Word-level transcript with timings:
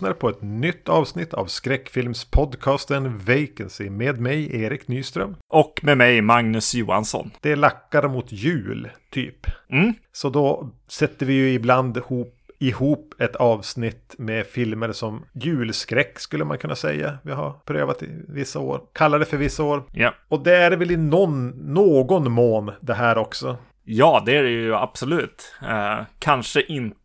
Lyssnar 0.00 0.12
på 0.12 0.28
ett 0.28 0.42
nytt 0.42 0.88
avsnitt 0.88 1.34
av 1.34 1.46
skräckfilmspodcasten 1.46 3.18
Vacancy 3.18 3.90
med 3.90 4.20
mig 4.20 4.62
Erik 4.62 4.88
Nyström. 4.88 5.36
Och 5.48 5.80
med 5.82 5.98
mig 5.98 6.22
Magnus 6.22 6.74
Johansson. 6.74 7.30
Det 7.40 7.56
lackar 7.56 8.08
mot 8.08 8.32
jul, 8.32 8.88
typ. 9.10 9.46
Mm. 9.70 9.94
Så 10.12 10.30
då 10.30 10.70
sätter 10.88 11.26
vi 11.26 11.32
ju 11.32 11.52
ibland 11.52 11.96
ihop 11.96 12.36
ihop 12.58 13.14
ett 13.18 13.36
avsnitt 13.36 14.14
med 14.18 14.46
filmer 14.46 14.92
som 14.92 15.24
julskräck 15.32 16.18
skulle 16.18 16.44
man 16.44 16.58
kunna 16.58 16.76
säga. 16.76 17.18
Vi 17.22 17.32
har 17.32 17.52
prövat 17.64 18.02
i 18.02 18.08
vissa 18.28 18.58
år. 18.58 18.80
Kallar 18.92 19.18
det 19.18 19.24
för 19.24 19.36
vissa 19.36 19.62
år. 19.62 19.82
Ja. 19.92 20.14
Och 20.28 20.42
det 20.42 20.56
är 20.56 20.70
väl 20.70 20.90
i 20.90 20.96
någon, 20.96 21.48
någon 21.48 22.32
mån 22.32 22.72
det 22.80 22.94
här 22.94 23.18
också. 23.18 23.56
Ja, 23.84 24.22
det 24.26 24.36
är 24.36 24.42
det 24.42 24.50
ju 24.50 24.74
absolut. 24.74 25.54
Eh, 25.62 26.04
kanske 26.18 26.62
inte 26.62 26.99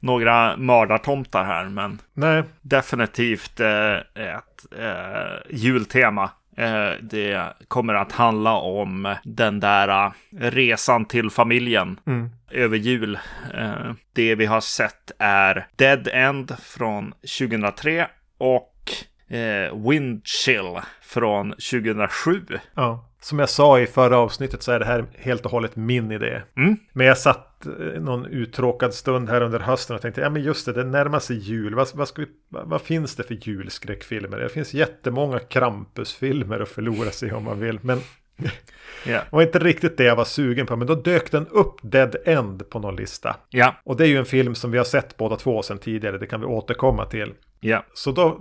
några 0.00 0.56
mördartomtar 0.56 1.44
här, 1.44 1.64
men 1.64 1.98
Nej. 2.14 2.42
definitivt 2.60 3.60
eh, 3.60 3.94
ett 4.14 4.66
eh, 4.78 5.50
jultema. 5.50 6.30
Eh, 6.56 6.90
det 7.02 7.46
kommer 7.68 7.94
att 7.94 8.12
handla 8.12 8.52
om 8.54 9.14
den 9.24 9.60
där 9.60 9.88
eh, 10.06 10.10
resan 10.50 11.04
till 11.04 11.30
familjen 11.30 12.00
Mm. 12.06 12.30
över 12.50 12.76
jul. 12.76 13.18
Eh, 13.54 13.92
det 14.12 14.34
vi 14.34 14.46
har 14.46 14.60
sett 14.60 15.10
är 15.18 15.66
Dead 15.76 16.08
End 16.12 16.56
från 16.62 17.12
2003 17.38 18.06
och 18.38 18.92
eh, 19.36 19.88
Wind 19.88 20.20
Chill 20.24 20.78
från 21.02 21.50
2007. 21.50 22.42
Ja. 22.74 23.08
Som 23.22 23.38
jag 23.38 23.48
sa 23.48 23.80
i 23.80 23.86
förra 23.86 24.18
avsnittet 24.18 24.62
så 24.62 24.72
är 24.72 24.78
det 24.78 24.84
här 24.84 25.04
helt 25.14 25.44
och 25.44 25.50
hållet 25.50 25.76
min 25.76 26.12
idé. 26.12 26.42
Mm. 26.56 26.76
Men 26.92 27.06
jag 27.06 27.18
satt 27.18 27.66
eh, 27.66 28.00
någon 28.00 28.26
uttråkad 28.26 28.94
stund 28.94 29.30
här 29.30 29.40
under 29.40 29.60
hösten 29.60 29.96
och 29.96 30.02
tänkte, 30.02 30.20
ja 30.20 30.30
men 30.30 30.42
just 30.42 30.66
det, 30.66 30.72
det 30.72 30.84
närmar 30.84 31.18
sig 31.18 31.36
jul. 31.36 31.74
Vad, 31.74 31.88
vad, 31.94 32.08
vi, 32.16 32.26
vad, 32.48 32.82
finns 32.82 33.16
det 33.16 33.22
för 33.22 33.48
julskräckfilmer? 33.48 34.38
Det 34.38 34.48
finns 34.48 34.74
jättemånga 34.74 35.38
Krampusfilmer 35.38 36.60
att 36.60 36.68
förlora 36.68 37.10
sig 37.10 37.28
i 37.28 37.32
om 37.32 37.44
man 37.44 37.60
vill. 37.60 37.78
Men 37.82 38.00
Ja. 39.06 39.12
det 39.12 39.26
var 39.32 39.42
inte 39.42 39.58
riktigt 39.58 39.96
det 39.96 40.04
jag 40.04 40.16
var 40.16 40.24
sugen 40.24 40.66
på. 40.66 40.76
Men 40.76 40.86
då 40.86 40.94
dök 40.94 41.30
den 41.30 41.46
upp 41.46 41.74
Dead 41.82 42.16
End 42.24 42.70
på 42.70 42.78
någon 42.78 42.96
lista. 42.96 43.36
Ja, 43.50 43.74
Och 43.84 43.96
det 43.96 44.04
är 44.04 44.08
ju 44.08 44.18
en 44.18 44.24
film 44.24 44.54
som 44.54 44.70
vi 44.70 44.78
har 44.78 44.84
sett 44.84 45.16
båda 45.16 45.36
två 45.36 45.62
sedan 45.62 45.78
tidigare. 45.78 46.18
Det 46.18 46.26
kan 46.26 46.40
vi 46.40 46.46
återkomma 46.46 47.04
till. 47.06 47.32
ja, 47.60 47.84
Så 47.94 48.12
då 48.12 48.40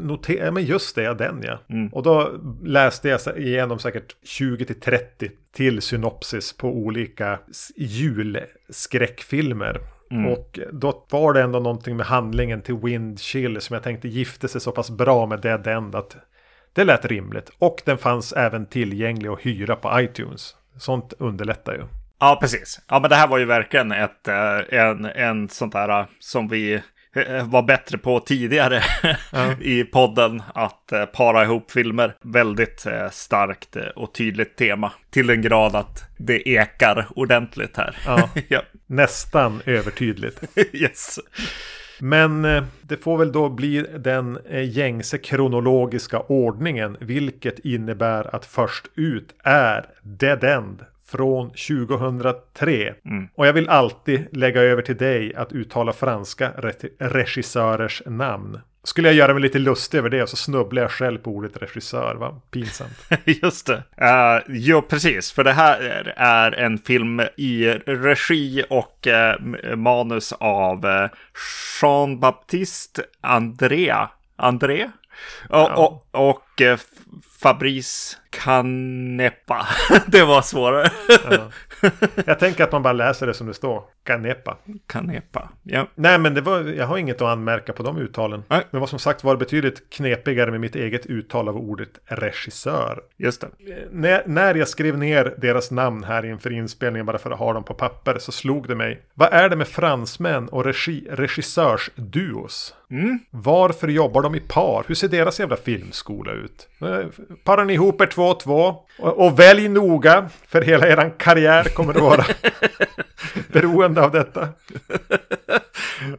noterade 0.00 0.44
jag, 0.44 0.54
men 0.54 0.64
just 0.64 0.94
det, 0.94 1.02
ja 1.02 1.14
den 1.14 1.42
ja. 1.42 1.58
Mm. 1.68 1.88
Och 1.88 2.02
då 2.02 2.32
läste 2.62 3.08
jag 3.08 3.20
igenom 3.36 3.78
säkert 3.78 4.16
20-30 4.22 5.30
till 5.52 5.82
synopsis 5.82 6.52
på 6.52 6.68
olika 6.68 7.38
julskräckfilmer. 7.76 9.80
Mm. 10.10 10.32
Och 10.32 10.58
då 10.72 11.06
var 11.10 11.32
det 11.32 11.42
ändå 11.42 11.58
någonting 11.58 11.96
med 11.96 12.06
handlingen 12.06 12.62
till 12.62 12.76
Wind 12.76 13.20
Chill 13.20 13.60
som 13.60 13.74
jag 13.74 13.82
tänkte 13.82 14.08
gifte 14.08 14.48
sig 14.48 14.60
så 14.60 14.72
pass 14.72 14.90
bra 14.90 15.26
med 15.26 15.40
Dead 15.40 15.66
End 15.66 15.94
att 15.94 16.16
det 16.72 16.84
lät 16.84 17.04
rimligt. 17.04 17.50
Och 17.58 17.82
den 17.84 17.98
fanns 17.98 18.32
även 18.32 18.66
tillgänglig 18.66 19.28
att 19.28 19.40
hyra 19.40 19.76
på 19.76 20.00
iTunes. 20.00 20.56
Sånt 20.78 21.12
underlättar 21.18 21.72
ju. 21.72 21.82
Ja, 22.20 22.38
precis. 22.40 22.80
Ja, 22.88 23.00
men 23.00 23.10
det 23.10 23.16
här 23.16 23.28
var 23.28 23.38
ju 23.38 23.44
verkligen 23.44 23.92
ett, 23.92 24.28
eh, 24.28 24.80
en, 24.80 25.04
en 25.04 25.48
sånt 25.48 25.72
där 25.72 26.00
eh, 26.00 26.06
som 26.18 26.48
vi 26.48 26.82
var 27.44 27.62
bättre 27.62 27.98
på 27.98 28.20
tidigare 28.20 28.82
i 29.60 29.84
podden. 29.84 30.42
Att 30.54 30.92
eh, 30.92 31.04
para 31.04 31.44
ihop 31.44 31.70
filmer. 31.70 32.14
Väldigt 32.24 32.86
eh, 32.86 33.10
starkt 33.10 33.76
eh, 33.76 33.82
och 33.82 34.14
tydligt 34.14 34.56
tema. 34.56 34.92
Till 35.10 35.26
den 35.26 35.42
grad 35.42 35.76
att 35.76 36.04
det 36.18 36.48
ekar 36.48 37.06
ordentligt 37.16 37.76
här. 37.76 37.96
Ja. 38.06 38.28
ja. 38.48 38.62
Nästan 38.86 39.62
övertydligt. 39.66 40.42
yes. 40.72 41.18
Men 42.00 42.44
eh, 42.44 42.64
det 42.82 42.96
får 42.96 43.18
väl 43.18 43.32
då 43.32 43.48
bli 43.48 43.86
den 43.98 44.38
eh, 44.50 44.70
gängse 44.70 45.18
kronologiska 45.18 46.20
ordningen. 46.20 46.96
Vilket 47.00 47.58
innebär 47.58 48.34
att 48.34 48.46
först 48.46 48.86
ut 48.94 49.34
är 49.44 49.86
Dead 50.02 50.44
End 50.44 50.84
från 51.10 51.50
2003. 51.50 52.94
Och 53.34 53.46
jag 53.46 53.52
vill 53.52 53.68
alltid 53.68 54.36
lägga 54.36 54.60
över 54.60 54.82
till 54.82 54.96
dig 54.96 55.34
att 55.34 55.52
uttala 55.52 55.92
franska 55.92 56.52
re- 56.58 56.90
regissörers 56.98 58.02
namn. 58.06 58.60
Skulle 58.84 59.08
jag 59.08 59.14
göra 59.14 59.32
mig 59.32 59.42
lite 59.42 59.58
lustig 59.58 59.98
över 59.98 60.10
det 60.10 60.26
så 60.26 60.36
snubblar 60.36 60.82
jag 60.82 60.90
själv 60.90 61.18
på 61.18 61.30
ordet 61.30 61.62
regissör. 61.62 62.14
Vad 62.14 62.50
pinsamt. 62.50 63.10
Just 63.24 63.66
det. 63.66 63.82
Uh, 64.02 64.42
jo, 64.48 64.82
precis. 64.82 65.32
För 65.32 65.44
det 65.44 65.52
här 65.52 66.12
är, 66.16 66.52
en 66.52 66.78
film 66.78 67.20
i 67.36 67.68
regi 67.86 68.64
och 68.70 69.06
eh, 69.06 69.40
manus 69.76 70.32
av 70.32 70.86
uh, 70.86 71.08
Jean-Baptiste 71.80 73.02
Andrea. 73.20 74.10
André? 74.36 74.90
Och, 75.48 75.70
och, 75.70 76.06
och 76.10 76.60
eh, 76.60 76.78
Fabrice 77.42 78.16
Canepa. 78.30 79.68
det 80.06 80.24
var 80.24 80.42
svårare. 80.42 80.90
Ja. 81.30 81.50
Jag 82.26 82.38
tänker 82.38 82.64
att 82.64 82.72
man 82.72 82.82
bara 82.82 82.92
läser 82.92 83.26
det 83.26 83.34
som 83.34 83.46
det 83.46 83.54
står. 83.54 83.82
Canepa. 84.04 84.56
Canepa. 84.86 85.48
Ja. 85.62 85.88
Nej 85.94 86.18
men 86.18 86.34
det 86.34 86.40
var, 86.40 86.60
jag 86.60 86.86
har 86.86 86.98
inget 86.98 87.16
att 87.22 87.28
anmärka 87.28 87.72
på 87.72 87.82
de 87.82 87.98
uttalen. 87.98 88.42
Nej. 88.48 88.62
Men 88.70 88.80
vad 88.80 88.88
som 88.90 88.98
sagt 88.98 89.24
var 89.24 89.36
betydligt 89.36 89.90
knepigare 89.90 90.50
med 90.50 90.60
mitt 90.60 90.76
eget 90.76 91.06
uttal 91.06 91.48
av 91.48 91.56
ordet 91.56 91.88
regissör. 92.04 93.00
Just 93.16 93.40
det. 93.40 93.46
Eh, 93.72 93.76
När, 93.90 94.22
när 94.26 94.54
jag 94.54 94.68
skrev 94.68 94.98
ner 94.98 95.34
deras 95.38 95.70
namn 95.70 96.04
här 96.04 96.24
inför 96.24 96.52
inspelningen 96.52 97.06
bara 97.06 97.18
för 97.18 97.30
att 97.30 97.38
ha 97.38 97.52
dem 97.52 97.64
på 97.64 97.74
papper 97.74 98.18
så 98.18 98.32
slog 98.32 98.68
det 98.68 98.74
mig. 98.74 99.02
Vad 99.14 99.32
är 99.32 99.48
det 99.48 99.56
med 99.56 99.68
fransmän 99.68 100.48
och 100.48 100.64
regi, 100.64 101.06
regissörsduos? 101.10 102.74
Mm. 102.90 103.18
Varför 103.30 103.88
jobbar 103.88 104.22
de 104.22 104.34
i 104.34 104.40
par? 104.40 104.84
Hur 104.88 104.94
ser 104.94 105.08
deras 105.08 105.40
jävla 105.40 105.56
filmskola 105.56 106.32
ut? 106.32 106.68
Eh, 106.80 107.06
Parar 107.44 107.64
ni 107.64 107.72
ihop 107.72 108.00
er 108.00 108.06
två 108.06 108.22
och 108.22 108.40
två? 108.40 108.74
Och, 108.98 109.26
och 109.26 109.38
välj 109.38 109.68
noga, 109.68 110.28
för 110.48 110.62
hela 110.62 110.86
eran 110.88 111.10
karriär 111.10 111.66
kommer 111.74 111.94
att 111.94 112.02
vara 112.02 112.24
beroende 113.52 114.04
av 114.04 114.10
detta. 114.12 114.48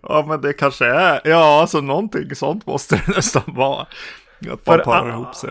Ja, 0.01 0.25
men 0.27 0.41
det 0.41 0.53
kanske 0.53 0.85
är. 0.85 1.21
Ja, 1.23 1.61
alltså 1.61 1.81
någonting 1.81 2.35
sånt 2.35 2.65
måste 2.65 2.95
det 2.95 3.15
nästan 3.15 3.43
vara. 3.45 3.81
Att 4.51 4.65
man 4.67 4.79
parar 4.79 5.09
ihop 5.09 5.35
sig. 5.35 5.49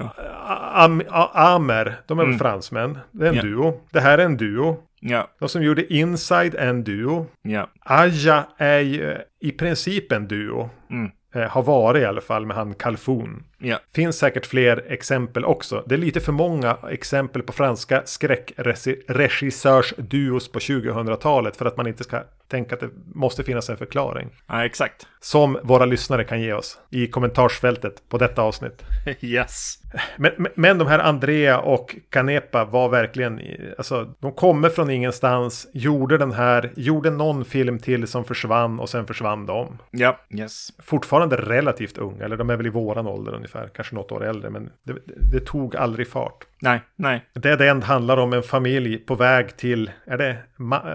Am, 0.75 1.03
Amer, 1.35 2.01
de 2.07 2.19
är 2.19 2.25
väl 2.25 2.39
fransmän. 2.39 2.99
Det 3.11 3.25
är 3.27 3.29
en 3.31 3.35
Ja. 3.37 3.43
duo. 3.43 3.81
Det 3.93 4.01
här 4.01 4.19
är 4.19 4.25
en 4.25 4.37
duo. 4.37 4.77
Ja, 5.01 5.29
De 5.41 5.49
som 5.49 5.63
gjorde 5.63 5.93
Inside 5.95 6.55
är 6.55 6.67
en 6.67 6.85
duo. 6.85 7.27
ja. 7.43 7.69
Aja 7.81 8.45
är 8.59 8.79
ju 8.79 9.17
i 9.41 9.53
princip 9.53 10.13
en 10.13 10.29
duo. 10.29 10.71
Mm. 10.91 11.11
Eh, 11.35 11.43
har 11.43 11.63
varit 11.63 12.03
i 12.03 12.05
alla 12.05 12.21
fall 12.21 12.47
med 12.47 12.57
han 12.57 12.75
Kalfon. 12.75 13.45
Ja, 13.59 13.79
Finns 13.95 14.19
säkert 14.19 14.47
fler 14.47 14.85
exempel 14.89 15.45
också. 15.45 15.83
Det 15.87 15.95
är 15.95 15.99
lite 15.99 16.21
för 16.21 16.33
många 16.33 16.77
exempel 16.91 17.43
på 17.43 17.53
franska 17.53 18.03
skräckregissörsduos 18.05 20.53
på 20.53 20.59
2000-talet 20.59 21.57
för 21.57 21.67
att 21.67 21.77
man 21.77 21.87
inte 21.87 22.05
ska 22.05 22.23
tänka 22.49 22.75
att 22.75 22.81
det 22.81 22.91
måste 23.15 23.45
finnas 23.45 23.71
en 23.71 23.77
förklaring. 23.77 24.29
ja 24.47 24.65
exakt. 24.65 25.07
Som 25.21 25.59
våra 25.63 25.85
lyssnare 25.85 26.25
kan 26.25 26.41
ge 26.41 26.53
oss 26.53 26.79
i 26.91 27.07
kommentarsfältet 27.07 28.09
på 28.09 28.19
detta 28.19 28.43
avsnitt. 28.43 28.83
Yes. 29.21 29.75
Men, 30.17 30.47
men- 30.55 30.79
de 30.79 30.87
här 30.87 30.99
Andrea 30.99 31.59
och 31.61 31.97
Canepa 32.11 32.65
var 32.65 32.89
verkligen, 32.89 33.41
alltså 33.79 34.15
de 34.21 34.33
kommer 34.33 34.69
från 34.69 34.91
ingenstans, 34.91 35.69
gjorde 35.73 36.19
den 36.19 36.33
här, 36.33 36.71
gjorde 36.77 37.11
någon 37.11 37.45
film 37.45 37.79
till 37.79 38.07
som 38.07 38.25
försvann 38.25 38.81
och 38.81 38.89
sen 38.89 39.07
försvann 39.07 39.47
de. 39.47 39.79
Ja, 39.91 40.19
yes. 40.31 40.69
Fortfarande 40.83 41.37
relativt 41.37 41.99
unga, 41.99 42.25
eller 42.25 42.37
de 42.37 42.51
är 42.51 42.57
väl 42.57 42.67
i 42.67 42.71
våran 42.71 43.07
ålder 43.07 43.35
ungefär, 43.35 43.69
kanske 43.75 43.95
något 43.95 44.13
år 44.13 44.25
äldre, 44.25 44.51
men 44.51 44.71
det, 44.83 44.95
det 45.33 45.41
tog 45.41 45.77
aldrig 45.77 46.09
fart. 46.09 46.47
Nej, 46.61 46.81
nej. 46.97 47.25
Det 47.33 47.51
är 47.51 47.61
End 47.61 47.85
handlar 47.85 48.17
om 48.17 48.33
en 48.33 48.43
familj 48.43 48.99
på 48.99 49.15
väg 49.15 49.57
till, 49.57 49.91
är 50.05 50.19
det 50.19 50.37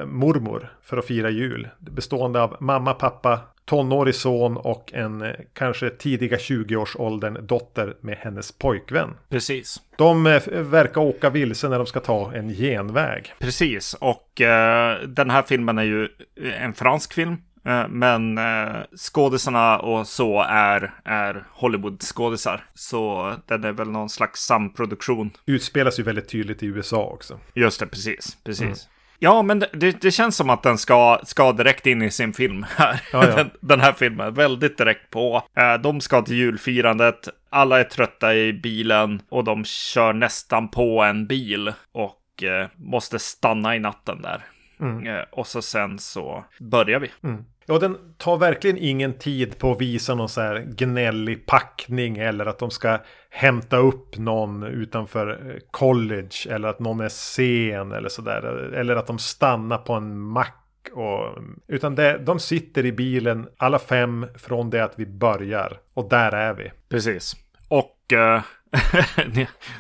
mormor 0.06 0.72
för 0.84 0.98
att 0.98 1.06
fira 1.06 1.30
jul? 1.30 1.70
Bestående 1.80 2.42
av 2.42 2.58
mamma, 2.60 2.94
pappa, 2.94 3.40
tonårig 3.66 4.16
son 4.16 4.58
och 4.58 4.94
en 4.94 5.22
eh, 5.22 5.32
kanske 5.54 5.90
tidiga 5.90 6.38
20-årsåldern 6.38 7.48
dotter 7.48 7.96
med 8.02 8.18
hennes 8.18 8.52
pojkvän. 8.52 9.10
Precis. 9.30 9.82
De 9.96 10.28
eh, 10.28 10.42
verkar 10.48 11.02
åka 11.02 11.30
vilse 11.30 11.70
när 11.70 11.78
de 11.78 11.86
ska 11.86 12.00
ta 12.00 12.34
en 12.34 12.50
genväg. 12.50 13.34
Precis. 13.40 13.94
Och 13.94 14.42
eh, 14.42 15.00
den 15.08 15.30
här 15.30 15.42
filmen 15.42 15.78
är 15.78 15.84
ju 15.84 16.10
en 16.60 16.74
fransk 16.74 17.14
film. 17.14 17.38
Eh, 17.66 17.88
men 17.90 18.38
eh, 18.38 18.76
skådisarna 18.98 19.80
och 19.80 20.08
så 20.08 20.42
är, 20.42 20.94
är 21.04 21.48
Hollywood-skådisar. 21.54 22.62
Så 22.74 23.34
den 23.48 23.64
är 23.64 23.72
väl 23.72 23.90
någon 23.90 24.10
slags 24.10 24.40
samproduktion. 24.40 25.32
Utspelas 25.46 26.00
ju 26.00 26.04
väldigt 26.04 26.30
tydligt 26.30 26.64
i 26.64 26.66
USA 26.66 27.04
också. 27.04 27.40
Just 27.54 27.80
det, 27.80 27.88
precis. 27.88 28.38
precis. 28.44 28.90
Ja, 29.20 29.42
men 29.42 29.60
det, 29.60 30.02
det, 30.02 30.12
känns 30.12 30.36
som 30.36 30.50
att 30.50 30.64
den 30.64 30.78
ska, 30.78 31.20
ska 31.24 31.52
direkt 31.52 31.88
in 31.88 32.02
i 32.02 32.12
sin 32.12 32.34
film 32.34 32.66
här. 32.76 33.02
Ja, 33.14 33.28
ja. 33.28 33.36
Den, 33.36 33.50
den 33.62 33.82
här 33.82 33.94
filmen, 33.94 34.34
väldigt 34.34 34.78
direkt 34.78 35.10
på. 35.10 35.44
Eh, 35.58 35.74
De 35.74 36.02
ska 36.02 36.22
till 36.22 36.36
julfirandet, 36.36 37.30
alla 37.50 37.80
är 37.80 37.84
trötta 37.84 38.36
i 38.36 38.54
bilen 38.54 39.22
och 39.30 39.44
de 39.44 39.66
kör 39.66 40.14
nästan 40.14 40.70
på 40.70 41.04
en 41.04 41.28
bil 41.28 41.74
och 41.92 42.44
eh, 42.44 42.68
måste 42.76 43.20
stanna 43.20 43.76
i 43.76 43.80
natten 43.80 44.22
där. 44.22 44.46
Eh, 44.84 45.26
och 45.32 45.48
så 45.48 45.62
sen 45.62 46.00
så 46.00 46.46
börjar 46.60 47.00
vi. 47.00 47.12
Mm. 47.24 47.46
Ja, 47.66 47.80
den 47.80 47.98
tar 48.18 48.38
verkligen 48.38 48.78
ingen 48.78 49.14
tid 49.14 49.58
på 49.58 49.72
att 49.72 49.82
visa 49.82 50.16
någon 50.16 50.30
så 50.30 50.42
här 50.42 50.66
gnällig 50.78 51.46
packning 51.46 52.18
eller 52.18 52.46
att 52.46 52.60
de 52.60 52.72
ska 52.72 53.00
hämta 53.30 53.78
upp 53.78 54.18
någon 54.18 54.64
utanför 54.64 55.30
eh, 55.30 55.60
college 55.72 56.50
eller 56.50 56.68
att 56.68 56.80
någon 56.80 57.00
är 57.00 57.10
sen 57.10 57.92
eller 57.92 58.10
sådär. 58.10 58.74
Eller 58.74 58.96
att 58.96 59.08
de 59.08 59.20
stannar 59.20 59.78
på 59.78 59.94
en 59.94 60.20
mack. 60.20 60.60
Och, 60.94 61.44
utan 61.68 61.96
det, 61.96 62.18
de 62.18 62.40
sitter 62.40 62.86
i 62.86 62.92
bilen 62.92 63.48
alla 63.58 63.80
fem 63.80 64.28
från 64.36 64.70
det 64.70 64.84
att 64.84 64.94
vi 64.96 65.06
börjar. 65.06 65.78
Och 65.94 66.10
där 66.10 66.32
är 66.32 66.54
vi. 66.54 66.72
Precis. 66.90 67.36
Och 67.68 68.00
Uh... 68.14 68.42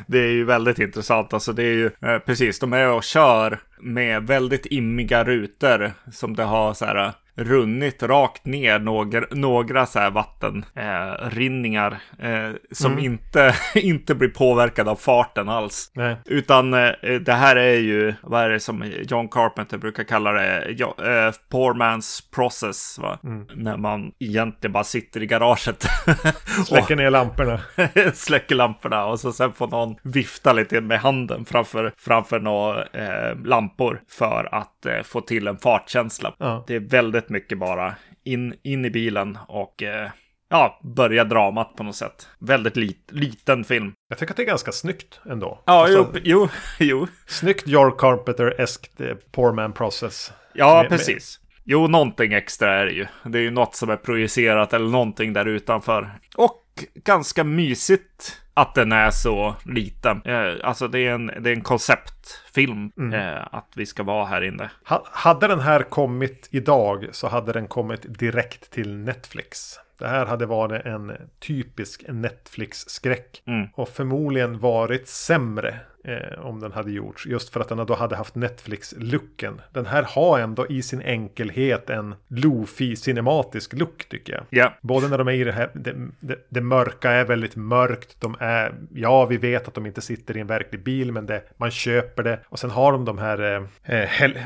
det 0.07 0.19
är 0.19 0.31
ju 0.31 0.45
väldigt 0.45 0.80
intressant. 0.80 1.33
Alltså 1.33 1.53
det 1.53 1.63
är 1.63 1.74
ju 1.74 1.85
eh, 1.85 2.19
precis, 2.19 2.59
de 2.59 2.74
är 2.74 2.89
och 2.89 3.03
kör 3.03 3.59
med 3.80 4.27
väldigt 4.27 4.65
immiga 4.65 5.24
rutor 5.24 5.91
som 6.12 6.35
det 6.35 6.44
har 6.44 6.74
så 6.74 6.85
här 6.85 7.13
runnit 7.35 8.03
rakt 8.03 8.45
ner 8.45 8.80
några, 8.80 9.25
några 9.31 9.85
så 9.85 10.00
här 10.00 10.12
vattenrinningar 10.12 12.00
eh, 12.19 12.50
som 12.71 12.91
mm. 12.91 13.03
inte, 13.06 13.56
inte 13.75 14.15
blir 14.15 14.30
påverkade 14.30 14.91
av 14.91 14.95
farten 14.95 15.50
alls. 15.50 15.91
Nej. 15.94 16.18
Utan 16.25 16.74
eh, 16.74 16.91
det 17.21 17.33
här 17.33 17.56
är 17.56 17.80
ju, 17.80 18.13
vad 18.21 18.44
är 18.44 18.50
det 18.50 18.59
som 18.59 18.91
John 19.03 19.27
Carpenter 19.27 19.77
brukar 19.77 20.03
kalla 20.03 20.31
det, 20.31 20.75
ja, 20.77 20.95
eh, 20.97 21.33
poor 21.50 21.74
man's 21.74 22.33
process. 22.35 23.00
Mm. 23.24 23.47
När 23.56 23.77
man 23.77 24.12
egentligen 24.19 24.71
bara 24.71 24.83
sitter 24.83 25.24
i 25.24 25.25
garaget. 25.25 25.85
släcker 26.65 26.95
ner 26.95 27.09
lamporna. 27.09 27.59
släcker 28.13 28.56
lamporna 28.56 29.06
och 29.06 29.19
så 29.19 29.31
sen 29.31 29.53
får 29.53 29.68
någon 29.68 29.95
vifta 30.03 30.53
lite 30.53 30.81
med 30.81 31.00
handen 31.00 31.45
framför, 31.45 31.91
framför 31.97 32.39
några 32.39 32.83
eh, 32.83 33.38
lampor 33.45 34.01
för 34.09 34.50
att 34.51 34.85
eh, 34.85 35.01
få 35.03 35.21
till 35.21 35.47
en 35.47 35.57
fartkänsla. 35.57 36.33
Ja. 36.38 36.63
Det 36.68 36.75
är 36.75 36.80
väldigt 36.80 37.23
väldigt 37.24 37.30
mycket 37.30 37.58
bara 37.58 37.96
in, 38.24 38.54
in 38.64 38.86
i 38.86 38.90
bilen 38.90 39.38
och 39.48 39.84
eh, 39.84 40.10
ja, 40.50 40.80
börja 40.84 41.24
dramat 41.24 41.75
på 41.75 41.84
något 41.84 41.96
sätt. 41.96 42.28
Väldigt 42.40 42.75
lit, 42.75 43.10
liten 43.12 43.64
film. 43.64 43.94
Jag 44.10 44.18
tycker 44.18 44.34
att 44.34 44.38
det 44.38 44.44
är 44.44 44.48
ganska 44.48 44.72
snyggt 44.72 45.22
ändå. 45.30 45.64
Ja, 45.66 45.74
alltså, 45.74 46.12
jo, 46.14 46.20
jo, 46.24 46.50
jo. 46.80 47.08
Snyggt 47.28 47.68
George 47.68 47.96
Carpenter-eskt 47.98 49.02
eh, 49.02 49.16
Poor 49.31 49.54
Man 49.54 49.74
Process. 49.74 50.34
Ja, 50.54 50.81
med, 50.81 50.90
precis. 50.90 51.40
Med... 51.40 51.62
Jo, 51.66 51.88
någonting 51.88 52.34
extra 52.34 52.75
är 52.75 52.86
det 52.86 52.92
ju. 52.92 53.06
Det 53.26 53.38
är 53.38 53.42
ju 53.44 53.52
något 53.52 53.76
som 53.76 53.90
är 53.90 53.98
projicerat 53.98 54.74
eller 54.74 54.90
någonting 54.90 55.34
där 55.34 55.46
utanför. 55.46 56.19
Och 56.36 56.64
ganska 56.96 57.44
mysigt 57.44 58.42
att 58.54 58.76
den 58.76 58.92
är 58.92 59.12
så 59.12 59.56
liten. 59.66 60.22
Eh, 60.26 60.54
alltså 60.64 60.88
det 60.88 61.00
är 61.00 61.12
en, 61.12 61.26
det 61.26 61.50
är 61.50 61.56
en 61.56 61.62
konceptfilm 61.62 62.92
mm. 62.98 63.14
eh, 63.14 63.48
att 63.52 63.72
vi 63.76 63.86
ska 63.86 64.04
vara 64.04 64.26
här 64.26 64.42
inne. 64.42 64.72
Ha, 64.86 65.04
hade 65.12 65.48
den 65.48 65.60
här 65.60 65.84
kommit 65.84 66.48
idag 66.52 67.08
så 67.12 67.28
hade 67.28 67.52
den 67.52 67.68
kommit 67.68 68.20
direkt 68.20 68.72
till 68.72 68.98
Netflix. 68.98 69.80
Det 70.00 70.08
här 70.08 70.26
hade 70.26 70.46
varit 70.46 70.86
en 70.86 71.12
typisk 71.40 72.04
Netflix-skräck. 72.08 73.44
Mm. 73.46 73.68
Och 73.74 73.90
förmodligen 73.90 74.60
varit 74.60 75.08
sämre 75.08 75.80
Eh, 76.06 76.46
om 76.46 76.60
den 76.60 76.72
hade 76.72 76.92
gjorts. 76.92 77.26
Just 77.26 77.50
för 77.50 77.60
att 77.60 77.70
den 77.70 77.86
då 77.86 77.94
hade 77.94 78.16
haft 78.16 78.36
Netflix-looken. 78.36 79.62
Den 79.72 79.86
här 79.86 80.04
har 80.04 80.40
ändå 80.40 80.68
i 80.68 80.82
sin 80.82 81.02
enkelhet 81.02 81.90
en 81.90 82.16
Lofi 82.28 82.96
cinematisk 82.96 83.74
look 83.74 84.10
tycker 84.10 84.34
jag. 84.34 84.44
Yeah. 84.60 84.74
Både 84.82 85.08
när 85.08 85.18
de 85.18 85.28
är 85.28 85.32
i 85.32 85.44
det 85.44 85.52
här, 85.52 85.70
det, 85.74 85.96
det, 86.20 86.38
det, 86.50 86.62
mörka 86.62 87.12
är 87.12 87.26
väldigt 87.26 87.56
mörkt. 87.56 88.22
De 88.22 88.36
är, 88.40 88.74
ja 88.94 89.26
vi 89.26 89.38
vet 89.38 89.68
att 89.68 89.74
de 89.74 89.86
inte 89.86 90.02
sitter 90.02 90.38
i 90.38 90.40
en 90.40 90.48
verklig 90.48 90.84
bil 90.84 91.12
men 91.12 91.26
det, 91.26 91.44
man 91.58 91.72
köper 91.72 92.24
det. 92.24 92.40
Och 92.50 92.60
sen 92.60 92.70
har 92.70 92.92
de 92.92 93.06
de 93.06 93.18
här, 93.18 93.42
eh, 93.42 94.00
eh 94.00 94.08
hel, 94.08 94.38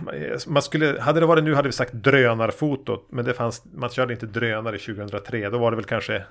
man 0.48 0.62
skulle, 0.62 1.02
hade 1.02 1.20
det 1.20 1.26
varit 1.26 1.44
nu 1.44 1.56
hade 1.56 1.68
vi 1.68 1.74
sagt 1.74 1.94
drönarfotot. 1.94 3.08
Men 3.10 3.26
det 3.26 3.34
fanns, 3.34 3.64
man 3.74 3.90
körde 3.90 4.14
inte 4.14 4.26
drönare 4.26 4.78
2003. 4.78 5.50
Då 5.50 5.58
var 5.58 5.72
det 5.72 5.76
väl 5.76 5.86
kanske 5.86 6.16
eh, 6.16 6.24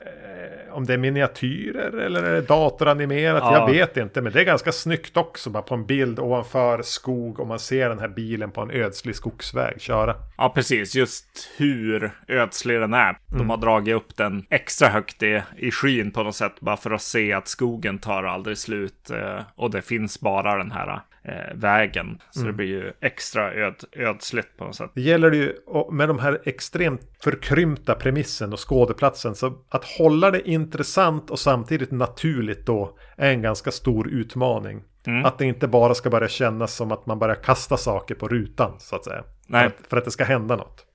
om 0.77 0.85
det 0.85 0.95
är 0.95 0.99
miniatyrer 0.99 1.93
eller 1.93 2.23
är 2.23 2.33
det 2.33 2.41
datoranimerat. 2.41 3.43
Ja. 3.43 3.59
Jag 3.59 3.75
vet 3.75 3.97
inte, 3.97 4.23
men 4.23 4.33
det 4.33 4.41
är 4.41 4.45
ganska 4.45 4.73
snyggt 4.73 5.17
också. 5.17 5.51
Bara 5.51 5.63
på 5.63 5.75
en 5.75 5.87
bild 5.87 6.19
ovanför 6.19 6.83
skog 6.83 7.41
och 7.41 7.47
man 7.47 7.59
ser 7.59 7.89
den 7.89 7.99
här 7.99 8.09
bilen 8.09 8.51
på 8.51 8.61
en 8.61 8.71
ödslig 8.71 9.17
skogsväg 9.17 9.81
köra. 9.81 10.17
Ja, 10.39 10.53
precis. 10.55 10.95
Just 10.95 11.51
hur 11.57 12.13
ödslig 12.29 12.81
den 12.81 12.95
är. 12.95 13.19
De 13.29 13.35
mm. 13.35 13.51
har 13.51 13.57
dragit 13.57 13.95
upp 13.95 14.17
den 14.17 14.47
extra 14.51 14.89
högt 14.89 15.23
i, 15.23 15.43
i 15.57 15.71
skyn 15.71 16.11
på 16.11 16.23
något 16.23 16.37
sätt. 16.37 16.61
Bara 16.61 16.77
för 16.77 16.91
att 16.91 17.03
se 17.03 17.33
att 17.33 17.49
skogen 17.49 17.99
tar 17.99 18.25
aldrig 18.25 18.59
slut. 18.59 19.11
Eh, 19.11 19.41
och 19.55 19.71
det 19.71 19.83
finns 19.83 20.21
bara 20.21 20.59
den 20.59 20.71
här 20.71 21.01
eh, 21.29 21.55
vägen. 21.55 22.19
Så 22.31 22.41
mm. 22.41 22.53
det 22.53 22.57
blir 22.57 22.67
ju 22.67 22.93
extra 23.01 23.53
öd, 23.53 23.75
ödsligt 23.93 24.57
på 24.57 24.65
något 24.65 24.77
sätt. 24.77 24.91
Det 24.95 25.01
gäller 25.01 25.33
ju 25.33 25.55
med 25.93 26.09
de 26.09 26.19
här 26.19 26.41
extremt 26.45 27.01
förkrympta 27.23 27.95
premissen 27.95 28.53
och 28.53 28.69
skådeplatsen. 28.69 29.35
Så 29.35 29.53
att 29.69 29.85
hålla 29.85 30.31
det 30.31 30.51
intressant 30.51 31.31
och 31.31 31.39
samtidigt 31.39 31.91
naturligt 31.91 32.67
då 32.67 32.99
är 33.17 33.31
en 33.31 33.43
ganska 33.43 33.71
stor 33.71 34.09
utmaning. 34.09 34.83
Mm. 35.07 35.25
Att 35.25 35.39
det 35.39 35.45
inte 35.45 35.69
bara 35.69 35.95
ska 35.95 36.11
börja 36.11 36.29
kännas 36.29 36.75
som 36.75 36.93
att 36.93 37.07
man 37.07 37.19
börjar 37.19 37.35
kasta 37.35 37.77
saker 37.77 38.15
på 38.15 38.29
rutan 38.29 38.75
så 38.79 38.97
att 38.97 39.05
säga. 39.05 39.25
För, 39.51 39.57
att, 39.57 39.75
för 39.89 39.97
att 39.97 40.05
det 40.05 40.11
ska 40.11 40.25
hända 40.25 40.57
något. 40.57 40.86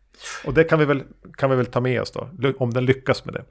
Och 0.46 0.54
det 0.54 0.64
kan 0.64 0.80
vi, 0.80 0.86
väl, 0.86 1.04
kan 1.38 1.50
vi 1.50 1.56
väl 1.56 1.66
ta 1.66 1.82
med 1.82 2.02
oss 2.02 2.12
då, 2.12 2.30
om 2.58 2.74
den 2.74 2.86
lyckas 2.86 3.26
med 3.26 3.34
det. 3.34 3.46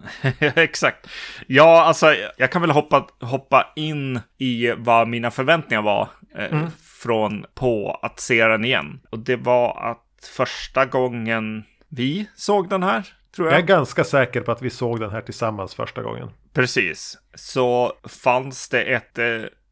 Exakt. 0.63 1.07
Ja, 1.47 1.83
alltså 1.83 2.15
jag 2.37 2.53
kan 2.53 2.63
väl 2.63 2.71
hoppa, 2.71 3.07
hoppa 3.21 3.73
in 3.77 4.21
i 4.39 4.73
vad 4.77 5.09
mina 5.09 5.31
förväntningar 5.31 5.83
var 5.83 6.09
eh, 6.35 6.53
mm. 6.53 6.67
från 6.83 7.47
på 7.55 8.01
att 8.03 8.21
se 8.21 8.45
den 8.45 8.65
igen. 8.65 9.01
Och 9.11 9.19
det 9.19 9.37
var 9.37 9.91
att 9.91 10.29
första 10.37 10.87
gången 10.87 11.65
vi 11.89 12.29
såg 12.37 12.69
den 12.69 12.83
här, 12.83 13.03
tror 13.37 13.49
jag. 13.49 13.55
Jag 13.55 13.63
är 13.63 13.67
ganska 13.67 14.05
säker 14.05 14.41
på 14.41 14.53
att 14.53 14.63
vi 14.63 14.71
såg 14.71 15.01
den 15.01 15.11
här 15.11 15.21
tillsammans 15.21 15.75
första 15.75 16.03
gången. 16.03 16.31
Precis. 16.53 17.19
Så 17.35 17.93
fanns 18.05 18.69
det 18.69 18.83
ett 18.83 19.19
eh, 19.19 19.27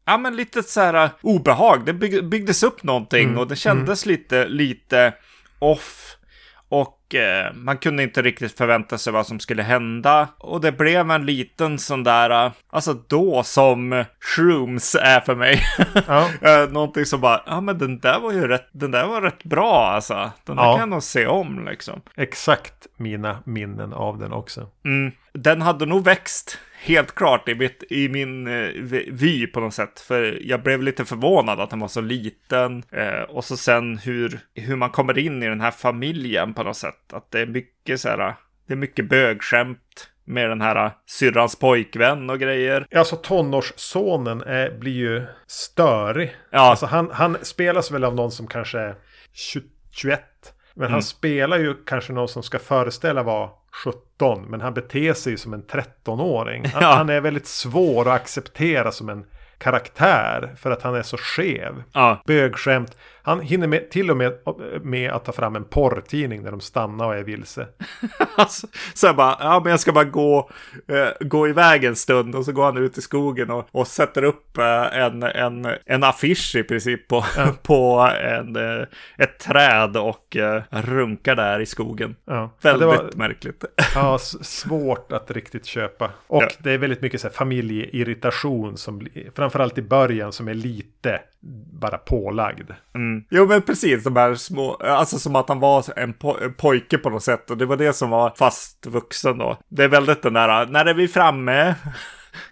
ja, 0.05 0.17
men 0.17 0.35
lite 0.35 0.63
så 0.63 0.81
här 0.81 1.03
uh, 1.05 1.11
obehag. 1.21 1.85
Det 1.85 1.93
bygg, 1.93 2.25
byggdes 2.25 2.63
upp 2.63 2.83
någonting 2.83 3.27
mm. 3.27 3.37
och 3.37 3.47
det 3.47 3.55
kändes 3.55 4.05
mm. 4.05 4.17
lite, 4.17 4.47
lite 4.47 5.13
off. 5.59 6.15
Eh, 7.15 7.53
man 7.53 7.77
kunde 7.77 8.03
inte 8.03 8.21
riktigt 8.21 8.57
förvänta 8.57 8.97
sig 8.97 9.13
vad 9.13 9.27
som 9.27 9.39
skulle 9.39 9.63
hända. 9.63 10.27
Och 10.37 10.61
det 10.61 10.71
blev 10.71 11.11
en 11.11 11.25
liten 11.25 11.79
sån 11.79 12.03
där, 12.03 12.45
uh, 12.45 12.51
alltså 12.69 12.93
då 13.07 13.43
som 13.43 14.05
shrooms 14.19 14.95
är 14.95 15.19
för 15.19 15.35
mig. 15.35 15.61
Ja. 16.07 16.29
uh, 16.45 16.71
någonting 16.71 17.05
som 17.05 17.21
bara, 17.21 17.43
ja 17.45 17.61
men 17.61 17.77
den 17.77 17.99
där 17.99 18.19
var 18.19 18.31
ju 18.31 18.47
rätt, 18.47 18.67
den 18.71 18.91
där 18.91 19.07
var 19.07 19.21
rätt 19.21 19.43
bra 19.43 19.87
alltså. 19.87 20.31
Den 20.45 20.55
där 20.55 20.63
ja. 20.63 20.71
kan 20.71 20.79
jag 20.79 20.89
nog 20.89 21.03
se 21.03 21.27
om 21.27 21.65
liksom. 21.65 22.01
Exakt 22.15 22.87
mina 22.97 23.39
minnen 23.45 23.93
av 23.93 24.17
den 24.17 24.33
också. 24.33 24.67
Mm. 24.85 25.11
Den 25.33 25.61
hade 25.61 25.85
nog 25.85 26.03
växt 26.03 26.57
helt 26.81 27.15
klart 27.15 27.49
i, 27.49 27.55
mitt, 27.55 27.83
i 27.89 28.09
min 28.09 28.47
eh, 28.47 28.69
vy 29.11 29.47
på 29.47 29.59
något 29.59 29.73
sätt. 29.73 29.99
För 29.99 30.39
jag 30.41 30.63
blev 30.63 30.81
lite 30.81 31.05
förvånad 31.05 31.59
att 31.59 31.69
den 31.69 31.79
var 31.79 31.87
så 31.87 32.01
liten. 32.01 32.83
Eh, 32.91 33.21
och 33.21 33.45
så 33.45 33.57
sen 33.57 33.97
hur, 33.97 34.39
hur 34.55 34.75
man 34.75 34.89
kommer 34.89 35.17
in 35.17 35.43
i 35.43 35.47
den 35.47 35.61
här 35.61 35.71
familjen 35.71 36.53
på 36.53 36.63
något 36.63 36.77
sätt. 36.77 37.13
Att 37.13 37.31
det 37.31 37.39
är 37.39 37.45
mycket 37.45 37.99
så 37.99 38.09
här, 38.09 38.35
det 38.67 38.73
är 38.73 38.77
mycket 38.77 39.09
bögskämt 39.09 40.09
med 40.25 40.49
den 40.49 40.61
här 40.61 40.91
syrrans 41.05 41.55
pojkvän 41.55 42.29
och 42.29 42.39
grejer. 42.39 42.87
Alltså 42.95 43.15
tonårssonen 43.15 44.41
är, 44.41 44.71
blir 44.71 44.93
ju 44.93 45.25
störig. 45.47 46.35
Ja. 46.51 46.59
Alltså 46.59 46.85
han, 46.85 47.09
han 47.13 47.37
spelas 47.41 47.91
väl 47.91 48.03
av 48.03 48.15
någon 48.15 48.31
som 48.31 48.47
kanske 48.47 48.79
är 48.79 48.95
21. 49.91 50.21
Men 50.73 50.85
mm. 50.85 50.93
han 50.93 51.03
spelar 51.03 51.59
ju 51.59 51.73
kanske 51.85 52.13
någon 52.13 52.27
som 52.27 52.43
ska 52.43 52.59
föreställa 52.59 53.23
vara 53.23 53.49
17. 53.71 54.45
Men 54.49 54.61
han 54.61 54.73
beter 54.73 55.13
sig 55.13 55.37
som 55.37 55.53
en 55.53 55.63
13-åring. 55.63 56.65
Han, 56.65 56.81
ja. 56.83 56.93
han 56.93 57.09
är 57.09 57.21
väldigt 57.21 57.47
svår 57.47 58.01
att 58.07 58.21
acceptera 58.21 58.91
som 58.91 59.09
en 59.09 59.25
karaktär 59.57 60.55
för 60.57 60.71
att 60.71 60.81
han 60.81 60.95
är 60.95 61.01
så 61.03 61.17
skev. 61.17 61.83
Ja. 61.93 62.21
Bögskämt. 62.25 62.97
Han 63.29 63.41
hinner 63.41 63.67
med, 63.67 63.89
till 63.89 64.11
och 64.11 64.17
med 64.17 64.33
med 64.81 65.11
att 65.11 65.25
ta 65.25 65.31
fram 65.31 65.55
en 65.55 65.63
porrtidning 65.63 66.43
när 66.43 66.51
de 66.51 66.61
stannar 66.61 67.05
och 67.05 67.15
är 67.15 67.23
vilse. 67.23 67.67
alltså, 68.35 68.67
så 68.93 69.07
jag 69.07 69.15
bara, 69.15 69.37
ja 69.39 69.61
men 69.63 69.71
jag 69.71 69.79
ska 69.79 69.91
bara 69.91 70.03
gå, 70.03 70.49
eh, 70.87 71.27
gå 71.27 71.47
iväg 71.47 71.83
en 71.83 71.95
stund 71.95 72.35
och 72.35 72.45
så 72.45 72.51
går 72.51 72.65
han 72.65 72.77
ut 72.77 72.97
i 72.97 73.01
skogen 73.01 73.51
och, 73.51 73.67
och 73.71 73.87
sätter 73.87 74.23
upp 74.23 74.57
eh, 74.57 74.97
en, 74.97 75.23
en, 75.23 75.67
en 75.85 76.03
affisch 76.03 76.55
i 76.55 76.63
princip 76.63 77.07
på, 77.07 77.25
ja. 77.37 77.53
på 77.63 78.09
en, 78.21 78.55
eh, 78.55 78.85
ett 79.17 79.39
träd 79.39 79.97
och 79.97 80.35
eh, 80.35 80.63
runkar 80.69 81.35
där 81.35 81.59
i 81.59 81.65
skogen. 81.65 82.15
Ja. 82.25 82.51
Väldigt 82.61 82.89
ja, 82.89 82.95
var, 82.95 83.09
märkligt. 83.15 83.65
ja, 83.95 84.17
svårt 84.41 85.11
att 85.11 85.31
riktigt 85.31 85.65
köpa. 85.65 86.09
Och 86.27 86.55
det 86.59 86.71
är 86.71 86.77
väldigt 86.77 87.01
mycket 87.01 87.21
så 87.21 87.27
här, 87.27 87.33
familjeirritation 87.33 88.77
som 88.77 89.07
framförallt 89.35 89.77
i 89.77 89.81
början 89.81 90.31
som 90.31 90.47
är 90.47 90.53
lite 90.53 91.21
bara 91.81 91.97
pålagd. 91.97 92.71
Mm. 92.95 93.23
Jo 93.29 93.45
men 93.45 93.61
precis, 93.61 94.03
de 94.03 94.15
här 94.15 94.35
små, 94.35 94.73
alltså 94.73 95.19
som 95.19 95.35
att 95.35 95.49
han 95.49 95.59
var 95.59 95.85
en, 95.95 96.13
po 96.13 96.37
en 96.41 96.53
pojke 96.53 96.97
på 96.97 97.09
något 97.09 97.23
sätt 97.23 97.51
och 97.51 97.57
det 97.57 97.65
var 97.65 97.77
det 97.77 97.93
som 97.93 98.09
var 98.09 98.33
fast 98.37 98.85
vuxen 98.85 99.37
då. 99.37 99.57
Det 99.69 99.83
är 99.83 99.87
väldigt 99.87 100.21
den 100.21 100.33
där, 100.33 100.65
när 100.65 100.85
är 100.85 100.93
vi 100.93 101.07
framme? 101.07 101.75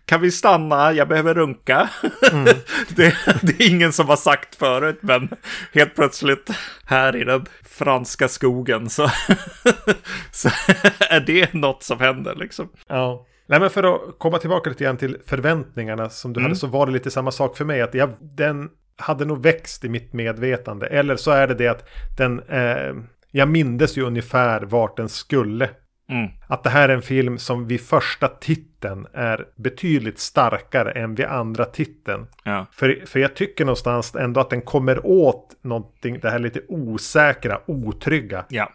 kan 0.05 0.21
vi 0.21 0.31
stanna? 0.31 0.93
Jag 0.93 1.07
behöver 1.07 1.33
runka. 1.33 1.89
Mm. 2.31 2.45
det, 2.89 3.15
det, 3.41 3.63
är 3.63 3.69
ingen 3.69 3.93
som 3.93 4.09
har 4.09 4.15
sagt 4.15 4.55
förut, 4.55 4.99
men 5.01 5.29
helt 5.73 5.95
plötsligt 5.95 6.49
här 6.85 7.15
i 7.15 7.23
den 7.23 7.45
franska 7.63 8.27
skogen 8.27 8.89
så, 8.89 9.09
så 10.31 10.49
är 10.99 11.19
det 11.19 11.53
något 11.53 11.83
som 11.83 11.99
händer 11.99 12.35
liksom. 12.35 12.69
Ja. 12.87 13.25
Nej 13.47 13.59
men 13.59 13.69
för 13.69 13.95
att 13.95 14.01
komma 14.17 14.37
tillbaka 14.37 14.69
lite 14.69 14.83
grann 14.83 14.97
till 14.97 15.17
förväntningarna 15.25 16.09
som 16.09 16.33
du 16.33 16.39
mm. 16.39 16.49
hade 16.49 16.59
så 16.59 16.67
var 16.67 16.85
det 16.85 16.91
lite 16.91 17.11
samma 17.11 17.31
sak 17.31 17.57
för 17.57 17.65
mig. 17.65 17.81
Att 17.81 17.93
jag, 17.93 18.09
den 18.19 18.69
hade 18.97 19.25
nog 19.25 19.43
växt 19.43 19.85
i 19.85 19.89
mitt 19.89 20.13
medvetande. 20.13 20.87
Eller 20.87 21.15
så 21.15 21.31
är 21.31 21.47
det 21.47 21.53
det 21.53 21.67
att 21.67 21.89
den, 22.17 22.39
eh, 22.39 22.93
jag 23.31 23.49
mindes 23.49 23.97
ju 23.97 24.01
ungefär 24.01 24.61
vart 24.61 24.97
den 24.97 25.09
skulle. 25.09 25.69
Mm. 26.09 26.27
Att 26.47 26.63
det 26.63 26.69
här 26.69 26.89
är 26.89 26.93
en 26.93 27.01
film 27.01 27.37
som 27.37 27.67
vid 27.67 27.81
första 27.81 28.27
titeln 28.27 29.07
är 29.13 29.45
betydligt 29.55 30.19
starkare 30.19 30.91
än 30.91 31.15
vid 31.15 31.25
andra 31.25 31.65
titeln. 31.65 32.27
Ja. 32.43 32.65
För, 32.71 33.03
för 33.05 33.19
jag 33.19 33.35
tycker 33.35 33.65
någonstans 33.65 34.15
ändå 34.15 34.41
att 34.41 34.49
den 34.49 34.61
kommer 34.61 35.05
åt 35.05 35.55
någonting, 35.61 36.19
det 36.19 36.29
här 36.29 36.39
lite 36.39 36.61
osäkra, 36.67 37.59
otrygga. 37.65 38.45
Ja. 38.49 38.69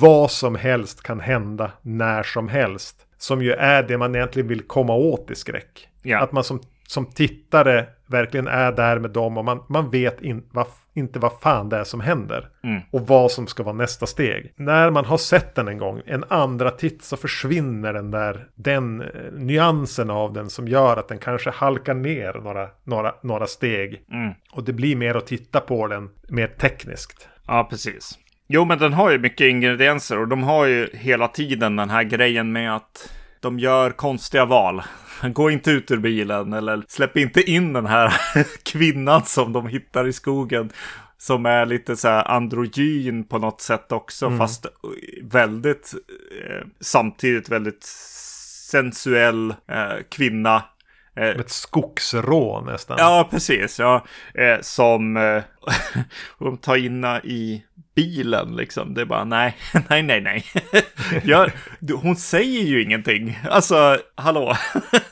Vad 0.00 0.30
som 0.30 0.54
helst 0.54 1.02
kan 1.02 1.20
hända 1.20 1.72
när 1.82 2.22
som 2.22 2.48
helst. 2.48 3.06
Som 3.22 3.42
ju 3.42 3.52
är 3.52 3.82
det 3.82 3.98
man 3.98 4.14
egentligen 4.14 4.48
vill 4.48 4.62
komma 4.62 4.94
åt 4.94 5.30
i 5.30 5.34
skräck. 5.34 5.88
Ja. 6.02 6.20
Att 6.20 6.32
man 6.32 6.44
som, 6.44 6.60
som 6.86 7.06
tittare 7.06 7.86
verkligen 8.06 8.46
är 8.46 8.72
där 8.72 8.98
med 8.98 9.10
dem 9.10 9.38
och 9.38 9.44
man, 9.44 9.62
man 9.68 9.90
vet 9.90 10.22
in, 10.22 10.42
va, 10.50 10.66
inte 10.94 11.18
vad 11.18 11.32
fan 11.40 11.68
det 11.68 11.76
är 11.76 11.84
som 11.84 12.00
händer. 12.00 12.48
Mm. 12.64 12.80
Och 12.90 13.06
vad 13.06 13.30
som 13.30 13.46
ska 13.46 13.62
vara 13.62 13.76
nästa 13.76 14.06
steg. 14.06 14.52
När 14.56 14.90
man 14.90 15.04
har 15.04 15.16
sett 15.18 15.54
den 15.54 15.68
en 15.68 15.78
gång, 15.78 16.02
en 16.06 16.24
andra 16.28 16.70
titt 16.70 17.04
så 17.04 17.16
försvinner 17.16 17.92
den 17.92 18.10
där, 18.10 18.46
den 18.54 19.00
eh, 19.00 19.08
nyansen 19.32 20.10
av 20.10 20.32
den 20.32 20.50
som 20.50 20.68
gör 20.68 20.96
att 20.96 21.08
den 21.08 21.18
kanske 21.18 21.50
halkar 21.50 21.94
ner 21.94 22.32
några, 22.32 22.68
några, 22.84 23.14
några 23.22 23.46
steg. 23.46 24.04
Mm. 24.12 24.32
Och 24.52 24.64
det 24.64 24.72
blir 24.72 24.96
mer 24.96 25.14
att 25.14 25.26
titta 25.26 25.60
på 25.60 25.86
den 25.86 26.10
mer 26.28 26.46
tekniskt. 26.46 27.28
Ja, 27.46 27.66
precis. 27.70 28.18
Jo, 28.54 28.64
men 28.64 28.78
den 28.78 28.92
har 28.92 29.10
ju 29.10 29.18
mycket 29.18 29.44
ingredienser 29.44 30.18
och 30.18 30.28
de 30.28 30.42
har 30.42 30.66
ju 30.66 30.88
hela 30.92 31.28
tiden 31.28 31.76
den 31.76 31.90
här 31.90 32.02
grejen 32.02 32.52
med 32.52 32.76
att 32.76 33.12
de 33.40 33.58
gör 33.58 33.90
konstiga 33.90 34.44
val. 34.44 34.82
Gå 35.32 35.50
inte 35.50 35.70
ut 35.70 35.90
ur 35.90 35.96
bilen 35.96 36.52
eller 36.52 36.82
släpp 36.88 37.16
inte 37.16 37.50
in 37.50 37.72
den 37.72 37.86
här 37.86 38.12
kvinnan 38.62 39.22
som 39.24 39.52
de 39.52 39.66
hittar 39.66 40.08
i 40.08 40.12
skogen. 40.12 40.70
Som 41.18 41.46
är 41.46 41.66
lite 41.66 41.96
så 41.96 42.08
här 42.08 42.30
androgyn 42.30 43.24
på 43.24 43.38
något 43.38 43.60
sätt 43.60 43.92
också, 43.92 44.26
mm. 44.26 44.38
fast 44.38 44.66
väldigt 45.22 45.94
eh, 46.44 46.66
samtidigt 46.80 47.48
väldigt 47.48 47.84
sensuell 48.70 49.50
eh, 49.50 50.02
kvinna 50.10 50.62
Eh, 51.16 51.28
Ett 51.28 51.50
skogsrå 51.50 52.60
nästan. 52.60 52.96
Ja, 53.00 53.28
precis. 53.30 53.78
Ja, 53.78 54.04
eh, 54.34 54.60
som 54.60 55.16
eh, 55.16 55.42
de 56.38 56.56
tar 56.56 56.76
in 56.76 57.04
i 57.24 57.64
bilen 57.94 58.56
liksom. 58.56 58.94
Det 58.94 59.00
är 59.00 59.04
bara 59.04 59.24
nej, 59.24 59.56
nej, 59.88 60.02
nej, 60.02 60.20
nej. 60.20 60.44
Gör, 61.24 61.52
hon 62.02 62.16
säger 62.16 62.62
ju 62.62 62.82
ingenting. 62.82 63.38
Alltså, 63.50 63.98
hallå. 64.14 64.56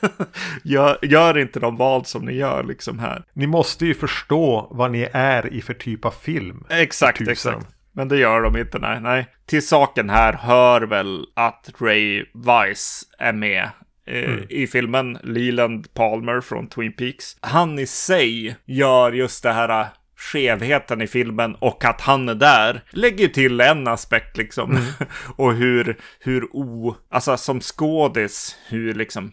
gör, 0.63 0.97
gör 1.01 1.37
inte 1.37 1.59
de 1.59 1.77
val 1.77 2.05
som 2.05 2.25
ni 2.25 2.33
gör 2.33 2.63
liksom 2.63 2.99
här. 2.99 3.23
Ni 3.33 3.47
måste 3.47 3.85
ju 3.85 3.93
förstå 3.93 4.67
vad 4.71 4.91
ni 4.91 5.09
är 5.13 5.53
i 5.53 5.61
för 5.61 5.73
typ 5.73 6.05
av 6.05 6.11
film. 6.11 6.63
Exakt, 6.69 7.27
exakt. 7.27 7.67
Men 7.93 8.07
det 8.07 8.17
gör 8.17 8.41
de 8.41 8.57
inte, 8.57 8.79
nej. 8.79 9.01
nej. 9.01 9.27
Till 9.45 9.67
saken 9.67 10.09
här 10.09 10.33
hör 10.33 10.81
väl 10.81 11.25
att 11.35 11.69
Ray 11.79 12.25
Weiss 12.33 13.03
är 13.19 13.33
med 13.33 13.69
Eh, 14.07 14.23
mm. 14.23 14.45
i 14.49 14.67
filmen, 14.67 15.17
Leland 15.23 15.93
Palmer 15.93 16.41
från 16.41 16.67
Twin 16.67 16.93
Peaks. 16.93 17.37
Han 17.41 17.79
i 17.79 17.87
sig 17.87 18.55
gör 18.65 19.11
just 19.11 19.43
det 19.43 19.51
här 19.51 19.87
skevheten 20.21 21.01
i 21.01 21.07
filmen 21.07 21.55
och 21.55 21.85
att 21.85 22.01
han 22.01 22.29
är 22.29 22.35
där 22.35 22.81
lägger 22.89 23.27
till 23.27 23.61
en 23.61 23.87
aspekt 23.87 24.37
liksom. 24.37 24.71
Mm. 24.71 24.83
och 25.35 25.53
hur, 25.53 25.97
hur 26.19 26.55
o, 26.55 26.95
alltså 27.09 27.37
som 27.37 27.61
skådis, 27.61 28.57
hur 28.67 28.93
liksom 28.93 29.31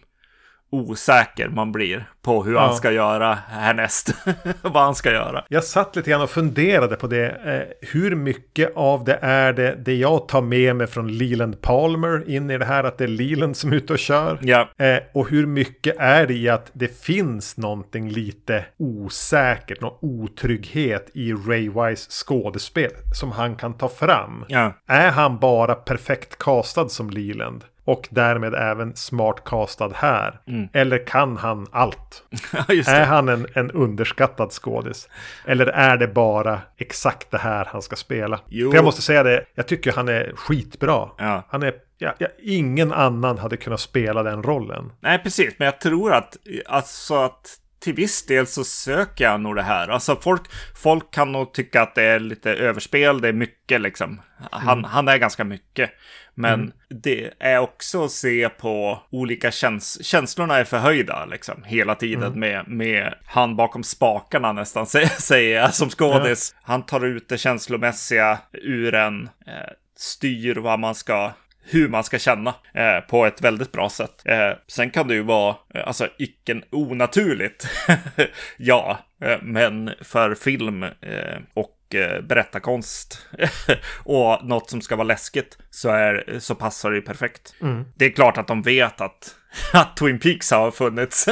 osäker 0.71 1.49
man 1.49 1.71
blir 1.71 2.05
på 2.21 2.43
hur 2.43 2.53
ja. 2.53 2.59
han 2.59 2.75
ska 2.75 2.91
göra 2.91 3.37
härnäst. 3.49 4.13
Vad 4.61 4.83
han 4.83 4.95
ska 4.95 5.11
göra. 5.11 5.45
Jag 5.49 5.63
satt 5.63 5.95
lite 5.95 6.09
grann 6.09 6.21
och 6.21 6.29
funderade 6.29 6.95
på 6.95 7.07
det. 7.07 7.29
Eh, 7.29 7.89
hur 7.89 8.15
mycket 8.15 8.75
av 8.75 9.03
det 9.03 9.19
är 9.21 9.53
det, 9.53 9.75
det 9.75 9.95
jag 9.95 10.27
tar 10.27 10.41
med 10.41 10.75
mig 10.75 10.87
från 10.87 11.17
Leland 11.17 11.61
Palmer 11.61 12.29
in 12.29 12.49
i 12.49 12.57
det 12.57 12.65
här 12.65 12.83
att 12.83 12.97
det 12.97 13.03
är 13.03 13.07
Leland 13.07 13.57
som 13.57 13.71
är 13.71 13.75
ute 13.75 13.93
och 13.93 13.99
kör. 13.99 14.39
Ja. 14.41 14.69
Eh, 14.77 14.97
och 15.13 15.29
hur 15.29 15.45
mycket 15.45 15.95
är 15.99 16.27
det 16.27 16.33
i 16.33 16.49
att 16.49 16.71
det 16.73 17.01
finns 17.01 17.57
någonting 17.57 18.09
lite 18.09 18.65
osäkert, 18.77 19.81
någon 19.81 19.97
otrygghet 20.01 21.09
i 21.13 21.33
Ray 21.33 21.69
Wise 21.69 22.07
skådespel 22.11 22.91
som 23.19 23.31
han 23.31 23.55
kan 23.55 23.73
ta 23.73 23.89
fram. 23.89 24.45
Ja. 24.47 24.73
Är 24.87 25.11
han 25.11 25.39
bara 25.39 25.75
perfekt 25.75 26.37
castad 26.37 26.89
som 26.89 27.09
Leland? 27.09 27.63
Och 27.89 28.07
därmed 28.09 28.53
även 28.53 28.95
smart 28.95 29.43
castad 29.45 29.91
här. 29.95 30.41
Mm. 30.47 30.67
Eller 30.73 31.05
kan 31.07 31.37
han 31.37 31.67
allt? 31.71 32.23
är 32.87 33.05
han 33.05 33.29
en, 33.29 33.47
en 33.53 33.71
underskattad 33.71 34.51
skådis? 34.51 35.09
Eller 35.45 35.65
är 35.65 35.97
det 35.97 36.07
bara 36.07 36.61
exakt 36.77 37.31
det 37.31 37.37
här 37.37 37.67
han 37.71 37.81
ska 37.81 37.95
spela? 37.95 38.39
Jo. 38.47 38.71
För 38.71 38.77
jag 38.77 38.85
måste 38.85 39.01
säga 39.01 39.23
det, 39.23 39.45
jag 39.55 39.67
tycker 39.67 39.91
han 39.91 40.07
är 40.07 40.31
skitbra. 40.35 41.09
Ja. 41.17 41.43
Han 41.49 41.63
är 41.63 41.73
Ja, 42.01 42.13
ja, 42.17 42.27
ingen 42.43 42.93
annan 42.93 43.37
hade 43.37 43.57
kunnat 43.57 43.79
spela 43.79 44.23
den 44.23 44.43
rollen. 44.43 44.91
Nej, 44.99 45.19
precis. 45.19 45.55
Men 45.57 45.65
jag 45.65 45.79
tror 45.79 46.13
att, 46.13 46.37
alltså 46.65 47.15
att 47.15 47.57
till 47.79 47.93
viss 47.93 48.25
del 48.25 48.47
så 48.47 48.63
söker 48.63 49.23
jag 49.23 49.41
nog 49.41 49.55
det 49.55 49.61
här. 49.61 49.87
Alltså 49.87 50.15
folk, 50.15 50.41
folk 50.75 51.11
kan 51.13 51.31
nog 51.31 51.53
tycka 51.53 51.81
att 51.81 51.95
det 51.95 52.03
är 52.03 52.19
lite 52.19 52.51
överspel, 52.51 53.21
det 53.21 53.27
är 53.27 53.33
mycket 53.33 53.81
liksom. 53.81 54.21
Han, 54.51 54.77
mm. 54.77 54.83
han 54.83 55.07
är 55.07 55.17
ganska 55.17 55.43
mycket. 55.43 55.91
Men 56.35 56.53
mm. 56.53 56.71
det 56.89 57.31
är 57.39 57.59
också 57.59 58.05
att 58.05 58.11
se 58.11 58.49
på 58.49 59.03
olika 59.09 59.51
käns 59.51 60.05
känslorna 60.05 60.57
är 60.57 60.63
förhöjda 60.63 61.25
liksom 61.25 61.63
hela 61.63 61.95
tiden 61.95 62.23
mm. 62.23 62.39
med, 62.39 62.67
med 62.67 63.13
han 63.25 63.55
bakom 63.55 63.83
spakarna 63.83 64.51
nästan 64.51 64.85
säger 65.19 65.61
jag 65.61 65.73
som 65.73 65.89
skådis. 65.89 66.55
Han 66.61 66.85
tar 66.85 67.05
ut 67.05 67.29
det 67.29 67.37
känslomässiga 67.37 68.39
ur 68.53 68.93
en, 68.93 69.29
eh, 69.47 69.73
styr 69.95 70.55
vad 70.55 70.79
man 70.79 70.95
ska 70.95 71.31
hur 71.71 71.89
man 71.89 72.03
ska 72.03 72.19
känna 72.19 72.55
eh, 72.73 72.99
på 73.09 73.25
ett 73.25 73.41
väldigt 73.41 73.71
bra 73.71 73.89
sätt. 73.89 74.21
Eh, 74.25 74.51
sen 74.67 74.89
kan 74.89 75.07
det 75.07 75.13
ju 75.13 75.21
vara, 75.21 75.55
eh, 75.73 75.87
alltså, 75.87 76.07
icke 76.17 76.61
onaturligt. 76.71 77.67
ja, 78.57 78.99
eh, 79.23 79.37
men 79.41 79.91
för 80.01 80.35
film 80.35 80.83
eh, 80.83 81.37
och 81.53 81.75
berättarkonst 82.23 83.27
och 84.03 84.45
något 84.45 84.69
som 84.69 84.81
ska 84.81 84.95
vara 84.95 85.07
läskigt 85.07 85.57
så, 85.69 85.89
är, 85.89 86.39
så 86.39 86.55
passar 86.55 86.89
det 86.89 86.95
ju 86.95 87.01
perfekt. 87.01 87.55
Mm. 87.61 87.85
Det 87.95 88.05
är 88.05 88.09
klart 88.09 88.37
att 88.37 88.47
de 88.47 88.61
vet 88.61 89.01
att, 89.01 89.35
att 89.73 89.97
Twin 89.97 90.19
Peaks 90.19 90.51
har 90.51 90.71
funnits. 90.71 91.25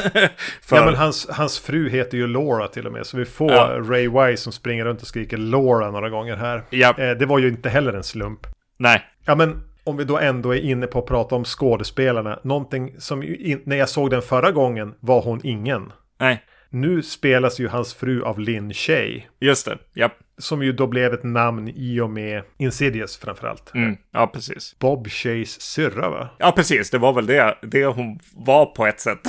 för... 0.62 0.76
Ja, 0.76 0.86
men 0.86 0.96
hans, 0.96 1.28
hans 1.30 1.60
fru 1.60 1.90
heter 1.90 2.18
ju 2.18 2.28
Laura 2.28 2.68
till 2.68 2.88
och 2.88 2.94
med, 2.94 3.06
så 3.06 3.18
vi 3.18 3.26
får 3.26 3.52
ja. 3.52 3.80
Ray 3.80 4.08
Wise 4.08 4.44
som 4.44 4.54
springer 4.54 4.86
runt 4.86 5.02
och 5.02 5.08
skriker 5.08 5.38
Laura 5.38 5.92
några 5.92 6.10
gånger 6.10 6.36
här. 6.36 6.64
Ja. 6.70 6.94
Det 6.94 7.26
var 7.26 7.40
ju 7.40 7.48
inte 7.48 7.70
heller 7.70 7.94
en 7.94 8.04
slump. 8.04 8.40
Nej. 8.78 9.06
Ja, 9.26 9.36
men 9.36 9.67
om 9.88 9.98
vi 9.98 10.04
då 10.04 10.18
ändå 10.18 10.56
är 10.56 10.62
inne 10.62 10.88
på 10.88 11.00
att 11.00 11.06
prata 11.06 11.36
om 11.36 11.44
skådespelarna. 11.44 12.40
Någonting 12.44 12.96
som 13.00 13.24
in, 13.24 13.62
när 13.66 13.76
jag 13.76 13.90
såg 13.90 14.10
den 14.10 14.22
förra 14.22 14.52
gången 14.52 14.94
var 15.00 15.22
hon 15.22 15.42
ingen. 15.44 15.92
Nej. 16.20 16.44
Nu 16.70 17.02
spelas 17.02 17.60
ju 17.60 17.68
hans 17.68 17.94
fru 17.94 18.24
av 18.24 18.40
Lynn 18.40 18.74
Shay. 18.74 19.24
Just 19.40 19.66
det, 19.66 19.78
japp. 19.94 20.14
Som 20.40 20.64
ju 20.64 20.72
då 20.72 20.88
blev 20.88 21.14
ett 21.14 21.24
namn 21.24 21.72
i 21.76 22.00
och 22.00 22.10
med 22.10 22.44
Insidious 22.58 23.18
framförallt. 23.18 23.76
Mm, 23.76 23.98
ja, 24.12 24.28
precis. 24.28 24.76
Bob 24.80 25.08
Shays 25.08 25.62
syrra 25.62 26.10
va? 26.10 26.30
Ja, 26.38 26.52
precis. 26.52 26.90
Det 26.90 26.98
var 26.98 27.14
väl 27.14 27.26
det, 27.26 27.58
det 27.62 27.86
hon 27.86 28.20
var 28.34 28.66
på 28.66 28.86
ett 28.86 29.00
sätt. 29.00 29.20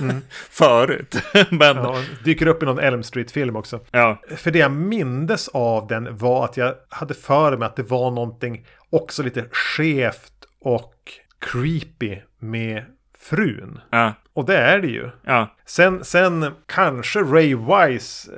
Mm. 0.00 0.16
Förut. 0.50 1.22
Men... 1.50 1.76
Ja, 1.76 2.02
dyker 2.24 2.46
upp 2.46 2.62
i 2.62 2.66
någon 2.66 2.78
Elm 2.78 3.02
Street-film 3.02 3.56
också. 3.56 3.80
Ja. 3.90 4.22
För 4.36 4.50
det 4.50 4.58
jag 4.58 4.72
mindes 4.72 5.48
av 5.48 5.86
den 5.86 6.16
var 6.16 6.44
att 6.44 6.56
jag 6.56 6.74
hade 6.88 7.14
för 7.14 7.56
mig 7.56 7.66
att 7.66 7.76
det 7.76 7.82
var 7.82 8.10
någonting 8.10 8.66
också 8.90 9.22
lite 9.22 9.44
skevt 9.52 10.32
och 10.60 10.94
creepy 11.38 12.16
med 12.38 12.84
frun. 13.18 13.80
Ja. 13.90 14.14
Och 14.38 14.44
det 14.44 14.56
är 14.56 14.78
det 14.78 14.88
ju. 14.88 15.10
Ja. 15.24 15.56
Sen, 15.66 16.04
sen 16.04 16.46
kanske 16.66 17.20
Ray 17.20 17.54
Wise 17.54 18.32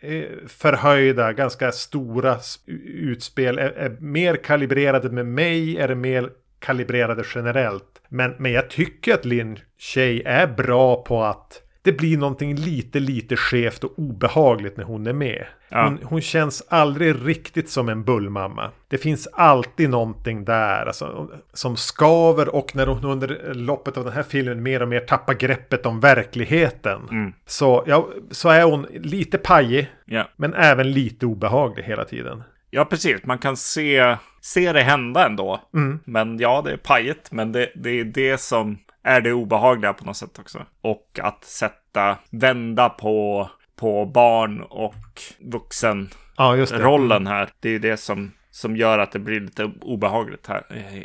eh, 0.00 0.24
förhöjda, 0.48 1.32
ganska 1.32 1.72
stora 1.72 2.36
utspel 2.84 3.58
är, 3.58 3.70
är, 3.70 3.96
mer 4.00 4.36
kalibrerade 4.36 5.10
med 5.10 5.26
mig, 5.26 5.78
är 5.78 5.88
det 5.88 5.94
mer 5.94 6.30
kalibrerade 6.58 7.24
generellt. 7.34 8.02
Men, 8.08 8.34
men 8.38 8.52
jag 8.52 8.70
tycker 8.70 9.14
att 9.14 9.24
Lin 9.24 9.58
Shay 9.78 10.22
är 10.24 10.46
bra 10.46 11.02
på 11.02 11.22
att 11.22 11.62
det 11.84 11.92
blir 11.92 12.18
någonting 12.18 12.54
lite, 12.54 13.00
lite 13.00 13.36
skevt 13.36 13.84
och 13.84 13.98
obehagligt 13.98 14.76
när 14.76 14.84
hon 14.84 15.06
är 15.06 15.12
med. 15.12 15.44
Ja. 15.68 15.84
Hon, 15.84 15.98
hon 16.02 16.20
känns 16.20 16.62
aldrig 16.68 17.16
riktigt 17.28 17.70
som 17.70 17.88
en 17.88 18.04
bullmamma. 18.04 18.70
Det 18.88 18.98
finns 18.98 19.26
alltid 19.32 19.90
någonting 19.90 20.44
där 20.44 20.86
alltså, 20.86 21.30
som 21.52 21.76
skaver 21.76 22.54
och 22.54 22.76
när 22.76 22.86
hon 22.86 23.04
under 23.04 23.54
loppet 23.54 23.96
av 23.96 24.04
den 24.04 24.12
här 24.12 24.22
filmen 24.22 24.62
mer 24.62 24.82
och 24.82 24.88
mer 24.88 25.00
tappar 25.00 25.34
greppet 25.34 25.86
om 25.86 26.00
verkligheten. 26.00 27.00
Mm. 27.10 27.32
Så, 27.46 27.84
ja, 27.86 28.08
så 28.30 28.48
är 28.48 28.62
hon 28.62 28.86
lite 28.92 29.38
pajig, 29.38 29.90
Ja. 30.04 30.28
men 30.36 30.54
även 30.54 30.92
lite 30.92 31.26
obehaglig 31.26 31.82
hela 31.84 32.04
tiden. 32.04 32.42
ja, 32.70 32.84
precis. 32.84 33.24
Man 33.24 33.38
kan 33.38 33.56
se, 33.56 34.16
se 34.40 34.72
det 34.72 34.80
hända 34.82 35.26
ändå. 35.26 35.60
Mm. 35.74 36.00
Men 36.04 36.38
ja, 36.38 36.62
det 36.64 36.72
är 36.72 36.76
pajigt. 36.76 37.32
Men 37.32 37.52
det, 37.52 37.70
det 37.74 37.90
är 38.00 38.04
det 38.04 38.40
som 38.40 38.78
är 39.02 39.20
det 39.20 39.32
obehagliga 39.32 39.92
på 39.92 40.04
något 40.04 40.16
sätt 40.16 40.38
också. 40.38 40.66
Och 40.80 41.18
att 41.22 41.44
sätta, 41.44 42.18
vända 42.30 42.88
på, 42.88 43.50
på 43.76 44.06
barn 44.06 44.62
och 44.62 45.22
vuxen 45.40 46.10
Ja, 46.36 46.66
rollen 46.70 47.26
här. 47.26 47.48
Det 47.60 47.68
är 47.68 47.78
det 47.78 47.96
som, 47.96 48.32
som 48.50 48.76
gör 48.76 48.98
att 48.98 49.12
det 49.12 49.18
blir 49.18 49.40
lite 49.40 49.70
obehagligt 49.80 50.46
här. 50.46 50.62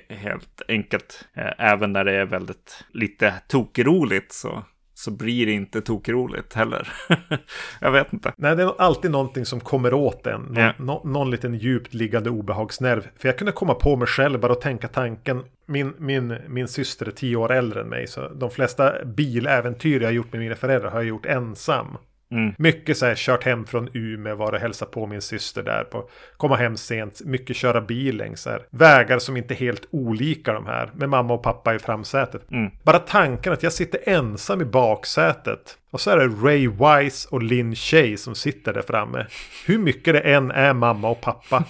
Helt 0.09 0.61
enkelt. 0.67 1.27
Eh, 1.33 1.51
Även 1.57 1.93
när 1.93 2.05
det 2.05 2.13
är 2.15 2.25
väldigt 2.25 2.85
lite 2.91 3.33
tokroligt 3.47 4.33
så, 4.33 4.63
så 4.97 5.11
blir 5.11 5.45
det 5.45 5.51
inte 5.51 5.81
tokroligt 5.81 6.53
heller. 6.53 6.93
Jag 7.81 7.91
vet 7.91 8.13
inte. 8.13 8.33
Nej, 8.37 8.55
det 8.55 8.63
är 8.63 8.81
alltid 8.81 9.11
någonting 9.11 9.45
som 9.45 9.59
kommer 9.59 9.93
åt 9.93 10.27
en. 10.27 10.41
Någon, 10.41 10.55
Ja. 10.63 10.73
nå- 10.77 11.01
någon 11.05 11.31
liten 11.31 11.53
djupt 11.53 11.93
liggande 11.93 12.29
obehagsnerv. 12.29 13.07
För 13.17 13.27
jag 13.27 13.37
kunde 13.37 13.51
komma 13.51 13.73
på 13.73 13.95
mig 13.95 14.07
själv 14.07 14.39
bara 14.39 14.51
och 14.51 14.61
tänka 14.61 14.87
tanken. 14.87 15.43
Min, 15.65 15.93
min, 15.97 16.37
min 16.47 16.67
syster 16.67 17.05
är 17.07 17.11
tio 17.11 17.35
år 17.35 17.51
äldre 17.51 17.81
än 17.81 17.87
mig. 17.87 18.07
Så 18.07 18.29
de 18.29 18.49
flesta 18.51 19.05
biläventyr 19.05 20.01
jag 20.01 20.07
har 20.07 20.13
gjort 20.13 20.31
med 20.31 20.41
mina 20.41 20.55
föräldrar 20.55 20.91
har 20.91 20.99
jag 20.99 21.07
gjort 21.07 21.25
ensam. 21.25 21.97
Mm. 22.31 22.53
Mycket 22.57 22.97
så 22.97 23.05
här 23.05 23.15
kört 23.15 23.43
hem 23.43 23.65
från 23.65 23.89
Umeå, 23.93 24.35
var 24.35 24.51
och 24.51 24.59
hälsa 24.59 24.85
på 24.85 25.07
min 25.07 25.21
syster 25.21 25.63
där. 25.63 25.83
På, 25.83 26.09
komma 26.37 26.55
hem 26.55 26.77
sent, 26.77 27.21
mycket 27.25 27.55
köra 27.55 27.81
bil 27.81 28.17
längs 28.17 28.45
här. 28.45 28.65
Vägar 28.69 29.19
som 29.19 29.37
inte 29.37 29.53
är 29.53 29.55
helt 29.55 29.87
olika 29.91 30.53
de 30.53 30.65
här. 30.65 30.91
Med 30.93 31.09
mamma 31.09 31.33
och 31.33 31.43
pappa 31.43 31.75
i 31.75 31.79
framsätet. 31.79 32.51
Mm. 32.51 32.71
Bara 32.83 32.99
tanken 32.99 33.53
att 33.53 33.63
jag 33.63 33.73
sitter 33.73 33.99
ensam 34.09 34.61
i 34.61 34.65
baksätet. 34.65 35.77
Och 35.91 36.01
så 36.01 36.11
är 36.11 36.17
det 36.17 36.27
Ray 36.27 36.67
Wise 36.67 37.27
och 37.31 37.43
Lin 37.43 37.75
Shay 37.75 38.17
som 38.17 38.35
sitter 38.35 38.73
där 38.73 38.81
framme. 38.81 39.25
Hur 39.65 39.77
mycket 39.77 40.13
det 40.13 40.19
än 40.19 40.51
är 40.51 40.73
mamma 40.73 41.09
och 41.09 41.21
pappa. 41.21 41.63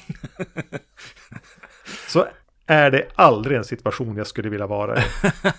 så 2.08 2.26
är 2.67 2.91
det 2.91 3.07
aldrig 3.15 3.57
en 3.57 3.63
situation 3.63 4.17
jag 4.17 4.27
skulle 4.27 4.50
vilja 4.50 4.67
vara 4.67 4.97
i. 4.97 5.01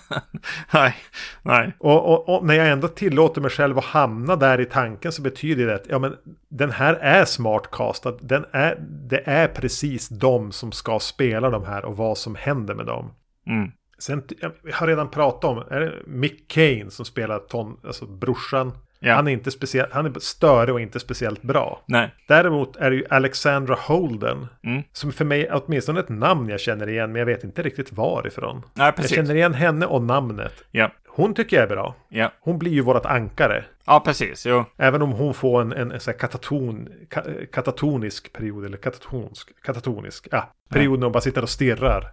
Nej, 0.73 0.95
nej. 1.41 1.73
Och, 1.79 2.13
och, 2.13 2.35
och 2.35 2.45
när 2.45 2.53
jag 2.53 2.69
ändå 2.69 2.87
tillåter 2.87 3.41
mig 3.41 3.51
själv 3.51 3.77
att 3.77 3.85
hamna 3.85 4.35
där 4.35 4.59
i 4.59 4.65
tanken 4.65 5.11
så 5.11 5.21
betyder 5.21 5.65
det 5.65 5.75
att 5.75 5.85
ja, 5.89 5.99
men 5.99 6.15
den 6.49 6.71
här 6.71 6.93
är 6.93 7.25
smart 7.25 7.71
castad. 7.71 8.17
Den 8.21 8.45
är, 8.51 8.77
det 9.09 9.21
är 9.25 9.47
precis 9.47 10.09
de 10.09 10.51
som 10.51 10.71
ska 10.71 10.99
spela 10.99 11.49
de 11.49 11.65
här 11.65 11.85
och 11.85 11.97
vad 11.97 12.17
som 12.17 12.35
händer 12.35 12.75
med 12.75 12.85
dem. 12.85 13.11
Mm. 13.47 13.71
Sen, 13.99 14.23
jag 14.41 14.73
har 14.73 14.87
redan 14.87 15.09
pratat 15.09 15.43
om 15.43 15.63
är 15.69 15.79
det 15.79 15.93
Mick 16.05 16.47
Kane 16.47 16.89
som 16.89 17.05
spelar 17.05 17.39
ton, 17.39 17.77
alltså 17.83 18.05
brorsan. 18.05 18.71
Ja. 18.99 19.13
Han 19.15 19.27
är 19.27 19.31
inte 19.31 19.51
speciellt, 19.51 19.91
han 19.93 20.05
är 20.05 20.19
störig 20.19 20.73
och 20.75 20.81
inte 20.81 20.99
speciellt 20.99 21.41
bra. 21.41 21.83
Nej. 21.85 22.09
Däremot 22.27 22.75
är 22.75 22.89
det 22.89 22.95
ju 22.95 23.05
Alexandra 23.09 23.75
Holden. 23.79 24.47
Mm. 24.63 24.83
Som 24.93 25.11
för 25.11 25.25
mig 25.25 25.49
åtminstone 25.51 25.99
ett 25.99 26.09
namn 26.09 26.49
jag 26.49 26.59
känner 26.59 26.89
igen, 26.89 27.11
men 27.11 27.19
jag 27.19 27.25
vet 27.25 27.43
inte 27.43 27.61
riktigt 27.61 27.91
varifrån. 27.91 28.61
Nej, 28.73 28.85
Jag 28.85 28.95
precis. 28.95 29.15
känner 29.15 29.35
igen 29.35 29.53
henne 29.53 29.85
och 29.85 30.01
namnet. 30.01 30.53
Ja, 30.71 30.91
Hon 31.07 31.33
tycker 31.33 31.57
jag 31.57 31.63
är 31.63 31.67
bra. 31.75 31.95
ja. 32.09 32.31
Hon 32.41 32.59
blir 32.59 32.71
ju 32.71 32.81
vårt 32.81 33.05
ankare. 33.05 33.65
Ja, 33.85 33.99
precis. 33.99 34.45
Jo. 34.45 34.65
Även 34.77 35.01
om 35.01 35.11
hon 35.11 35.33
får 35.33 35.61
en, 35.61 35.73
en, 35.73 35.91
en 35.91 35.99
så 35.99 36.13
kataton, 36.13 36.89
ka, 37.09 37.23
katatonisk 37.53 38.33
period. 38.33 38.65
Eller 38.65 38.77
katatonsk. 38.77 39.49
Katatonisk. 39.63 40.27
Ja, 40.31 40.53
period 40.69 40.99
när 40.99 41.05
hon 41.05 41.11
bara 41.11 41.21
sitter 41.21 41.41
och 41.41 41.49
stirrar. 41.49 42.11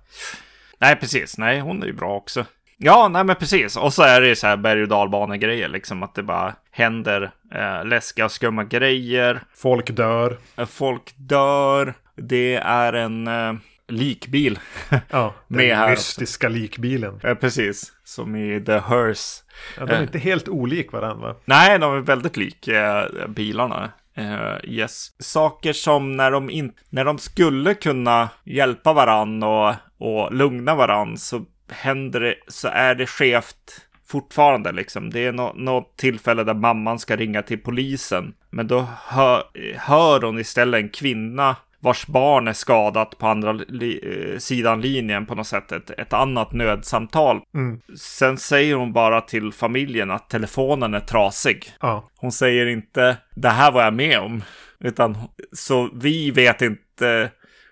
Nej, 0.79 0.97
precis. 0.97 1.39
Nej, 1.39 1.61
hon 1.61 1.83
är 1.83 1.87
ju 1.87 1.93
bra 1.93 2.17
också. 2.17 2.45
Ja, 2.79 3.09
nej 3.09 3.25
men 3.25 3.37
precis. 3.37 3.77
Och 3.77 3.93
så 3.93 4.03
är 4.03 4.21
det 4.21 4.29
ju 4.29 4.37
så 4.37 4.47
här 4.47 4.57
berg 4.57 4.83
och 4.83 4.89
dalbanegrejer, 4.89 5.69
liksom 5.69 6.03
att 6.03 6.15
det 6.15 6.23
bara 6.23 6.55
händer 6.71 7.31
eh, 7.55 7.85
läskiga 7.85 8.25
och 8.25 8.33
skumma 8.33 8.65
grejer. 8.65 9.41
Folk 9.55 9.91
dör. 9.91 10.39
Eh, 10.57 10.67
Folk 10.67 11.13
dör. 11.17 11.95
Det 12.17 12.55
är 12.55 12.93
en 12.93 13.27
eh, 13.27 13.53
likbil. 13.89 14.59
Ja, 15.11 15.35
den 15.49 15.57
Med 15.57 15.77
här 15.77 15.91
mystiska 15.91 16.49
likbilen. 16.49 17.21
eh, 17.25 17.35
precis. 17.35 17.93
Som 18.05 18.37
i 18.37 18.61
The 18.67 18.73
Hearse. 18.79 19.43
Ja, 19.79 19.87
de 19.87 19.93
är 19.95 20.03
inte 20.03 20.19
helt 20.19 20.49
olik 20.49 20.93
varandra. 20.93 21.29
va? 21.29 21.35
Nej, 21.45 21.79
de 21.79 21.93
är 21.97 22.01
väldigt 22.01 22.37
lik 22.37 22.69
eh, 22.69 23.05
bilarna. 23.29 23.91
Eh, 24.17 24.71
yes. 24.71 25.09
Saker 25.19 25.73
som 25.73 26.17
när 26.17 26.31
de, 26.31 26.51
in, 26.51 26.73
när 26.91 27.05
de 27.05 27.19
skulle 27.19 27.75
kunna 27.75 28.29
hjälpa 28.45 28.93
varann 28.93 29.43
och, 29.43 29.75
och 29.99 30.33
lugna 30.35 30.75
varann 30.75 31.17
så 31.19 31.45
händer 31.71 32.21
det, 32.21 32.35
så 32.49 32.69
är 32.69 32.95
det 32.95 33.07
skevt 33.07 33.87
fortfarande 34.09 34.73
liksom. 34.73 35.11
Det 35.11 35.27
är 35.27 35.33
nå- 35.33 35.53
något 35.57 35.97
tillfälle 35.97 36.45
där 36.45 36.55
mamman 36.55 36.99
ska 36.99 37.17
ringa 37.17 37.43
till 37.43 37.59
polisen. 37.59 38.35
Men 38.51 38.67
då 38.67 38.87
hör, 39.07 39.43
hör 39.77 40.21
hon 40.21 40.39
istället 40.39 40.83
en 40.83 40.89
kvinna 40.89 41.57
vars 41.81 42.07
barn 42.07 42.49
är 42.49 42.53
skadat 42.53 43.19
på 43.19 43.27
andra 43.27 43.53
li, 43.53 44.01
eh, 44.33 44.39
sidan 44.39 44.81
linjen 44.81 45.27
på 45.27 45.35
något 45.35 45.47
sätt. 45.47 45.73
Ett, 45.73 45.91
ett 45.91 46.13
annat 46.13 46.53
nödsamtal. 46.53 47.41
Mm. 47.55 47.81
Sen 47.99 48.39
säger 48.39 48.75
hon 48.75 48.93
bara 48.93 49.21
till 49.21 49.53
familjen 49.53 50.11
att 50.11 50.31
telefonen 50.31 50.95
är 50.95 51.01
trasig. 51.01 51.73
Ja, 51.81 52.09
Hon 52.17 52.33
säger 52.33 52.67
inte 52.67 53.17
det 53.35 53.49
här 53.49 53.73
var 53.73 53.83
jag 53.85 53.95
med 53.95 54.19
om. 54.19 54.43
Utan 54.81 55.17
så 55.53 55.91
vi 55.95 56.31
vet 56.31 56.63
inte 56.63 57.31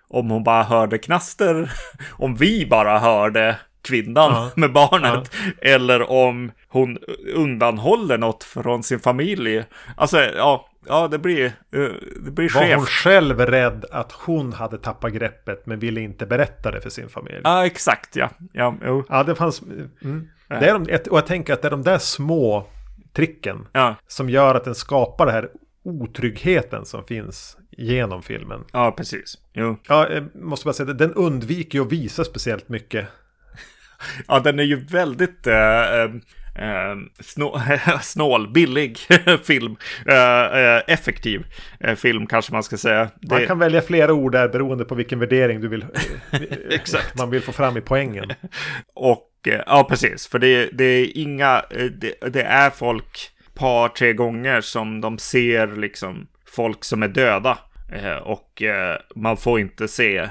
om 0.09 0.31
hon 0.31 0.45
bara 0.45 0.63
hörde 0.63 0.99
knaster. 0.99 1.73
Om 2.13 2.37
vi 2.37 2.67
bara 2.67 2.99
hörde 2.99 3.57
kvinnan 3.85 4.33
Ja. 4.33 4.51
med 4.57 4.73
barnet. 4.73 5.31
Eller 5.63 6.11
om 6.11 6.53
hon 6.69 6.99
undanhåller 7.35 8.19
något 8.19 8.45
från 8.45 8.83
sin 8.83 8.99
familj. 9.01 9.65
Alltså 9.97 10.19
ja, 10.21 10.69
ja 10.87 11.09
det 11.09 11.19
blir, 11.19 11.45
eh, 11.47 11.81
det 12.25 12.31
blir 12.31 12.55
var 12.55 12.61
hon 12.61 12.71
skevt. 12.71 12.89
själv 12.89 13.41
rädd 13.41 13.85
att 13.91 14.13
hon 14.13 14.53
hade 14.53 14.79
tappat 14.79 15.13
greppet 15.13 15.67
men 15.67 15.79
ville 15.79 16.01
inte 16.01 16.27
berätta 16.27 16.71
det 16.71 16.81
för 16.81 16.91
sin 16.91 17.09
familj? 17.09 17.41
Ja, 17.45 17.67
exakt 17.67 18.17
ja. 18.17 18.31
Ja, 18.53 18.75
jo. 18.85 19.05
Ja, 19.09 19.23
det 19.23 19.35
fanns... 19.35 19.63
Mm. 19.63 20.29
Det 20.49 20.55
är 20.69 20.73
de, 20.79 21.11
och 21.11 21.19
jag 21.19 21.27
tänker 21.27 21.53
att 21.53 21.63
det 21.63 21.69
är 21.69 21.71
de 21.71 21.83
där 21.83 21.99
små 21.99 22.67
tricken 23.13 23.67
Ja, 23.73 23.95
som 24.07 24.31
gör 24.31 24.55
att 24.55 24.65
den 24.65 24.75
skapar 24.75 25.27
den 25.27 25.35
här 25.35 25.49
otryggheten 25.85 26.85
som 26.85 27.05
finns 27.05 27.57
genom 27.77 28.23
filmen. 28.23 28.65
ja, 28.73 28.93
precis. 28.97 29.39
Jo. 29.53 29.77
Ja, 29.89 30.09
jag 30.11 30.35
måste 30.35 30.65
bara 30.65 30.73
säga 30.73 30.91
att 30.91 30.99
den 30.99 31.15
undviker 31.15 31.79
ju 31.79 31.85
att 31.85 31.93
visa 31.93 32.25
speciellt 32.25 32.69
mycket. 32.69 33.07
Ja, 34.29 34.41
den 34.41 34.59
är 34.59 34.65
ju 34.65 34.77
väldigt 34.77 35.47
eh, 35.47 35.55
eh, 35.55 36.11
eh, 36.55 36.97
snå, 37.21 37.63
snål, 38.03 38.53
billig 38.53 38.99
film. 39.45 39.77
Eh, 40.07 40.59
eh, 40.59 40.83
effektiv 40.87 41.47
eh, 41.81 41.95
film 41.95 42.27
kanske 42.27 42.53
man 42.53 42.63
ska 42.63 42.77
säga. 42.77 43.11
Man 43.31 43.41
Det, 43.41 43.47
kan 43.47 43.59
välja 43.59 43.83
flera 43.83 44.13
ord 44.13 44.33
där 44.33 44.49
beroende 44.49 44.85
på 44.85 44.95
vilken 44.95 45.19
värdering 45.19 45.61
du 45.61 45.69
vill, 45.69 45.87
Exakt. 46.71 47.19
man 47.19 47.31
vill 47.31 47.43
få 47.43 47.53
fram 47.53 47.77
i 47.77 47.81
poängen. 47.81 48.33
Och 48.95 49.31
ja, 49.67 49.87
precis. 49.89 50.27
För 50.27 50.39
det, 50.39 50.69
det 50.73 50.85
är 50.85 51.19
inga, 51.19 51.63
det, 51.71 52.33
det 52.33 52.43
är 52.43 52.71
folk 52.71 53.31
par, 53.55 53.89
tre 53.89 54.13
gånger 54.13 54.61
som 54.61 55.01
de 55.01 55.19
ser 55.19 55.67
liksom 55.67 56.27
folk 56.47 56.85
som 56.85 57.03
är 57.03 57.09
döda. 57.09 57.59
Och 58.23 58.63
man 59.15 59.37
får 59.37 59.61
inte 59.61 59.89
se 59.89 60.29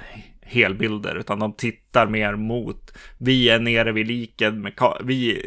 helbilder 0.54 1.16
utan 1.16 1.40
de 1.40 1.54
tittar 1.54 2.08
mer 2.08 2.36
mot 2.36 2.94
vi 3.18 3.50
är 3.50 3.60
nere 3.60 3.92
vid 3.92 4.08
liken 4.08 4.62
med, 4.62 4.74
ka- 4.74 5.02
vi, 5.04 5.42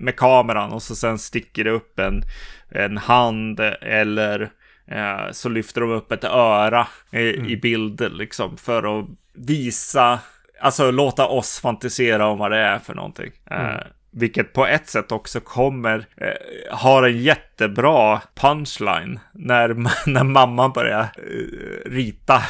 med 0.00 0.16
kameran 0.16 0.72
och 0.72 0.82
så 0.82 0.96
sen 0.96 1.18
sticker 1.18 1.64
det 1.64 1.70
upp 1.70 1.98
en, 1.98 2.22
en 2.68 2.96
hand 2.96 3.60
eller 3.82 4.50
eh, 4.86 5.30
så 5.32 5.48
lyfter 5.48 5.80
de 5.80 5.90
upp 5.90 6.12
ett 6.12 6.24
öra 6.24 6.86
i, 7.10 7.18
i 7.52 7.56
bild 7.56 8.12
liksom 8.18 8.56
för 8.56 8.98
att 9.00 9.06
visa 9.34 10.18
Alltså 10.60 10.90
låta 10.90 11.26
oss 11.26 11.60
fantisera 11.60 12.26
om 12.26 12.38
vad 12.38 12.50
det 12.50 12.58
är 12.58 12.78
för 12.78 12.94
någonting. 12.94 13.30
Eh, 13.50 13.80
vilket 14.10 14.52
på 14.52 14.66
ett 14.66 14.88
sätt 14.88 15.12
också 15.12 15.40
kommer, 15.40 16.06
eh, 16.16 16.76
har 16.76 17.02
en 17.02 17.18
jättebra 17.18 18.20
punchline 18.34 19.20
när, 19.32 19.68
när 20.10 20.24
mamman 20.24 20.72
börjar 20.72 21.00
eh, 21.00 21.90
rita, 21.90 22.42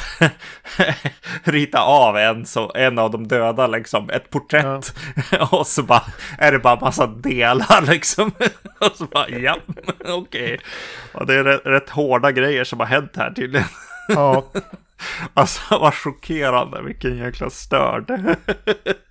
rita 1.43 1.81
av 1.81 2.17
en, 2.17 2.45
så, 2.45 2.71
en 2.75 2.99
av 2.99 3.11
de 3.11 3.27
döda, 3.27 3.67
liksom, 3.67 4.09
ett 4.09 4.29
porträtt. 4.29 4.95
och 5.51 5.67
så 5.67 5.83
bara, 5.83 6.03
är 6.37 6.51
det 6.51 6.59
bara 6.59 6.79
massa 6.79 7.07
delar 7.07 7.81
liksom. 7.81 8.31
och 8.79 8.91
så 8.95 9.05
bara, 9.05 9.29
ja, 9.29 9.57
okej. 10.05 10.59
Och 11.13 11.25
det 11.25 11.33
är 11.33 11.43
rätt, 11.43 11.61
rätt 11.65 11.89
hårda 11.89 12.31
grejer 12.31 12.63
som 12.63 12.79
har 12.79 12.87
hänt 12.87 13.11
här 13.15 13.31
tydligen. 13.31 13.67
Ja, 14.07 14.45
Alltså 15.33 15.61
vad 15.79 15.93
chockerande, 15.93 16.81
vilken 16.81 17.17
jäkla 17.17 17.49
störd 17.49 18.37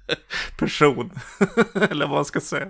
person. 0.59 1.11
Eller 1.91 2.07
vad 2.07 2.15
man 2.15 2.25
ska 2.25 2.41
säga. 2.41 2.67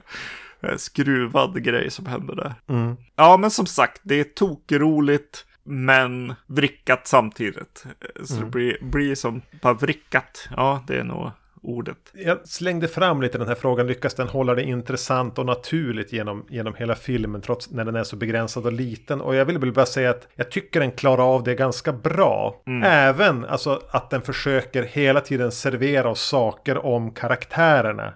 eh, 0.60 0.76
skruvad 0.76 1.62
grej 1.62 1.90
som 1.90 2.06
händer 2.06 2.34
där. 2.34 2.54
Mm. 2.68 2.96
Ja, 3.16 3.36
men 3.36 3.50
som 3.50 3.66
sagt, 3.66 4.00
det 4.02 4.20
är 4.20 4.24
tokroligt. 4.24 5.44
Men 5.64 6.34
vrickat 6.46 7.06
samtidigt. 7.06 7.84
Så 8.24 8.34
det 8.34 8.44
blir, 8.46 8.78
blir 8.80 9.14
som 9.14 9.42
bara 9.62 9.74
vrickat. 9.74 10.48
Ja, 10.56 10.84
det 10.86 10.98
är 10.98 11.04
nog 11.04 11.30
ordet. 11.62 11.96
Jag 12.14 12.48
slängde 12.48 12.88
fram 12.88 13.22
lite 13.22 13.38
den 13.38 13.48
här 13.48 13.54
frågan. 13.54 13.86
Lyckas 13.86 14.14
den 14.14 14.28
hålla 14.28 14.54
det 14.54 14.62
intressant 14.62 15.38
och 15.38 15.46
naturligt 15.46 16.12
genom, 16.12 16.46
genom 16.48 16.74
hela 16.74 16.94
filmen 16.94 17.40
trots 17.40 17.70
när 17.70 17.84
den 17.84 17.96
är 17.96 18.04
så 18.04 18.16
begränsad 18.16 18.66
och 18.66 18.72
liten? 18.72 19.20
Och 19.20 19.34
jag 19.34 19.44
vill 19.44 19.58
väl 19.58 19.72
bara 19.72 19.86
säga 19.86 20.10
att 20.10 20.28
jag 20.34 20.50
tycker 20.50 20.80
den 20.80 20.92
klarar 20.92 21.34
av 21.34 21.42
det 21.42 21.54
ganska 21.54 21.92
bra. 21.92 22.62
Även 22.84 23.44
alltså 23.44 23.82
att 23.90 24.10
den 24.10 24.22
försöker 24.22 24.82
hela 24.82 25.20
tiden 25.20 25.52
servera 25.52 26.08
oss 26.10 26.20
saker 26.20 26.86
om 26.86 27.10
karaktärerna. 27.10 28.12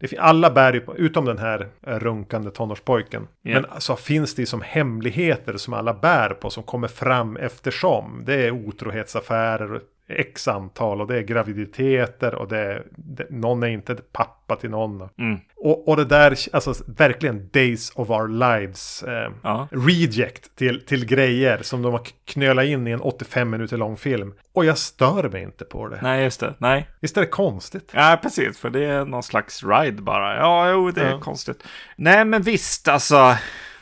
Fin- 0.00 0.18
alla 0.18 0.50
bär 0.50 0.72
ju 0.72 0.80
på, 0.80 0.96
utom 0.96 1.24
den 1.24 1.38
här 1.38 1.68
runkande 1.82 2.50
tonårspojken. 2.50 3.28
Ja. 3.42 3.54
Men 3.54 3.64
alltså 3.70 3.96
finns 3.96 4.34
det 4.34 4.46
som 4.46 4.60
hemligheter 4.60 5.56
som 5.56 5.74
alla 5.74 5.94
bär 5.94 6.30
på 6.30 6.50
som 6.50 6.62
kommer 6.62 6.88
fram 6.88 7.36
eftersom. 7.36 8.22
Det 8.26 8.34
är 8.34 8.50
otrohetsaffärer, 8.50 9.80
x 10.08 10.48
antal 10.48 11.00
och 11.00 11.06
det 11.06 11.16
är 11.18 11.22
graviditeter 11.22 12.34
och 12.34 12.48
det 12.48 12.58
är, 12.58 12.82
det, 12.96 13.26
någon 13.30 13.62
är 13.62 13.66
inte 13.68 13.94
pappa 13.94 14.56
till 14.56 14.70
någon. 14.70 15.08
Mm. 15.18 15.38
Och, 15.56 15.88
och 15.88 15.96
det 15.96 16.04
där, 16.04 16.36
alltså 16.52 16.74
verkligen 16.86 17.48
Days 17.52 17.90
of 17.94 18.10
Our 18.10 18.28
Lives 18.28 19.02
eh, 19.02 19.30
Ja. 19.42 19.68
reject 19.70 20.56
till, 20.56 20.86
till 20.86 21.06
grejer 21.06 21.58
som 21.62 21.82
de 21.82 21.92
har 21.92 22.02
knölat 22.24 22.64
in 22.64 22.86
i 22.86 22.90
en 22.90 23.00
85 23.00 23.50
minuter 23.50 23.76
lång 23.76 23.96
film. 23.96 24.34
Och 24.54 24.64
jag 24.64 24.78
stör 24.78 25.28
mig 25.28 25.42
inte 25.42 25.64
på 25.64 25.88
det. 25.88 25.98
Nej, 26.02 26.24
just 26.24 26.40
det. 26.40 26.54
Nej. 26.58 26.88
Visst 27.00 27.16
är 27.16 27.20
det 27.20 27.26
konstigt? 27.26 27.90
Ja, 27.94 28.18
precis. 28.22 28.58
För 28.58 28.70
det 28.70 28.84
är 28.84 29.04
någon 29.04 29.22
slags 29.22 29.62
ride 29.64 30.02
bara. 30.02 30.36
Ja, 30.36 30.70
jo, 30.70 30.90
det 30.90 31.00
är 31.02 31.10
Ja. 31.10 31.20
konstigt. 31.20 31.62
Nej, 31.96 32.24
men 32.24 32.42
visst, 32.42 32.88
alltså. 32.88 33.36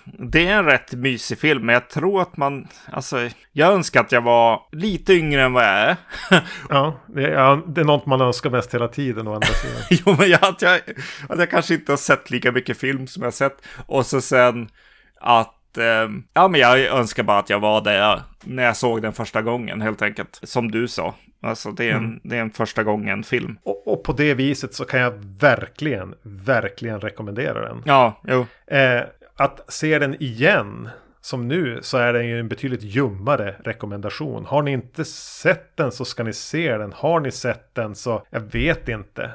Det 0.04 0.46
är 0.46 0.58
en 0.58 0.64
rätt 0.64 0.92
mysig 0.92 1.38
film, 1.38 1.66
men 1.66 1.72
jag 1.72 1.88
tror 1.88 2.22
att 2.22 2.36
man, 2.36 2.68
alltså, 2.92 3.28
jag 3.52 3.72
önskar 3.72 4.00
att 4.00 4.12
jag 4.12 4.22
var 4.22 4.60
lite 4.72 5.12
yngre 5.14 5.42
än 5.42 5.52
vad 5.52 5.64
jag 5.64 5.70
är. 5.70 5.96
Ja, 6.68 7.00
det 7.06 7.26
är, 7.26 7.72
det 7.74 7.80
är 7.80 7.84
något 7.84 8.06
man 8.06 8.20
önskar 8.20 8.50
mest 8.50 8.74
hela 8.74 8.88
tiden 8.88 9.28
å 9.28 9.34
andra 9.34 9.46
sidan. 9.46 9.82
jo, 9.90 10.16
men 10.18 10.30
jag, 10.30 10.44
att, 10.44 10.62
jag, 10.62 10.80
att 11.28 11.38
jag 11.38 11.50
kanske 11.50 11.74
inte 11.74 11.92
har 11.92 11.96
sett 11.96 12.30
lika 12.30 12.52
mycket 12.52 12.78
film 12.78 13.06
som 13.06 13.22
jag 13.22 13.34
sett. 13.34 13.56
Och 13.86 14.06
så 14.06 14.20
sen 14.20 14.68
att, 15.20 15.78
eh, 15.78 16.08
ja 16.32 16.48
men 16.48 16.60
jag 16.60 16.78
önskar 16.80 17.22
bara 17.22 17.38
att 17.38 17.50
jag 17.50 17.60
var 17.60 17.80
där 17.80 18.22
när 18.44 18.62
jag 18.62 18.76
såg 18.76 19.02
den 19.02 19.12
första 19.12 19.42
gången 19.42 19.80
helt 19.80 20.02
enkelt. 20.02 20.40
Som 20.42 20.70
du 20.70 20.88
sa. 20.88 21.14
Alltså 21.42 21.70
det 21.70 21.90
är 21.90 21.94
en, 21.94 22.20
det 22.24 22.36
är 22.36 22.40
en 22.40 22.50
första 22.50 22.82
gången 22.82 23.22
film. 23.22 23.58
Och, 23.62 23.88
och 23.92 24.04
på 24.04 24.12
det 24.12 24.34
viset 24.34 24.74
så 24.74 24.84
kan 24.84 25.00
jag 25.00 25.12
verkligen, 25.40 26.14
verkligen 26.22 27.00
rekommendera 27.00 27.68
den. 27.68 27.82
Ja, 27.84 28.20
jo. 28.24 28.46
Eh, 28.66 29.02
att 29.42 29.72
se 29.72 29.98
den 29.98 30.22
igen 30.22 30.88
som 31.20 31.48
nu 31.48 31.78
så 31.82 31.98
är 31.98 32.12
den 32.12 32.26
ju 32.26 32.40
en 32.40 32.48
betydligt 32.48 32.82
ljummare 32.82 33.54
rekommendation. 33.64 34.44
Har 34.44 34.62
ni 34.62 34.72
inte 34.72 35.04
sett 35.04 35.76
den 35.76 35.92
så 35.92 36.04
ska 36.04 36.22
ni 36.22 36.32
se 36.32 36.76
den. 36.76 36.92
Har 36.92 37.20
ni 37.20 37.30
sett 37.30 37.74
den 37.74 37.94
så 37.94 38.26
jag 38.30 38.40
vet 38.40 38.88
inte. 38.88 39.30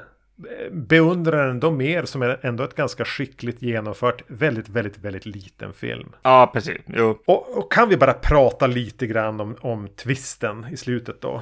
Beundrar 0.72 1.48
den 1.48 1.60
då 1.60 1.72
mer 1.72 2.06
som 2.06 2.22
är 2.22 2.40
ändå 2.42 2.64
ett 2.64 2.76
ganska 2.76 3.06
skickligt 3.06 3.62
genomfört, 3.62 4.22
väldigt, 4.28 4.70
väldigt, 4.70 4.98
väldigt 4.98 5.26
liten 5.26 5.74
film. 5.74 6.16
Ja, 6.22 6.50
precis. 6.54 6.78
Jo. 6.86 7.20
Och, 7.26 7.58
och 7.58 7.72
kan 7.72 7.90
vi 7.90 7.98
bara 7.98 8.14
prata 8.14 8.68
lite 8.68 9.08
grann 9.08 9.42
om, 9.42 9.56
om 9.62 9.88
twisten 9.88 10.66
i 10.72 10.78
slutet 10.78 11.22
då? 11.22 11.42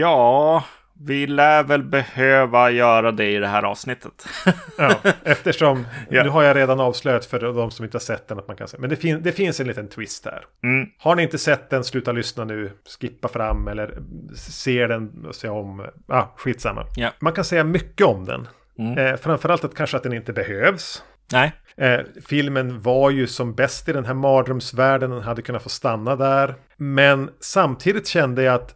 Ja, 0.00 0.64
vi 1.00 1.26
lär 1.26 1.62
väl 1.62 1.82
behöva 1.82 2.70
göra 2.70 3.12
det 3.12 3.30
i 3.30 3.38
det 3.38 3.46
här 3.46 3.62
avsnittet. 3.62 4.26
Ja, 4.78 4.94
eftersom 5.24 5.86
nu 6.10 6.28
har 6.28 6.42
jag 6.42 6.56
redan 6.56 6.80
avslöjat 6.80 7.24
för 7.24 7.40
de 7.40 7.70
som 7.70 7.84
inte 7.84 7.94
har 7.94 8.00
sett 8.00 8.28
den 8.28 8.38
att 8.38 8.48
man 8.48 8.56
kan 8.56 8.68
se. 8.68 8.76
Men 8.80 8.90
det, 8.90 8.96
fin 8.96 9.22
det 9.22 9.32
finns 9.32 9.60
en 9.60 9.66
liten 9.66 9.88
twist 9.88 10.24
här. 10.24 10.44
Mm. 10.62 10.88
Har 10.98 11.16
ni 11.16 11.22
inte 11.22 11.38
sett 11.38 11.70
den, 11.70 11.84
sluta 11.84 12.12
lyssna 12.12 12.44
nu, 12.44 12.72
skippa 13.00 13.28
fram 13.28 13.68
eller 13.68 13.98
se 14.34 14.86
den 14.86 15.26
och 15.26 15.34
se 15.34 15.48
om. 15.48 15.86
Ah, 16.08 16.24
skitsamma. 16.36 16.86
Ja. 16.96 17.10
Man 17.20 17.32
kan 17.32 17.44
säga 17.44 17.64
mycket 17.64 18.06
om 18.06 18.24
den. 18.24 18.48
Mm. 18.78 18.98
Eh, 18.98 19.16
framförallt 19.16 19.64
att 19.64 19.74
kanske 19.74 19.96
att 19.96 20.02
den 20.02 20.12
inte 20.12 20.32
behövs. 20.32 21.02
Nej. 21.32 21.52
Eh, 21.76 22.00
filmen 22.26 22.80
var 22.80 23.10
ju 23.10 23.26
som 23.26 23.54
bäst 23.54 23.88
i 23.88 23.92
den 23.92 24.04
här 24.04 24.14
mardrömsvärlden, 24.14 25.10
den 25.10 25.22
hade 25.22 25.42
kunnat 25.42 25.62
få 25.62 25.68
stanna 25.68 26.16
där. 26.16 26.54
Men 26.76 27.30
samtidigt 27.40 28.06
kände 28.06 28.42
jag 28.42 28.54
att 28.54 28.74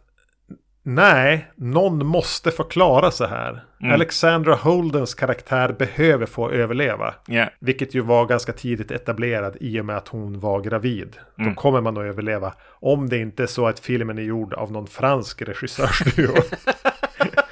nej, 0.83 1.51
någon 1.55 2.05
måste 2.05 2.51
förklara 2.51 3.11
så 3.11 3.25
här. 3.25 3.63
Alexandra 3.83 4.55
Holdens 4.55 5.13
karaktär 5.13 5.75
behöver 5.79 6.25
få 6.25 6.51
överleva. 6.51 7.13
Ja. 7.27 7.49
Vilket 7.59 7.95
ju 7.95 8.01
var 8.01 8.25
ganska 8.25 8.53
tidigt 8.53 8.91
etablerad 8.91 9.57
i 9.59 9.81
och 9.81 9.85
med 9.85 9.97
att 9.97 10.07
hon 10.07 10.39
var 10.39 10.61
gravid. 10.61 11.17
Då 11.35 11.53
kommer 11.53 11.81
man 11.81 11.97
att 11.97 12.03
överleva. 12.03 12.53
Om 12.69 13.09
det 13.09 13.17
inte 13.17 13.43
är 13.43 13.47
så 13.47 13.67
att 13.67 13.79
filmen 13.79 14.17
är 14.17 14.21
gjord 14.21 14.53
av 14.53 14.71
någon 14.71 14.87
fransk 14.87 15.41
regissörsduo. 15.41 16.35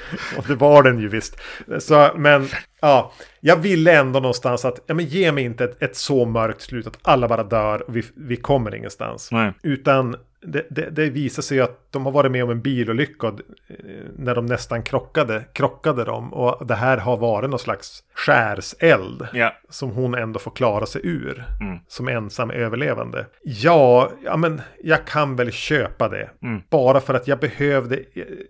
och 0.37 0.45
det 0.47 0.55
var 0.55 0.83
den 0.83 0.99
ju 0.99 1.07
visst. 1.07 1.39
Så, 1.79 2.11
men 2.15 2.47
ja, 2.81 3.13
jag 3.39 3.55
ville 3.55 3.99
ändå 3.99 4.19
någonstans 4.19 4.65
att, 4.65 4.79
ja 4.87 4.93
men 4.93 5.05
ge 5.05 5.31
mig 5.31 5.43
inte 5.43 5.63
ett, 5.63 5.83
ett 5.83 5.95
så 5.95 6.25
mörkt 6.25 6.61
slut 6.61 6.87
att 6.87 6.99
alla 7.01 7.27
bara 7.27 7.43
dör 7.43 7.89
och 7.89 7.95
vi, 7.95 8.03
vi 8.15 8.35
kommer 8.35 8.75
ingenstans. 8.75 9.31
Nej. 9.31 9.53
Utan 9.63 10.15
det, 10.41 10.67
det, 10.69 10.89
det 10.89 11.09
visar 11.09 11.41
sig 11.41 11.61
att 11.61 11.91
de 11.91 12.05
har 12.05 12.11
varit 12.11 12.31
med 12.31 12.43
om 12.43 12.49
en 12.49 12.61
bilolycka 12.61 13.27
och, 13.27 13.39
eh, 13.67 13.75
när 14.17 14.35
de 14.35 14.45
nästan 14.45 14.83
krockade, 14.83 15.43
krockade 15.53 16.03
de. 16.03 16.33
Och 16.33 16.67
det 16.67 16.75
här 16.75 16.97
har 16.97 17.17
varit 17.17 17.49
någon 17.49 17.59
slags 17.59 18.03
skärseld 18.13 19.27
Ja. 19.33 19.53
som 19.69 19.91
hon 19.91 20.15
ändå 20.15 20.39
får 20.39 20.51
klara 20.51 20.85
sig 20.85 21.01
ur. 21.03 21.45
Mm. 21.61 21.79
Som 21.87 22.07
ensam 22.07 22.51
överlevande. 22.51 23.25
Ja, 23.43 24.11
ja, 24.23 24.37
men 24.37 24.61
jag 24.83 25.07
kan 25.07 25.35
väl 25.35 25.51
köpa 25.51 26.09
det. 26.09 26.29
Mm. 26.41 26.61
Bara 26.69 26.99
för 26.99 27.13
att 27.13 27.27
jag 27.27 27.39
behövde. 27.39 27.99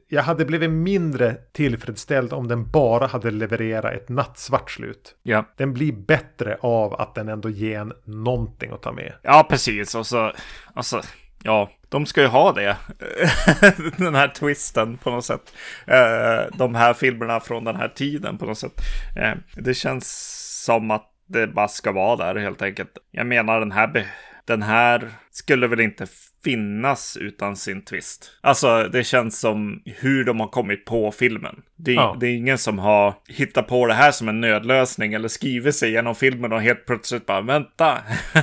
Jag 0.10 0.24
hade 0.24 0.46
blivit 0.46 0.70
mindre 0.72 1.36
tillfredsställd 1.54 2.34
om 2.34 2.48
den 2.48 2.72
bara 2.72 3.08
hade 3.08 3.32
levererat 3.32 3.94
ett 3.94 4.10
nattsvart 4.10 4.72
slut. 4.72 5.16
Ja. 5.24 5.46
Den 5.58 5.74
blir 5.74 5.92
bättre 5.92 6.58
av 6.62 6.94
att 6.94 7.16
den 7.16 7.30
ändå 7.30 7.50
ger 7.50 7.80
en 7.80 7.94
någonting 8.04 8.72
att 8.72 8.82
ta 8.82 8.92
med. 8.92 9.14
Ja, 9.22 9.48
precis. 9.50 9.96
Och 9.96 10.08
så, 10.08 10.32
alltså, 10.74 11.02
ja, 11.44 11.70
de 11.90 12.06
ska 12.06 12.22
ju 12.22 12.28
ha 12.28 12.52
det. 12.52 12.78
den 13.98 14.16
här 14.16 14.28
twisten 14.28 14.98
på 14.98 15.10
något 15.10 15.26
sätt. 15.26 15.54
Eh, 15.86 16.58
de 16.58 16.76
här 16.76 16.94
filmerna 16.94 17.40
från 17.40 17.64
den 17.64 17.76
här 17.76 17.88
tiden 17.88 18.38
på 18.38 18.46
något 18.46 18.58
sätt. 18.58 18.82
Eh, 19.16 19.34
det 19.56 19.74
känns 19.74 20.38
som 20.66 20.92
att 20.92 21.12
det 21.28 21.48
bara 21.48 21.68
ska 21.68 21.92
vara 21.92 22.16
där 22.16 22.42
helt 22.42 22.62
enkelt. 22.62 22.98
Jag 23.12 23.28
menar 23.28 23.60
den 23.60 23.72
här, 23.72 24.08
den 24.48 24.62
här 24.62 25.10
skulle 25.32 25.68
väl 25.68 25.80
inte 25.80 26.08
finnas 26.44 27.18
utan 27.22 27.56
sin 27.56 27.82
twist. 27.86 28.32
Alltså 28.42 28.84
det 28.92 29.04
känns 29.04 29.40
som 29.40 29.82
hur 29.86 30.24
de 30.24 30.40
har 30.40 30.48
kommit 30.48 30.86
på 30.86 31.12
filmen. 31.12 31.56
Det, 31.76 31.94
Ja. 31.94 32.18
det 32.20 32.28
är 32.28 32.36
ingen 32.36 32.58
som 32.58 32.80
har 32.80 33.14
hittat 33.28 33.68
på 33.68 33.88
det 33.88 33.94
här 33.94 34.12
som 34.12 34.30
en 34.30 34.42
nödlösning 34.42 35.14
eller 35.14 35.28
skrivit 35.28 35.76
sig 35.76 35.92
genom 35.92 36.16
filmen 36.16 36.54
och 36.54 36.62
helt 36.62 36.86
plötsligt 36.86 37.26
bara 37.26 37.42
vänta. 37.42 37.98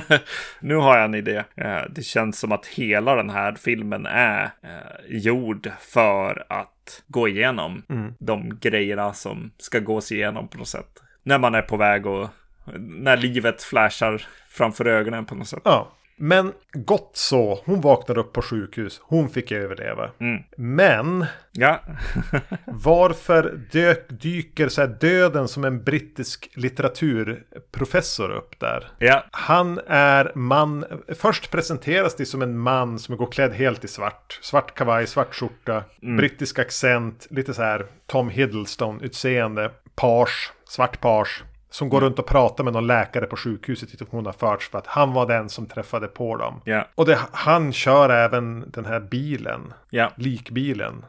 nu 0.61 0.75
har 0.75 0.95
jag 0.97 1.05
en 1.05 1.15
idé. 1.15 1.43
Eh, 1.55 1.81
Det 1.89 2.03
känns 2.03 2.39
som 2.39 2.51
att 2.51 2.65
hela 2.65 3.15
den 3.15 3.29
här 3.29 3.55
filmen 3.59 4.05
är 4.05 4.43
eh, 4.43 4.79
gjord 5.17 5.69
för 5.79 6.45
att 6.49 7.03
gå 7.07 7.27
igenom 7.27 7.83
de 8.19 8.57
grejerna 8.61 9.13
som 9.13 9.51
ska 9.57 9.79
gås 9.79 10.11
igenom 10.11 10.47
på 10.47 10.57
något 10.57 10.67
sätt. 10.67 11.01
När 11.23 11.39
man 11.39 11.55
är 11.55 11.61
på 11.61 11.77
väg 11.77 12.05
och 12.05 12.29
när 12.77 13.17
livet 13.17 13.63
flashar 13.63 14.27
framför 14.49 14.85
ögonen 14.85 15.25
på 15.25 15.35
något 15.35 15.47
sätt. 15.47 15.61
Ja, 15.63 15.91
men 16.17 16.53
gott 16.73 17.11
så. 17.13 17.59
Hon 17.65 17.81
vaknar 17.81 18.17
upp 18.17 18.33
på 18.33 18.41
sjukhus. 18.41 19.01
Hon 19.03 19.29
fick 19.29 19.51
överleva. 19.51 20.11
Mm. 20.19 20.43
Men 20.57 21.25
Ja, 21.51 21.81
varför 22.65 23.59
dök, 23.71 24.09
dyker 24.09 24.69
så 24.69 24.85
döden 24.85 25.47
som 25.47 25.63
en 25.63 25.83
brittisk 25.83 26.49
litteraturprofessor 26.53 28.29
upp 28.31 28.59
där? 28.59 28.87
ja, 28.99 29.23
Han 29.31 29.79
är 29.87 30.31
man. 30.35 30.85
Först 31.19 31.51
presenteras 31.51 32.15
det 32.15 32.25
som 32.25 32.41
en 32.41 32.57
man 32.57 32.99
som 32.99 33.17
går 33.17 33.31
klädd 33.31 33.53
helt 33.53 33.83
i 33.83 33.87
svart. 33.87 34.39
Svart 34.41 34.75
kavaj, 34.75 35.07
svart 35.07 35.35
skjorta, 35.35 35.83
brittisk 36.17 36.59
accent, 36.59 37.27
lite 37.29 37.53
så 37.53 37.61
här 37.61 37.85
Tom 38.07 38.29
Hiddleston-utseende. 38.29 39.71
Page, 39.95 40.51
svart 40.67 41.01
page. 41.01 41.43
Som 41.75 41.89
går 41.89 42.01
runt 42.01 42.19
och 42.19 42.25
pratar 42.25 42.63
med 42.63 42.73
någon 42.73 42.87
läkare 42.87 43.25
på 43.25 43.37
sjukhuset 43.37 43.91
dit 43.91 44.07
hon 44.09 44.25
har 44.25 44.33
förts 44.33 44.69
för 44.69 44.77
att 44.77 44.87
han 44.87 45.13
var 45.13 45.25
den 45.27 45.49
som 45.49 45.65
träffade 45.65 46.07
på 46.07 46.37
dem. 46.37 46.61
ja, 46.63 46.87
Och 46.95 47.05
det, 47.05 47.19
han 47.31 47.73
kör 47.73 48.09
även 48.09 48.71
den 48.71 48.85
här 48.85 48.99
bilen, 48.99 49.73
ja. 49.89 50.11
likbilen. 50.15 51.05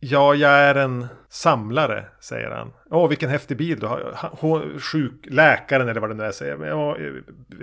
Ja, 0.00 0.34
jag 0.34 0.52
är 0.52 0.74
en 0.74 1.06
samlare, 1.34 2.04
säger 2.20 2.50
han. 2.50 2.72
Åh, 2.90 3.08
vilken 3.08 3.30
häftig 3.30 3.56
bil 3.56 3.78
du 3.78 3.86
har. 3.86 4.12
Han- 4.16 4.30
Hon, 4.40 4.78
sjuk, 4.80 5.12
läkaren 5.24 5.88
eller 5.88 6.00
vad 6.00 6.10
det 6.10 6.14
nu 6.14 6.24
är 6.24 6.32
säger. 6.32 6.66
Ja, 6.66 6.96
eh, 6.96 7.12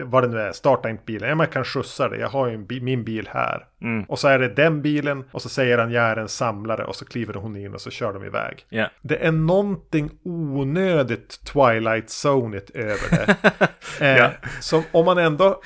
vad 0.05 0.23
det 0.23 0.27
nu 0.27 0.39
är, 0.39 0.51
starta 0.51 0.89
inte 0.89 1.03
bilen. 1.05 1.29
Ja, 1.29 1.35
men 1.35 1.43
jag 1.45 1.53
kan 1.53 1.63
skjutsa 1.65 2.09
dig. 2.09 2.19
Jag 2.19 2.27
har 2.29 2.47
ju 2.47 2.57
min 2.81 3.03
bil 3.03 3.29
här. 3.33 3.65
Och 4.07 4.19
så 4.19 4.27
är 4.27 4.39
det 4.39 4.47
den 4.47 4.81
bilen 4.81 5.23
och 5.31 5.41
så 5.41 5.49
säger 5.49 5.77
han 5.77 5.91
jag 5.91 6.03
är 6.03 6.15
en 6.17 6.27
samlare 6.27 6.83
och 6.85 6.95
så 6.95 7.05
kliver 7.05 7.33
hon 7.33 7.55
in 7.55 7.73
och 7.73 7.81
så 7.81 7.89
kör 7.89 8.13
de 8.13 8.25
iväg. 8.25 8.65
Ja. 8.69 8.87
Det 9.01 9.25
är 9.25 9.31
någonting 9.31 10.09
onödigt 10.23 11.39
Twilight 11.45 12.09
Zonigt 12.09 12.69
över 12.69 13.09
det. 13.09 13.35
eh, 14.05 14.17
Ja. 14.17 14.29
Som 14.59 14.83
om 14.91 15.05
man 15.05 15.17
ändå, 15.17 15.61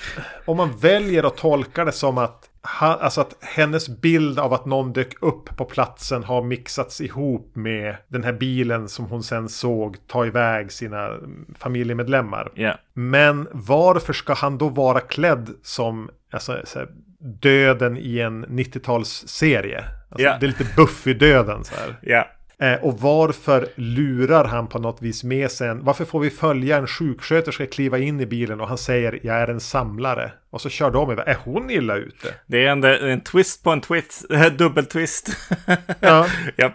om 0.46 0.58
man 0.58 0.78
väljer 0.78 1.24
att 1.24 1.38
tolka 1.38 1.86
det 1.86 1.91
som 1.91 2.18
att 2.18 2.50
ha, 2.80 2.88
alltså 2.88 3.22
att 3.22 3.36
hennes 3.41 3.89
bild 3.89 4.39
av 4.39 4.54
att 4.54 4.65
någon 4.65 4.94
dök 4.94 5.24
upp 5.24 5.58
på 5.58 5.65
platsen 5.65 6.24
har 6.24 6.41
mixats 6.44 7.02
ihop 7.02 7.52
med 7.56 7.94
den 8.08 8.23
här 8.23 8.34
bilen 8.34 8.89
som 8.89 9.05
hon 9.05 9.23
sen 9.23 9.49
såg 9.49 9.97
ta 10.08 10.25
iväg 10.25 10.71
sina 10.71 11.05
mm, 11.05 11.45
familjemedlemmar. 11.60 12.51
Ja. 12.55 12.77
Men 12.93 13.47
varför 13.51 14.13
ska 14.13 14.34
han 14.34 14.58
då 14.58 14.69
vara 14.69 14.99
klädd 14.99 15.49
som 15.63 16.10
alltså, 16.31 16.62
så 16.63 16.79
här, 16.79 16.88
döden 17.19 17.97
i 17.97 18.19
en 18.19 18.45
90-talsserie? 18.45 19.84
Alltså, 20.10 20.27
Ja. 20.27 20.38
Det 20.39 20.45
är 20.45 20.47
lite 20.47 20.63
Buffy-döden 20.63 21.63
så 21.63 21.75
här. 21.75 21.95
Ja. 22.01 22.27
Eh, 22.60 22.74
och 22.74 23.00
varför 23.00 23.68
lurar 23.76 24.46
han 24.46 24.68
på 24.68 24.80
något 24.80 25.02
vis 25.02 25.24
med 25.24 25.52
sig 25.52 25.70
en... 25.70 25.84
Varför 25.84 26.06
får 26.06 26.20
vi 26.20 26.30
följa 26.30 26.78
en 26.78 26.88
sjuksköterska 26.88 27.65
kliva 27.65 27.98
in 27.98 28.20
i 28.20 28.26
bilen 28.26 28.62
och 28.62 28.68
han 28.68 28.78
säger 28.78 29.20
jag 29.24 29.36
är 29.36 29.48
en 29.48 29.60
samlare. 29.60 30.32
Och 30.50 30.62
så 30.62 30.70
kör 30.70 30.91
de 30.91 31.12
iväg. 31.12 31.28
Är 31.28 31.38
hon 31.44 31.70
illa 31.70 31.96
ute? 31.96 32.34
Det 32.48 32.65
är 32.65 32.72
en, 32.72 32.84
en 32.84 33.22
twist 33.22 33.63
på 33.63 33.72
en 33.72 33.82
twist, 33.82 34.26
dubbeltwist. 34.58 35.30
Ja. 36.00 36.28
ja. 36.56 36.65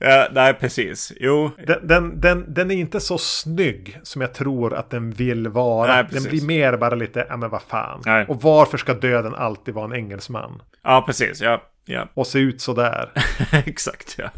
Eh, 0.00 0.24
nej, 0.32 0.54
precis. 0.54 1.12
Jo, 1.20 1.50
Den, 1.66 1.86
den, 1.86 2.20
den, 2.20 2.54
den 2.54 2.70
är 2.70 2.74
inte 2.74 3.00
så 3.00 3.18
snygg 3.18 4.00
som 4.02 4.20
jag 4.20 4.34
tror 4.34 4.74
att 4.74 4.90
den 4.90 5.10
vill 5.10 5.48
vara. 5.48 5.94
Nej, 5.94 6.06
den 6.10 6.22
blir 6.22 6.46
mer 6.46 6.76
bara 6.76 6.94
lite, 6.94 7.26
ja 7.28 7.36
men 7.36 7.50
vad 7.50 7.62
fan. 7.62 8.02
Nej. 8.06 8.26
Och 8.28 8.42
varför 8.42 8.78
ska 8.78 8.94
döden 8.94 9.34
alltid 9.34 9.74
vara 9.74 9.84
en 9.84 9.92
engelsman? 9.92 10.62
ja 10.82 11.02
precis. 11.06 11.40
Ja, 11.40 11.62
ja. 11.84 12.08
Och 12.14 12.26
se 12.26 12.38
ut 12.38 12.60
sådär. 12.60 13.10
exakt. 13.66 14.14
Ja. 14.18 14.30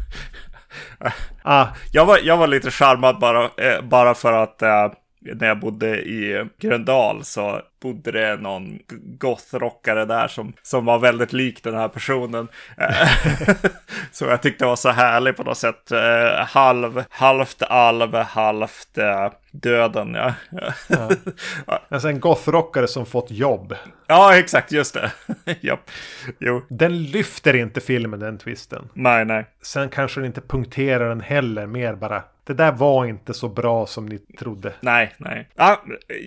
Ah, 1.43 1.67
Jag 1.91 2.05
var, 2.05 2.19
jag 2.23 2.37
var 2.37 2.47
lite 2.47 2.71
charmad 2.71 3.19
bara, 3.19 3.43
eh, 3.43 3.81
bara 3.83 4.13
för 4.13 4.33
att 4.33 4.61
eh, 4.61 4.91
när 5.25 5.47
jag 5.47 5.59
bodde 5.59 6.01
i 6.01 6.45
Gröndal 6.59 7.23
så 7.23 7.61
bodde 7.81 8.11
det 8.11 8.35
någon 8.35 8.79
gothrockare 9.19 10.05
där 10.05 10.27
som, 10.27 10.53
som 10.61 10.85
var 10.85 10.99
väldigt 10.99 11.33
lik 11.33 11.63
den 11.63 11.75
här 11.75 11.87
personen. 11.87 12.47
Eh, 12.77 13.07
så 14.11 14.25
jag 14.25 14.41
tyckte 14.41 14.65
det 14.65 14.69
var 14.69 14.75
så 14.75 14.89
härligt 14.89 15.37
på 15.37 15.43
något 15.43 15.57
sätt. 15.57 15.91
Eh, 15.91 16.45
halv, 16.45 17.03
halvt 17.09 17.61
alv, 17.63 18.15
halvt 18.15 18.97
eh, 18.97 19.31
döden. 19.51 20.13
Ja. 20.13 20.33
Ja. 20.87 21.09
alltså 21.89 22.07
en 22.07 22.19
gothrockare 22.19 22.87
som 22.87 23.05
fått 23.05 23.31
jobb. 23.31 23.75
ja, 24.07 24.37
exakt, 24.37 24.71
just 24.71 24.93
det. 24.93 25.11
Japp. 25.61 25.91
Jo, 26.39 26.61
Den 26.69 27.03
lyfter 27.03 27.55
inte 27.55 27.81
filmen 27.81 28.19
den 28.19 28.37
twisten. 28.37 28.89
nej, 28.93 29.25
nej. 29.25 29.45
Sen 29.61 29.89
kanske 29.89 30.19
den 30.19 30.27
inte 30.27 30.41
punkterar 30.41 31.09
den 31.09 31.21
heller. 31.21 31.65
Mer 31.65 31.95
bara. 31.95 32.23
Det 32.45 32.53
där 32.53 32.71
var 32.71 33.05
inte 33.05 33.33
så 33.33 33.49
bra 33.49 33.85
som 33.85 34.05
ni 34.05 34.17
trodde. 34.17 34.73
Nej, 34.81 35.13
nej. 35.17 35.49
Ja, 35.55 35.83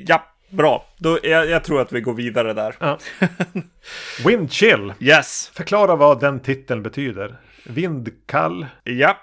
ja 0.07 0.27
bra. 0.51 0.85
Då, 0.99 1.19
jag, 1.23 1.47
jag 1.51 1.65
tror 1.65 1.81
att 1.81 1.93
vi 1.93 2.01
går 2.01 2.15
vidare 2.15 2.53
där. 2.53 2.75
Ja. 2.81 2.99
Windchill. 4.27 4.93
Yes. 5.01 5.51
Förklara 5.55 5.97
vad 5.97 6.21
den 6.21 6.41
titeln 6.41 6.83
betyder. 6.83 7.37
Vindkall. 7.65 8.67
Japp. 8.85 9.17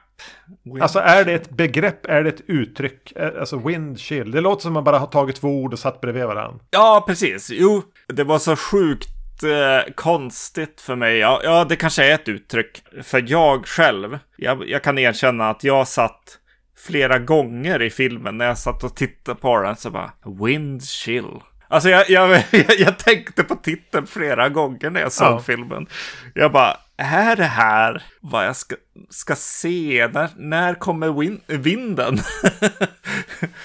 Alltså 0.82 1.00
är 1.00 1.26
det 1.26 1.34
ett 1.34 1.50
begrepp, 1.50 2.06
är 2.06 2.24
det 2.24 2.30
ett 2.30 2.42
uttryck? 2.48 3.12
Eh, 3.16 3.32
Alltså 3.40 3.58
windchill. 3.58 4.32
Det 4.32 4.42
låter 4.42 4.62
som 4.62 4.74
man 4.74 4.84
bara 4.84 5.00
har 5.00 5.08
tagit 5.08 5.36
två 5.36 5.48
ord 5.48 5.74
och 5.74 5.80
satt 5.80 6.02
bredvid 6.02 6.26
varandra. 6.26 6.60
Ja, 6.72 7.04
precis. 7.08 7.50
Jo, 7.54 7.82
det 8.08 8.24
var 8.24 8.40
så 8.40 8.56
sjukt 8.56 9.10
eh, 9.44 9.94
konstigt 9.96 10.82
för 10.82 10.96
mig. 10.96 11.18
Ja, 11.18 11.42
ja, 11.44 11.66
det 11.70 11.76
kanske 11.76 12.06
är 12.06 12.14
ett 12.14 12.30
uttryck. 12.30 12.84
För 13.04 13.24
jag 13.28 13.66
själv, 13.68 14.20
jag, 14.38 14.70
jag 14.70 14.84
kan 14.84 14.98
erkänna 14.98 15.50
att 15.50 15.64
jag 15.64 15.88
satt 15.88 16.40
flera 16.88 17.20
gånger 17.20 17.82
i 17.82 17.90
filmen 17.90 18.38
när 18.38 18.46
jag 18.46 18.58
satt 18.58 18.84
och 18.84 18.96
tittade 18.96 19.40
på 19.42 19.62
den 19.62 19.76
så 19.76 19.90
bara 19.90 20.12
wind 20.46 20.84
chill. 20.84 21.30
Alltså 21.68 21.90
jag, 21.90 22.10
jag, 22.10 22.30
jag, 22.30 22.44
jag 22.80 23.00
tänkte 23.00 23.44
på 23.44 23.56
titeln 23.56 24.08
flera 24.08 24.50
gånger 24.50 24.90
när 24.90 25.02
jag 25.02 25.12
såg 25.12 25.28
Ja. 25.28 25.40
filmen. 25.40 25.88
Jag 26.36 26.52
bara, 26.52 26.78
är 26.98 27.36
det 27.36 27.44
här 27.44 28.04
vad 28.22 28.46
jag 28.46 28.56
ska, 28.56 28.76
ska 29.10 29.36
se? 29.36 30.10
När, 30.14 30.30
när 30.38 30.74
kommer 30.74 31.10
win, 31.20 31.42
vinden? 31.48 32.18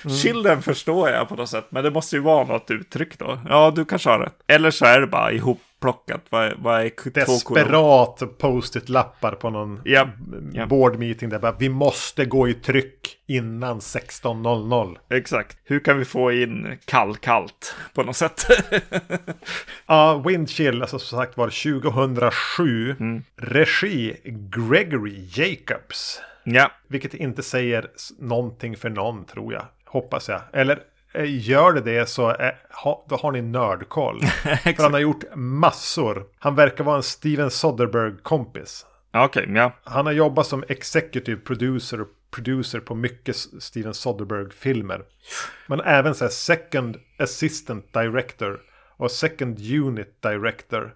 Chillen 0.22 0.62
förstår 0.62 1.10
jag 1.10 1.28
på 1.28 1.36
något 1.36 1.50
sätt, 1.50 1.66
men 1.70 1.84
det 1.84 1.90
måste 1.90 2.16
ju 2.16 2.22
vara 2.22 2.44
något 2.44 2.70
uttryck 2.70 3.18
då. 3.18 3.38
Ja, 3.48 3.72
du 3.76 3.84
kanske 3.84 4.10
har 4.10 4.18
rätt. 4.18 4.36
Eller 4.46 4.70
så 4.70 4.84
är 4.84 5.00
det 5.00 5.06
bara 5.06 5.32
ihopplockat. 5.32 6.24
Vad, 6.30 6.52
vad 6.58 6.80
är? 6.80 7.10
Desperat 7.14 8.38
post-it-lappar 8.38 9.32
på 9.32 9.50
någon 9.50 9.80
Ja, 9.84 10.08
ja. 10.52 10.66
board 10.66 10.98
meeting 10.98 11.28
där 11.28 11.38
bara 11.38 11.54
vi 11.58 11.68
måste 11.68 12.24
gå 12.24 12.48
i 12.48 12.54
tryck 12.54 13.16
innan 13.26 13.78
16.00. 13.80 14.96
exakt. 15.10 15.58
Hur 15.64 15.80
kan 15.80 15.98
vi 15.98 16.04
få 16.04 16.32
in 16.32 16.78
kall-kallt 16.84 17.74
på 17.94 18.02
något 18.02 18.16
sätt? 18.16 18.46
Ja, 19.86 20.22
Windchill, 20.26 20.82
alltså 20.82 20.98
som 20.98 21.18
sagt 21.18 21.36
var 21.36 21.46
2007. 21.46 22.96
Mm. 23.00 23.17
Regi 23.36 24.16
Gregory 24.50 25.24
Jacobs. 25.32 26.20
ja, 26.44 26.70
Vilket 26.88 27.14
inte 27.14 27.42
säger 27.42 27.90
någonting 28.18 28.76
för 28.76 28.90
någon 28.90 29.24
tror 29.24 29.52
jag. 29.52 29.64
Hoppas 29.84 30.28
jag. 30.28 30.40
Eller 30.52 30.82
eh, 31.12 31.48
gör 31.48 31.72
det 31.72 31.80
det 31.80 32.08
så 32.08 32.34
eh, 32.34 32.52
ha, 32.70 33.06
då 33.08 33.16
har 33.16 33.32
ni 33.32 33.42
nördkoll. 33.42 34.20
för 34.76 34.82
han 34.82 34.92
har 34.92 35.00
gjort 35.00 35.24
massor. 35.34 36.24
Han 36.38 36.54
verkar 36.54 36.84
vara 36.84 36.96
en 36.96 37.02
Steven 37.02 37.50
Soderbergh-kompis. 37.50 38.86
Okej, 39.12 39.50
ja. 39.54 39.72
Han 39.84 40.06
har 40.06 40.12
jobbat 40.12 40.46
som 40.46 40.64
executive 40.68 41.40
producer 41.40 42.00
och 42.00 42.08
producer 42.30 42.80
på 42.80 42.94
mycket 42.94 43.36
Steven 43.36 43.94
Soderbergh-filmer. 43.94 45.02
Men 45.66 45.80
även 45.80 46.14
så 46.14 46.28
second 46.28 46.96
assistant 47.18 47.92
director 47.92 48.60
och 48.98 49.10
second 49.10 49.58
unit 49.60 50.22
director 50.22 50.94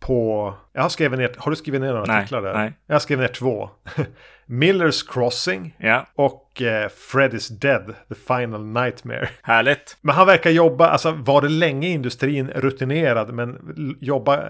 på... 0.00 0.54
Jag 0.72 0.82
har 0.82 0.88
skrivit 0.88 1.18
ner... 1.18 1.34
Har 1.38 1.50
du 1.50 1.56
skrivit 1.56 1.80
ner 1.80 1.88
några 1.88 2.02
Mm. 2.02 2.14
Nej, 2.14 2.20
artiklar 2.22 2.42
där? 2.42 2.54
nej. 2.54 2.72
Jag 2.86 2.94
har 2.94 3.00
skrivit 3.00 3.20
ner 3.20 3.28
två. 3.34 3.70
Millers 4.46 5.02
Crossing 5.02 5.76
Ja, 5.78 6.06
och 6.14 6.45
eh, 6.62 6.88
Fred 6.96 7.34
is 7.34 7.48
Dead, 7.48 7.94
The 8.08 8.14
Final 8.14 8.64
Nightmare. 8.66 9.28
härligt. 9.42 9.96
Men 10.00 10.14
han 10.14 10.26
verkar 10.26 10.50
jobba, 10.50 10.88
alltså 10.88 11.10
var 11.10 11.42
det 11.42 11.48
länge 11.48 11.88
i 11.88 11.92
industrin 11.92 12.50
rutinerad 12.54 13.34
men 13.34 13.56
jobba 14.00 14.36
eh, 14.36 14.42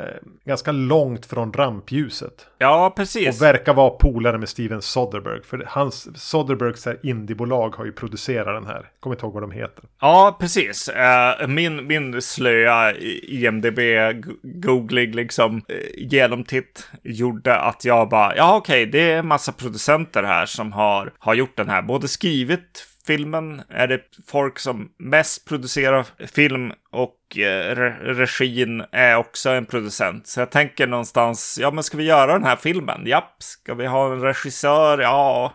ganska 0.45 0.73
långt 0.73 1.27
från 1.27 1.53
rampljuset. 1.53 2.47
Ja, 2.59 2.87
Och 2.87 2.97
precis. 2.97 3.43
verkar 3.43 3.75
vara 3.75 3.91
polare 3.91 4.39
med 4.39 4.49
Steven 4.49 4.83
Soderbergh. 4.83 5.43
För 5.47 5.65
hans 5.69 6.23
Soderberghs 6.31 6.87
här 6.87 6.99
indiebolag 7.03 7.77
har 7.77 7.85
ju 7.85 7.93
producerat 7.93 8.47
den 8.63 8.67
här. 8.67 8.87
Kommer 9.01 9.17
inte 9.17 9.27
ihåg 9.27 9.35
vad 9.35 9.43
de 9.43 9.51
heter. 9.51 9.85
Ja, 10.01 10.37
precis. 10.41 10.89
Eh, 10.89 11.47
min, 11.49 11.87
min 11.87 12.23
slöa 12.23 12.93
IMDB-googling, 13.29 15.13
liksom, 15.15 15.63
eh, 15.69 15.77
genomtitt 15.97 16.89
gjorde 17.03 17.57
att 17.57 17.85
jag 17.85 18.09
bara, 18.09 18.37
ja 18.37 18.57
okej, 18.57 18.87
det 18.87 19.13
är 19.13 19.19
en 19.19 19.27
massa 19.27 19.53
producenter 19.53 20.23
här 20.23 20.47
som 20.47 20.73
har, 20.73 21.13
har 21.19 21.35
gjort 21.35 21.57
den 21.57 21.69
här. 21.69 21.83
Både 21.97 22.09
skrivit 22.09 22.87
filmen, 23.07 23.63
är 23.69 23.87
det 23.87 24.01
folk 24.27 24.59
som 24.59 24.89
mest 24.99 25.49
producerar 25.49 26.07
film 26.35 26.73
och 26.93 27.17
eh, 27.37 27.75
re- 27.77 28.15
regin 28.15 28.85
är 28.93 29.17
också 29.17 29.51
en 29.51 29.67
producent. 29.67 30.27
Så 30.27 30.41
jag 30.41 30.51
tänker 30.51 30.87
någonstans, 30.87 31.59
ja 31.63 31.71
men 31.71 31.85
ska 31.85 31.97
vi 31.97 32.05
göra 32.05 32.33
den 32.33 32.45
här 32.45 32.57
filmen? 32.57 33.07
Japp, 33.07 33.35
ska 33.39 33.75
vi 33.75 33.87
ha 33.87 34.13
en 34.13 34.21
regissör? 34.21 34.99
Ja. 34.99 35.55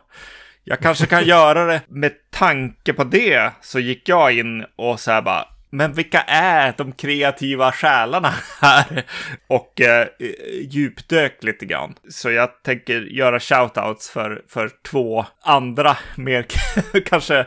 Jag 0.63 0.79
kanske 0.79 1.05
kan 1.05 1.23
göra 1.25 1.65
det 1.65 1.81
med 1.87 2.11
tanke 2.31 2.93
på 2.93 3.03
det. 3.03 3.51
Så 3.61 3.79
gick 3.79 4.09
jag 4.09 4.31
in 4.37 4.65
och 4.75 4.99
så 4.99 5.11
här 5.11 5.21
bara. 5.21 5.47
Men 5.73 5.93
vilka 5.93 6.21
är 6.27 6.73
de 6.77 6.91
kreativa 6.91 7.71
själarna 7.71 8.33
här? 8.61 9.03
Och 9.47 9.81
eh, 9.81 10.07
djupdök 10.61 11.43
lite 11.43 11.65
grann. 11.65 11.93
Så 12.09 12.31
jag 12.31 12.63
tänker 12.63 13.01
göra 13.01 13.39
shoutouts 13.39 14.09
för, 14.09 14.41
för 14.47 14.69
två 14.89 15.25
andra, 15.41 15.97
mer 16.15 16.45
kanske 17.05 17.45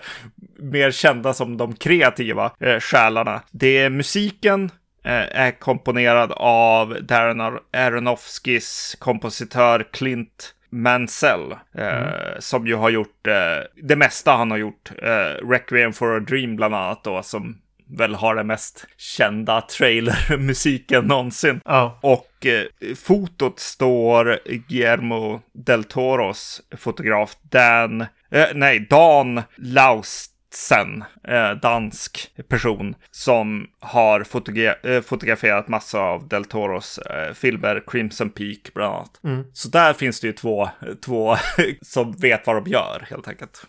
mer 0.58 0.90
kända 0.90 1.34
som 1.34 1.56
de 1.56 1.74
kreativa 1.76 2.52
eh, 2.60 2.80
själarna. 2.80 3.42
Det 3.50 3.78
är 3.78 3.90
musiken 3.90 4.70
eh, 5.04 5.38
är 5.40 5.50
komponerad 5.60 6.32
av 6.37 6.96
Darren 7.02 7.40
Ar- 7.40 7.60
Aronofskys 7.72 8.96
kompositör 8.98 9.87
Clint 9.92 10.54
Mansell, 10.70 11.52
eh, 11.78 12.38
som 12.38 12.66
ju 12.66 12.74
har 12.74 12.90
gjort 12.90 13.26
eh, 13.26 13.64
det 13.82 13.96
mesta 13.96 14.32
han 14.32 14.50
har 14.50 14.58
gjort. 14.58 14.90
Eh, 15.02 15.48
Requiem 15.48 15.92
for 15.92 16.16
a 16.16 16.20
Dream 16.20 16.56
bland 16.56 16.74
annat 16.74 17.04
då, 17.04 17.22
som 17.22 17.58
väl 17.96 18.14
har 18.14 18.35
den 18.35 18.46
mest 18.46 18.87
kända 18.96 19.61
trailermusiken 19.61 21.04
någonsin. 21.04 21.61
Ja. 21.64 21.98
Och 22.02 22.46
eh, 22.46 22.94
fotot 22.96 23.61
står 23.61 24.38
Guillermo 24.68 25.40
del 25.52 25.85
Toros 25.85 26.62
fotograf 26.76 27.37
Dan, 27.42 28.00
eh, 28.30 28.46
nej, 28.54 28.87
Dan 28.90 29.42
Lausten, 29.57 31.04
eh, 31.28 31.50
dansk 31.50 32.30
person 32.48 32.94
som 33.11 33.66
har 33.80 34.24
fotogra 34.24 34.74
eh, 34.74 35.02
fotograferat 35.02 35.68
massa 35.68 35.98
av 35.98 36.28
del 36.28 36.44
Toros 36.44 36.98
eh, 36.98 37.35
filmer, 37.35 37.83
Crimson 37.87 38.30
Peak 38.30 38.74
bland 38.74 38.94
annat. 38.94 39.20
Så 39.52 39.68
där 39.68 39.92
finns 39.92 40.20
det 40.20 40.26
ju 40.26 40.33
två, 40.33 40.68
två 41.04 41.37
som 41.83 42.12
vet 42.12 42.46
vad 42.46 42.57
de 42.57 42.70
gör 42.70 43.07
helt 43.11 43.28
enkelt. 43.28 43.66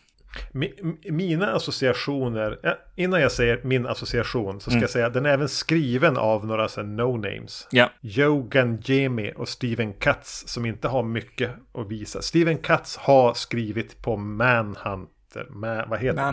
Mi- 0.51 1.11
Mina 1.11 1.51
associationer, 1.53 2.59
ja, 2.63 2.77
innan 2.95 3.21
jag 3.21 3.31
säger 3.31 3.59
min 3.63 3.85
association 3.85 4.61
så 4.61 4.71
ska 4.71 4.79
jag 4.79 4.89
säga 4.89 5.05
att 5.07 5.13
den 5.13 5.25
är 5.25 5.29
även 5.29 5.49
skriven 5.49 6.17
av 6.17 6.45
några 6.45 6.67
no-names. 6.67 7.67
Ja, 7.71 7.89
Joe 8.01 8.43
Gangemi 8.43 9.33
och 9.35 9.49
Steven 9.49 9.93
Katz 9.93 10.43
som 10.47 10.65
inte 10.65 10.87
har 10.87 11.03
mycket 11.03 11.51
att 11.73 11.87
visa. 11.91 12.21
Steven 12.21 12.57
Katz 12.57 12.97
har 12.97 13.33
skrivit 13.33 14.01
på 14.01 14.17
Manhunter, 15.35 15.47
Ma, 15.49 15.85
vad 15.89 15.99
heter 15.99 16.15
den? 16.15 16.25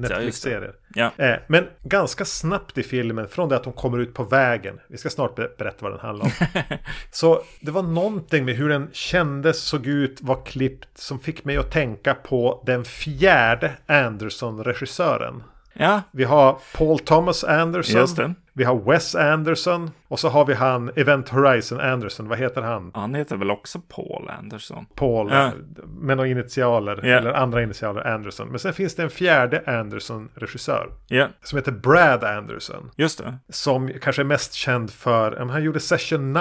Manhunt, 0.00 0.10
ja, 0.10 0.16
det. 0.60 0.72
Ja, 0.94 1.24
Eh, 1.24 1.36
men 1.46 1.66
ganska 1.82 2.24
snabbt 2.24 2.78
i 2.78 2.82
filmen, 2.82 3.28
från 3.28 3.48
det 3.48 3.56
att 3.56 3.64
de 3.64 3.72
kommer 3.72 3.98
ut 3.98 4.14
på 4.14 4.24
vägen. 4.24 4.80
Vi 4.88 4.96
ska 4.98 5.10
snart 5.10 5.34
be- 5.34 5.50
berätta 5.58 5.76
vad 5.80 5.92
den 5.92 6.00
handlar 6.00 6.24
om. 6.24 6.30
så 7.10 7.42
det 7.60 7.70
var 7.70 7.82
någonting 7.82 8.44
med 8.44 8.54
hur 8.54 8.68
den 8.68 8.88
kändes, 8.92 9.62
såg 9.62 9.86
ut, 9.86 10.18
var 10.22 10.44
klippt 10.46 10.98
som 10.98 11.20
fick 11.20 11.44
mig 11.44 11.56
att 11.56 11.70
tänka 11.70 12.14
på 12.14 12.62
den 12.66 12.84
fjärde 12.84 13.72
Anderson-regissören. 13.86 15.42
ja, 15.72 16.02
Vi 16.10 16.24
har 16.24 16.58
Paul 16.76 16.98
Thomas 16.98 17.44
Anderson. 17.44 18.34
Vi 18.56 18.64
har 18.64 18.90
Wes 18.90 19.14
Anderson. 19.14 19.90
Och 20.08 20.20
så 20.20 20.28
har 20.28 20.44
vi 20.44 20.54
han 20.54 20.90
Event 20.96 21.28
Horizon 21.28 21.80
Anderson. 21.80 22.28
Vad 22.28 22.38
heter 22.38 22.62
han? 22.62 22.90
Han 22.94 23.14
heter 23.14 23.36
väl 23.36 23.50
också 23.50 23.80
Paul 23.88 24.30
Anderson? 24.38 24.86
Paul. 24.94 25.28
Ja. 25.30 25.50
Med 25.86 26.16
några 26.16 26.28
initialer. 26.30 27.00
Ja. 27.02 27.16
Eller 27.18 27.32
andra 27.32 27.62
initialer. 27.62 28.06
Anderson. 28.06 28.48
Men 28.48 28.58
sen 28.58 28.72
finns 28.72 28.94
det 28.94 29.02
en 29.02 29.10
fjärde 29.10 29.62
Anderson-regissör. 29.66 30.88
Ja, 31.08 31.28
Som 31.42 31.56
heter 31.58 31.72
Brad 31.72 32.24
Anderson. 32.24 32.90
just 32.96 33.18
det. 33.18 33.38
Som 33.48 33.90
kanske 34.02 34.22
är 34.22 34.24
mest 34.24 34.52
känd 34.52 34.90
för, 34.90 35.36
han 35.36 35.64
gjorde 35.64 35.80
Session 35.80 36.32
9. 36.32 36.40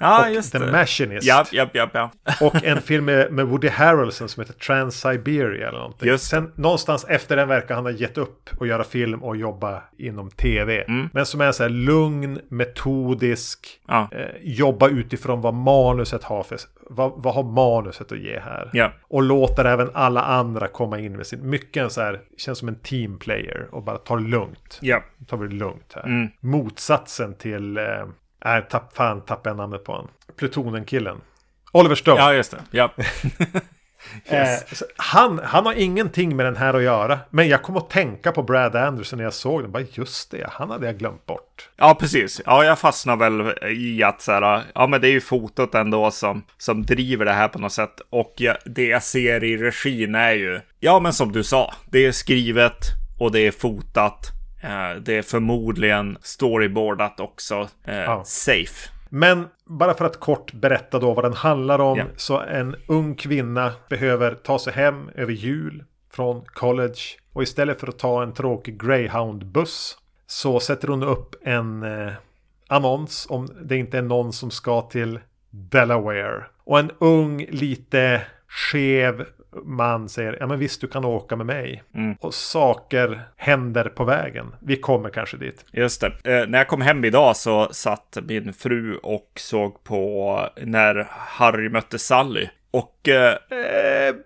Ja, 0.00 0.26
och 0.38 0.44
The 0.44 0.58
det. 0.58 0.72
Machinist. 0.72 1.26
Ja, 1.26 1.44
ja, 1.52 1.68
ja, 1.72 1.90
ja. 1.92 2.10
Och 2.40 2.64
en 2.64 2.80
film 2.80 3.04
med, 3.04 3.32
med 3.32 3.46
Woody 3.46 3.68
Harrelson 3.68 4.28
som 4.28 4.40
heter 4.40 4.54
Trans-Siberia 4.54 5.68
eller 5.68 5.78
någonting. 5.78 6.08
Just. 6.08 6.24
Sen 6.24 6.52
någonstans 6.54 7.06
efter 7.08 7.36
den 7.36 7.48
verkar 7.48 7.74
han 7.74 7.84
ha 7.84 7.92
gett 7.92 8.18
upp 8.18 8.50
och 8.58 8.66
göra 8.66 8.84
film 8.84 9.22
och 9.22 9.36
jobba 9.36 9.82
inom 9.98 10.30
tv. 10.30 10.84
Mm. 10.88 11.08
Men 11.12 11.26
som 11.26 11.40
är 11.40 11.52
så 11.54 11.62
här 11.62 11.70
lugn, 11.70 12.40
metodisk, 12.48 13.80
Ja. 13.88 14.08
eh, 14.12 14.26
jobba 14.42 14.88
utifrån 14.88 15.40
vad 15.40 15.54
manuset 15.54 16.24
har 16.24 16.42
för, 16.42 16.58
vad, 16.90 17.12
vad 17.16 17.34
har 17.34 17.42
manuset 17.42 18.12
att 18.12 18.18
ge 18.18 18.38
här? 18.40 18.70
Ja. 18.72 18.92
Och 19.02 19.22
låter 19.22 19.64
även 19.64 19.90
alla 19.94 20.22
andra 20.22 20.68
komma 20.68 20.98
in 21.00 21.16
med 21.16 21.26
sin, 21.26 21.50
mycket 21.50 21.92
så 21.92 22.00
här, 22.00 22.20
känns 22.36 22.58
som 22.58 22.68
en 22.68 22.78
team 22.78 23.18
player 23.18 23.68
och 23.70 23.82
bara 23.82 23.98
tar 23.98 24.18
lugnt. 24.20 24.78
Ja. 24.82 25.02
Tar 25.26 25.36
vi 25.36 25.48
det 25.48 25.54
lugnt 25.54 25.92
här. 25.94 26.02
Mm. 26.04 26.28
Motsatsen 26.40 27.34
till, 27.34 27.76
eh, 27.76 27.82
är 28.40 28.60
tapp, 28.60 28.96
fan 28.96 29.20
tappade 29.20 29.50
jag 29.50 29.56
namnet 29.56 29.84
på 29.84 29.92
honom. 29.92 30.08
Plutonen-killen. 30.36 31.16
Oliver 31.72 31.94
Stone. 31.94 32.20
Ja, 32.20 32.34
just 32.34 32.50
det. 32.50 32.58
Ja. 32.70 32.90
Eh, 34.26 34.46
så 34.72 34.84
han, 34.96 35.40
han 35.44 35.66
har 35.66 35.72
ingenting 35.72 36.36
med 36.36 36.46
den 36.46 36.56
här 36.56 36.74
att 36.74 36.82
göra. 36.82 37.18
Men 37.30 37.48
jag 37.48 37.62
kom 37.62 37.76
att 37.76 37.90
tänka 37.90 38.32
på 38.32 38.42
Brad 38.42 38.76
Anderson 38.76 39.16
när 39.16 39.24
jag 39.24 39.34
såg 39.34 39.62
den. 39.62 39.72
Bara 39.72 39.82
just 39.92 40.30
det, 40.30 40.46
han 40.50 40.70
hade 40.70 40.86
jag 40.86 40.98
glömt 40.98 41.26
bort. 41.26 41.68
ja, 41.76 41.94
precis. 42.00 42.40
Ja, 42.46 42.64
jag 42.64 42.78
fastnar 42.78 43.16
väl 43.16 43.54
i 43.70 44.02
att 44.02 44.22
så 44.22 44.32
här, 44.32 44.62
ja, 44.74 44.86
men 44.86 45.00
det 45.00 45.08
är 45.08 45.12
ju 45.12 45.20
fotot 45.20 45.74
ändå 45.74 46.10
som, 46.10 46.44
som 46.58 46.82
driver 46.86 47.24
det 47.24 47.32
här 47.32 47.48
på 47.48 47.58
något 47.58 47.72
sätt. 47.72 48.00
Och 48.10 48.34
jag, 48.36 48.56
det 48.64 48.86
jag 48.86 49.02
ser 49.02 49.44
i 49.44 49.56
regin 49.56 50.14
är 50.14 50.32
ju, 50.32 50.60
ja, 50.80 51.00
men 51.00 51.12
som 51.12 51.32
du 51.32 51.44
sa, 51.44 51.74
det 51.90 52.06
är 52.06 52.12
skrivet 52.12 52.78
och 53.18 53.32
det 53.32 53.40
är 53.40 53.50
fotat. 53.50 54.30
Eh, 54.62 55.00
det 55.02 55.18
är 55.18 55.22
förmodligen 55.22 56.18
storyboardat 56.22 57.20
också. 57.20 57.68
Eh, 57.86 57.94
Ja. 57.96 58.22
Safe. 58.26 58.88
Men 59.14 59.48
bara 59.64 59.94
för 59.94 60.04
att 60.04 60.20
kort 60.20 60.52
berätta 60.52 60.98
då 60.98 61.14
vad 61.14 61.24
den 61.24 61.32
handlar 61.32 61.78
om. 61.78 61.98
Ja. 61.98 62.04
Så 62.16 62.40
en 62.40 62.76
ung 62.88 63.14
kvinna 63.14 63.72
behöver 63.88 64.34
ta 64.34 64.58
sig 64.58 64.72
hem 64.72 65.10
över 65.14 65.32
jul 65.32 65.84
från 66.10 66.44
college. 66.44 67.00
Och 67.32 67.42
istället 67.42 67.80
för 67.80 67.88
att 67.88 67.98
ta 67.98 68.22
en 68.22 68.32
tråkig 68.32 68.82
Greyhound-buss 68.82 69.98
så 70.26 70.60
sätter 70.60 70.88
hon 70.88 71.02
upp 71.02 71.34
en 71.42 71.82
eh, 71.82 72.12
annons 72.68 73.26
om 73.30 73.48
det 73.62 73.76
inte 73.76 73.98
är 73.98 74.02
någon 74.02 74.32
som 74.32 74.50
ska 74.50 74.82
till 74.82 75.20
Delaware. 75.50 76.44
Och 76.64 76.78
en 76.78 76.90
ung, 76.98 77.46
lite 77.50 78.22
skev 78.48 79.26
man 79.64 80.08
säger 80.08 80.36
ja 80.40 80.46
men 80.46 80.58
visst 80.58 80.80
du 80.80 80.86
kan 80.86 81.04
åka 81.04 81.36
med 81.36 81.46
mig. 81.46 81.82
Mm. 81.94 82.16
Och 82.20 82.34
saker 82.34 83.22
händer 83.36 83.84
på 83.84 84.04
vägen. 84.04 84.54
Vi 84.60 84.76
kommer 84.76 85.10
kanske 85.10 85.36
dit. 85.36 85.64
Just 85.72 86.00
det. 86.00 86.06
Eh, 86.06 86.48
när 86.48 86.58
jag 86.58 86.68
kom 86.68 86.80
hem 86.80 87.04
idag 87.04 87.36
så 87.36 87.68
satt 87.72 88.18
min 88.22 88.52
fru 88.52 88.96
och 88.96 89.30
såg 89.36 89.84
på 89.84 90.48
när 90.56 91.06
Harry 91.10 91.68
mötte 91.68 91.98
Sally. 91.98 92.48
Och 92.70 93.08
eh, 93.08 93.36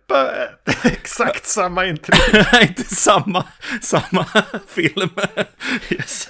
Eh, 0.09 0.69
exakt 0.93 1.47
samma 1.47 1.87
intryck. 1.87 2.45
inte 2.63 2.95
samma, 2.95 3.45
samma 3.81 4.27
film. 4.67 5.11
Yes. 5.91 6.29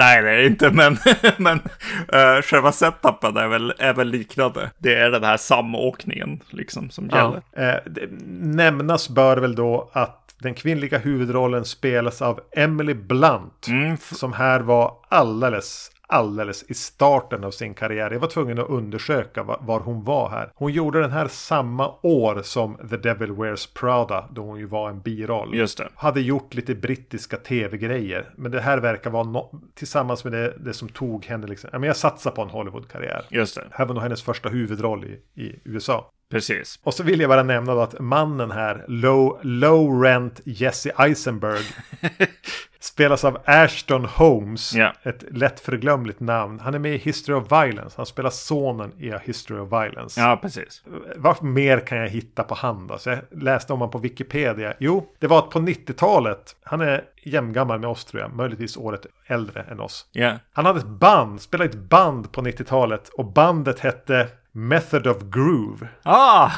Nej, 0.00 0.22
det 0.22 0.30
är 0.30 0.36
det 0.36 0.46
inte, 0.46 0.70
men, 0.70 0.98
men 1.36 1.58
uh, 1.58 2.42
själva 2.42 2.72
setupen 2.72 3.36
är 3.36 3.48
väl, 3.48 3.74
är 3.78 3.94
väl 3.94 4.08
liknande. 4.08 4.70
Det 4.78 4.94
är 4.94 5.10
den 5.10 5.24
här 5.24 5.36
samåkningen 5.36 6.40
liksom 6.50 6.90
som 6.90 7.08
gäller. 7.08 7.42
Ja. 7.56 7.62
Eh, 7.62 7.76
det, 7.86 8.08
nämnas 8.30 9.08
bör 9.08 9.36
väl 9.36 9.54
då 9.54 9.90
att 9.92 10.34
den 10.38 10.54
kvinnliga 10.54 10.98
huvudrollen 10.98 11.64
spelas 11.64 12.22
av 12.22 12.40
Emily 12.56 12.94
Blunt. 12.94 13.66
Mm, 13.68 13.96
Som 13.96 14.32
här 14.32 14.60
var 14.60 14.92
alldeles, 15.08 15.90
alldeles 16.10 16.64
i 16.68 16.74
starten 16.74 17.44
av 17.44 17.50
sin 17.50 17.74
karriär. 17.74 18.10
Jag 18.10 18.20
var 18.20 18.28
tvungen 18.28 18.58
att 18.58 18.68
undersöka 18.68 19.42
var, 19.42 19.80
hon 19.80 20.04
var 20.04 20.30
här. 20.30 20.50
Hon 20.54 20.72
gjorde 20.72 21.00
den 21.00 21.10
här 21.10 21.28
samma 21.28 21.94
år 22.02 22.42
som 22.42 22.76
The 22.90 22.96
Devil 22.96 23.32
Wears 23.32 23.66
Prada. 23.66 24.28
Då 24.32 24.42
hon 24.42 24.58
ju 24.58 24.66
var 24.66 24.90
en 24.90 25.00
biroll. 25.00 25.54
just 25.54 25.78
det. 25.78 25.88
Hade 25.94 26.20
gjort 26.20 26.54
lite 26.54 26.74
brittiska 26.74 27.36
tv-grejer. 27.36 28.30
Men 28.36 28.52
det 28.52 28.60
här 28.60 28.78
verkar 28.78 29.10
vara 29.10 29.24
no- 29.24 29.60
tillsammans 29.74 30.24
med 30.24 30.32
det, 30.32 30.54
det 30.60 30.74
som 30.74 30.88
tog 30.88 31.24
henne. 31.24 31.46
Liksom. 31.46 31.70
Men 31.72 31.82
jag 31.82 31.96
satsar 31.96 32.30
på 32.30 32.42
en 32.42 32.48
Hollywood-karriär. 32.50 33.22
Just 33.30 33.54
det. 33.56 33.64
Här 33.70 33.86
var 33.86 33.94
nog 33.94 34.02
hennes 34.02 34.22
första 34.22 34.48
huvudroll 34.48 35.04
i, 35.04 35.42
i 35.42 35.60
USA. 35.64 36.10
Precis. 36.30 36.78
Och 36.82 36.94
så 36.94 37.02
vill 37.02 37.20
jag 37.20 37.28
bara 37.28 37.42
nämna 37.42 37.74
då 37.74 37.80
att 37.80 38.00
mannen 38.00 38.50
här, 38.50 38.84
low, 38.88 39.38
low 39.42 40.02
rent 40.02 40.40
Jesse 40.44 40.92
Eisenberg, 40.98 41.62
spelas 42.80 43.24
av 43.24 43.38
Ashton 43.44 44.04
Holmes. 44.04 44.74
Ja. 44.74 44.92
Ett 45.02 45.24
lättförglömligt 45.30 46.20
namn. 46.20 46.60
Han 46.60 46.74
är 46.74 46.78
med 46.78 46.94
i 46.94 46.96
History 46.96 47.36
of 47.36 47.52
Violence. 47.52 47.94
Han 47.96 48.06
spelar 48.06 48.30
sonen 48.30 48.92
i 48.98 49.12
History 49.22 49.58
of 49.58 49.72
Violence. 49.72 50.20
Ja, 50.20 50.38
precis. 50.42 50.82
Vad 51.16 51.42
mer 51.42 51.78
kan 51.80 51.98
jag 51.98 52.08
hitta 52.08 52.42
på 52.42 52.54
han 52.54 52.86
då? 52.86 52.98
Så 52.98 53.10
jag 53.10 53.18
läste 53.30 53.72
om 53.72 53.78
honom 53.78 53.90
på 53.90 53.98
Wikipedia. 53.98 54.74
Jo, 54.78 55.06
det 55.18 55.26
var 55.26 55.38
att 55.38 55.50
på 55.50 55.58
90-talet, 55.58 56.56
han 56.62 56.80
är 56.80 57.04
jämngammal 57.22 57.80
med 57.80 57.90
oss 57.90 58.04
tror 58.04 58.22
jag, 58.22 58.34
möjligtvis 58.34 58.76
året 58.76 59.06
äldre 59.26 59.62
än 59.62 59.80
oss. 59.80 60.06
Ja. 60.12 60.38
Han 60.52 60.66
hade 60.66 60.78
ett 60.78 60.86
band, 60.86 61.40
spelade 61.40 61.70
ett 61.70 61.76
band 61.76 62.32
på 62.32 62.42
90-talet 62.42 63.08
och 63.08 63.32
bandet 63.32 63.80
hette 63.80 64.28
Method 64.52 65.06
of 65.06 65.22
Groove. 65.22 65.88
Ah! 66.02 66.50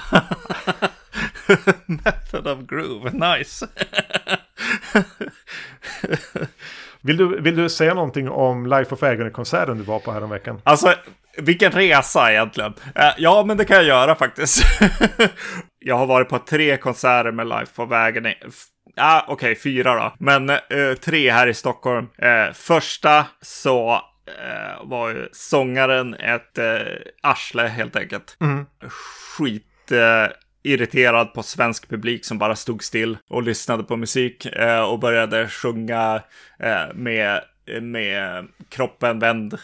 Method 1.87 2.47
of 2.47 2.59
Groove, 2.67 3.11
nice. 3.11 3.69
Vill 7.05 7.17
du, 7.17 7.41
vill 7.41 7.57
du 7.57 7.69
säga 7.69 7.95
någonting 7.95 8.29
om 8.29 8.67
Life 8.67 8.95
of 8.95 9.03
Agony-konserten 9.03 9.79
du 9.79 9.83
var 9.83 9.99
på 9.99 10.13
häromveckan? 10.13 10.61
Alltså, 10.65 10.95
vilken 11.37 11.73
resa 11.73 12.33
egentligen. 12.33 12.75
Eh, 12.95 13.11
ja, 13.19 13.45
men 13.47 13.57
det 13.57 13.65
kan 13.65 13.77
jag 13.77 13.85
göra 13.85 14.15
faktiskt. 14.15 14.65
jag 15.79 15.99
har 15.99 16.07
varit 16.07 16.29
på 16.29 16.39
tre 16.39 16.77
konserter 16.77 17.33
med 17.33 17.49
Life 17.49 17.83
of 17.83 17.93
Agony. 17.93 18.35
Ja, 18.95 19.25
okej, 19.29 19.57
fyra 19.57 19.95
då. 19.95 20.15
Men 20.19 20.51
eh, 20.51 20.59
tre 21.05 21.31
här 21.31 21.47
i 21.47 21.55
Stockholm. 21.55 22.09
Eh, 22.19 22.53
första 22.53 23.27
så 23.41 23.93
eh, 24.27 24.85
var 24.89 25.09
ju 25.11 25.29
sångaren 25.33 26.15
ett 26.15 26.59
eh, 26.59 26.77
arsle 27.23 27.63
helt 27.63 27.97
enkelt. 27.97 28.37
Skit... 28.89 29.93
Irriterad 30.63 31.35
på 31.35 31.43
svensk 31.43 31.89
publik 31.89 32.25
som 32.25 32.39
bara 32.39 32.57
stod 32.57 32.83
still 32.83 33.19
och 33.31 33.43
lyssnade 33.43 33.83
på 33.85 33.97
musik 33.97 34.47
eh, 34.47 34.83
och 34.83 34.99
började 34.99 35.49
sjunga 35.49 36.23
eh, 36.59 36.95
med 36.95 37.41
med 37.81 38.47
kroppen 38.69 39.19
vänd 39.19 39.59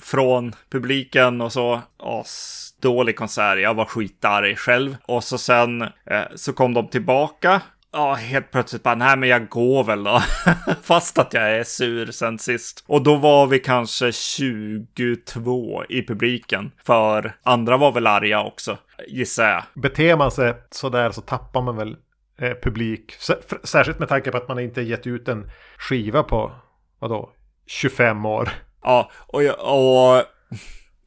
från 0.00 0.54
publiken 0.70 1.40
och 1.40 1.52
så. 1.52 1.80
As 1.96 2.70
dålig 2.80 3.16
konsert. 3.16 3.58
Jag 3.58 3.74
var 3.74 3.84
skitarg 3.84 4.56
själv. 4.56 4.96
Och 5.04 5.24
så 5.24 5.38
sen 5.38 5.82
eh, 5.82 6.22
så 6.34 6.52
kom 6.52 6.74
de 6.74 6.88
tillbaka 6.88 7.62
ja, 7.94 8.14
helt 8.14 8.50
plötsligt 8.50 8.82
bara, 8.82 8.94
nej 8.94 9.16
men 9.16 9.28
jag 9.28 9.48
går 9.48 9.84
väl 9.84 10.04
då. 10.04 10.22
Fast 10.82 11.18
att 11.18 11.34
jag 11.34 11.56
är 11.58 11.64
sur 11.64 12.10
sen 12.10 12.38
sist. 12.38 12.84
Och 12.86 13.02
då 13.02 13.16
var 13.16 13.46
vi 13.46 13.58
kanske 13.58 14.12
22 14.12 15.84
i 15.88 16.06
publiken. 16.06 16.72
För 16.84 17.36
andra 17.42 17.76
var 17.76 17.92
väl 17.92 18.06
arga 18.06 18.42
också, 18.42 18.78
gissar 19.08 19.48
jag. 19.48 19.62
Beter 19.74 20.16
man 20.16 20.30
sig 20.30 20.54
sådär 20.70 21.10
så 21.10 21.20
tappar 21.20 21.62
man 21.62 21.76
väl 21.76 21.96
eh, 22.38 22.52
publik. 22.62 23.14
Särskilt 23.64 23.98
med 23.98 24.08
tanke 24.08 24.30
på 24.30 24.36
att 24.36 24.48
man 24.48 24.58
inte 24.58 24.82
gett 24.82 25.06
ut 25.06 25.28
en 25.28 25.50
skiva 25.78 26.22
på, 26.22 26.52
vadå, 26.98 27.30
25 27.66 28.26
år. 28.26 28.48
Ja, 28.82 29.10
och, 29.26 29.42
och 29.42 30.22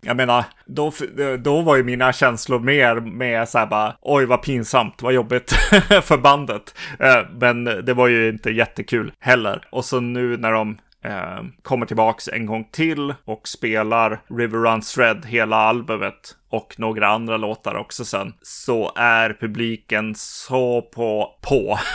jag 0.08 0.18
menar, 0.18 0.45
då, 0.66 0.91
då 1.39 1.62
var 1.62 1.76
ju 1.76 1.84
mina 1.84 2.14
känslor 2.14 2.60
mer 2.60 2.95
med 2.95 3.49
så 3.49 3.58
här 3.58 3.66
bara, 3.68 3.95
oj 4.01 4.26
vad 4.26 4.41
pinsamt, 4.41 5.01
vad 5.01 5.14
jobbigt 5.14 5.51
för 6.03 6.18
bandet. 6.18 6.76
Eh, 6.99 7.20
men 7.39 7.64
det 7.64 7.93
var 7.93 8.08
ju 8.08 8.30
inte 8.30 8.49
jättekul 8.49 9.12
heller. 9.20 9.68
Och 9.72 9.86
så 9.86 9.99
nu 9.99 10.38
när 10.38 10.51
de 10.51 10.78
eh, 11.03 11.43
kommer 11.62 11.86
tillbaks 11.86 12.28
en 12.28 12.45
gång 12.45 12.68
till 12.72 13.14
och 13.26 13.47
spelar 13.47 14.20
River 14.38 14.58
Runs 14.58 14.97
Red, 14.97 15.26
hela 15.26 15.55
albumet 15.55 16.36
och 16.49 16.76
några 16.78 17.08
andra 17.08 17.38
låtar 17.38 17.76
också 17.76 18.05
sen, 18.05 18.34
så 18.41 18.91
är 18.95 19.38
publiken 19.39 20.14
så 20.16 20.82
på 20.82 21.36
på. 21.41 21.80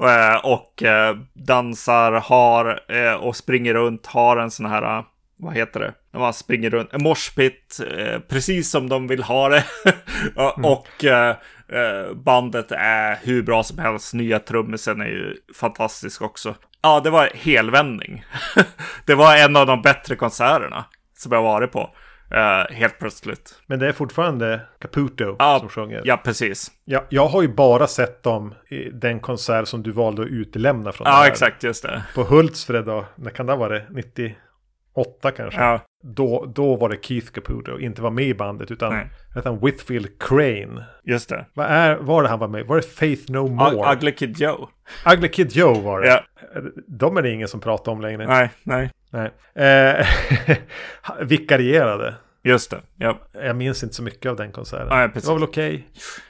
Eh, 0.00 0.36
och 0.44 0.82
eh, 0.82 1.16
dansar, 1.32 2.12
har 2.12 2.80
och 3.20 3.36
springer 3.36 3.74
runt, 3.74 4.06
har 4.06 4.36
en 4.36 4.50
sån 4.50 4.66
här 4.66 5.04
vad 5.38 5.54
heter 5.54 5.80
det? 5.80 5.94
När 6.12 6.20
man 6.20 6.34
springer 6.34 6.70
runt, 6.70 6.92
en 6.92 7.02
morspit, 7.02 7.80
eh, 7.96 8.20
precis 8.20 8.70
som 8.70 8.88
de 8.88 9.06
vill 9.06 9.22
ha 9.22 9.48
det. 9.48 9.64
mm. 10.36 10.64
och 10.64 11.04
eh, 11.04 11.36
eh, 11.68 12.14
bandet 12.14 12.72
är 12.72 13.18
hur 13.22 13.42
bra 13.42 13.62
som 13.62 13.78
helst. 13.78 14.14
Nya 14.14 14.38
trummisen 14.38 15.00
är 15.00 15.06
ju 15.06 15.36
fantastisk 15.54 16.22
också. 16.22 16.54
Ja, 16.82 17.00
det 17.00 17.10
var 17.10 17.30
helvändning. 17.34 18.24
det 19.06 19.14
var 19.14 19.36
en 19.36 19.56
av 19.56 19.66
de 19.66 19.82
bättre 19.82 20.16
konserterna 20.16 20.84
som 21.16 21.32
jag 21.32 21.42
varit 21.42 21.72
på. 21.72 21.90
Uh, 22.34 22.74
helt 22.74 22.98
plötsligt. 22.98 23.60
Men 23.66 23.78
det 23.78 23.88
är 23.88 23.92
fortfarande 23.92 24.60
Caputo 24.80 25.36
ja, 25.38 25.58
som 25.58 25.68
sjunger. 25.68 26.02
Ja, 26.04 26.16
precis. 26.16 26.70
Ja, 26.84 27.04
jag 27.08 27.26
har 27.26 27.42
ju 27.42 27.48
bara 27.48 27.86
sett 27.86 28.22
dem 28.22 28.54
i 28.68 28.90
den 28.90 29.20
konsert 29.20 29.68
som 29.68 29.82
du 29.82 29.90
valde 29.90 30.22
att 30.22 30.28
utelämna 30.28 30.92
från. 30.92 31.06
Ja, 31.06 31.26
exakt, 31.26 31.62
just 31.62 31.82
det. 31.82 32.02
På 32.14 32.22
Hultsfred 32.22 32.84
då, 32.84 33.04
när 33.14 33.30
kan 33.30 33.46
det 33.46 33.52
ha 33.52 33.58
varit? 33.58 33.82
90? 33.90 34.36
Åtta 34.96 35.30
kanske. 35.30 35.60
Ja. 35.60 35.80
Då, 36.02 36.52
då 36.54 36.76
var 36.76 36.88
det 36.88 37.04
Keith 37.04 37.32
Caputo, 37.32 37.78
inte 37.78 38.02
var 38.02 38.10
med 38.10 38.24
i 38.24 38.34
bandet 38.34 38.70
utan, 38.70 39.00
utan 39.36 39.58
Whitfield 39.60 40.08
Crane. 40.18 40.84
Just 41.04 41.28
det. 41.28 41.46
Vad 41.54 41.66
är, 41.66 41.96
var 41.96 42.22
det 42.22 42.28
han 42.28 42.38
var 42.38 42.48
med? 42.48 42.66
Var 42.66 42.76
det 42.76 42.82
Faith 42.82 43.32
No 43.32 43.48
More? 43.48 43.90
U 43.90 43.96
Ugly 43.96 44.12
Kid 44.12 44.40
Joe. 44.40 44.68
Ugly 45.12 45.28
Kid 45.28 45.56
Joe 45.56 45.80
var 45.80 46.00
det. 46.00 46.08
Ja. 46.08 46.20
De 46.88 47.16
är 47.16 47.22
det 47.22 47.30
ingen 47.30 47.48
som 47.48 47.60
pratar 47.60 47.92
om 47.92 48.00
längre. 48.00 48.26
Nej, 48.26 48.50
nej. 48.62 48.90
nej. 49.10 49.30
Eh, 49.54 50.06
vikarierade. 51.20 52.14
Just 52.46 52.70
det. 52.70 52.80
Ja. 52.96 53.18
Jag 53.32 53.56
minns 53.56 53.82
inte 53.82 53.94
så 53.94 54.02
mycket 54.02 54.30
av 54.30 54.36
den 54.36 54.52
konserten. 54.52 54.88
Nej, 54.88 55.10
det 55.14 55.26
var 55.26 55.34
väl 55.34 55.44
okej. 55.44 55.74
Okay. 55.74 55.84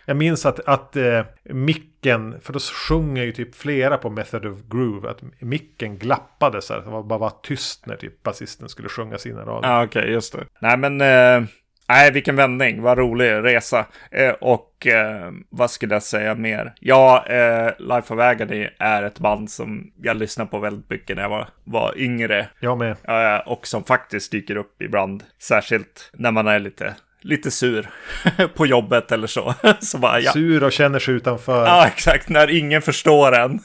Jag 0.07 0.17
minns 0.17 0.47
att, 0.47 0.61
att 0.61 0.97
eh, 0.97 1.25
micken, 1.45 2.41
för 2.41 2.53
då 2.53 2.59
sjunger 2.59 3.25
ju 3.25 3.33
typ 3.33 3.55
flera 3.55 3.99
på 3.99 4.11
Method 4.11 4.47
of 4.47 4.59
Groove, 4.69 5.11
att 5.11 5.23
micken 5.39 5.99
glappade 5.99 6.63
så 6.63 6.75
här. 6.75 6.81
Det 6.81 6.91
var 6.91 7.03
bara 7.03 7.19
var 7.19 7.33
tyst 7.43 7.87
när 7.87 7.97
typ 7.97 8.23
basisten 8.23 8.69
skulle 8.69 8.89
sjunga 8.89 9.19
sina 9.19 9.41
rader. 9.41 9.69
Ja, 9.69 9.85
okej, 9.85 10.01
okay, 10.01 10.13
just 10.13 10.33
det. 10.33 10.45
Nej, 10.61 10.77
men 10.77 11.01
eh, 11.01 11.49
Nej, 11.89 12.13
vilken 12.13 12.37
vändning. 12.37 12.83
Vad 12.83 12.99
rolig 12.99 13.31
resa. 13.31 13.87
Eh, 14.11 14.31
och 14.31 14.87
eh, 14.87 15.33
vad 15.51 15.71
skulle 15.71 15.95
jag 15.95 16.03
säga 16.03 16.35
mer? 16.35 16.73
Ja, 16.81 17.27
eh, 17.27 17.73
Life 17.79 18.15
of 18.15 18.21
Agony 18.21 18.69
är 18.79 19.03
ett 19.03 19.19
band 19.19 19.51
som 19.51 19.93
jag 20.03 20.17
lyssnade 20.17 20.51
på 20.51 20.59
väldigt 20.59 20.91
mycket 20.91 21.17
när 21.17 21.23
jag 21.23 21.31
var, 21.31 21.49
var 21.65 21.99
yngre. 21.99 22.49
Jag 22.61 22.79
med. 22.79 22.97
Eh, 23.09 23.49
och 23.49 23.67
som 23.67 23.85
faktiskt 23.85 24.33
dyker 24.33 24.57
upp 24.57 24.83
ibland. 24.83 25.25
Särskilt 25.39 26.11
när 26.13 26.31
man 26.31 26.47
är 26.47 26.59
lite 26.59 26.95
lite 27.27 27.51
sur 27.51 27.91
på 28.55 28.67
jobbet 28.67 29.13
eller 29.13 29.27
så. 29.27 29.55
så 29.81 29.99
bara, 29.99 30.21
ja. 30.21 30.33
Sur 30.33 30.65
och 30.65 30.73
känner 30.73 30.99
sig 30.99 31.15
utanför. 31.15 31.67
Ja, 31.67 31.87
exakt. 31.87 32.29
När 32.29 32.51
ingen 32.51 32.83
förstår 32.83 33.35
en. 33.35 33.61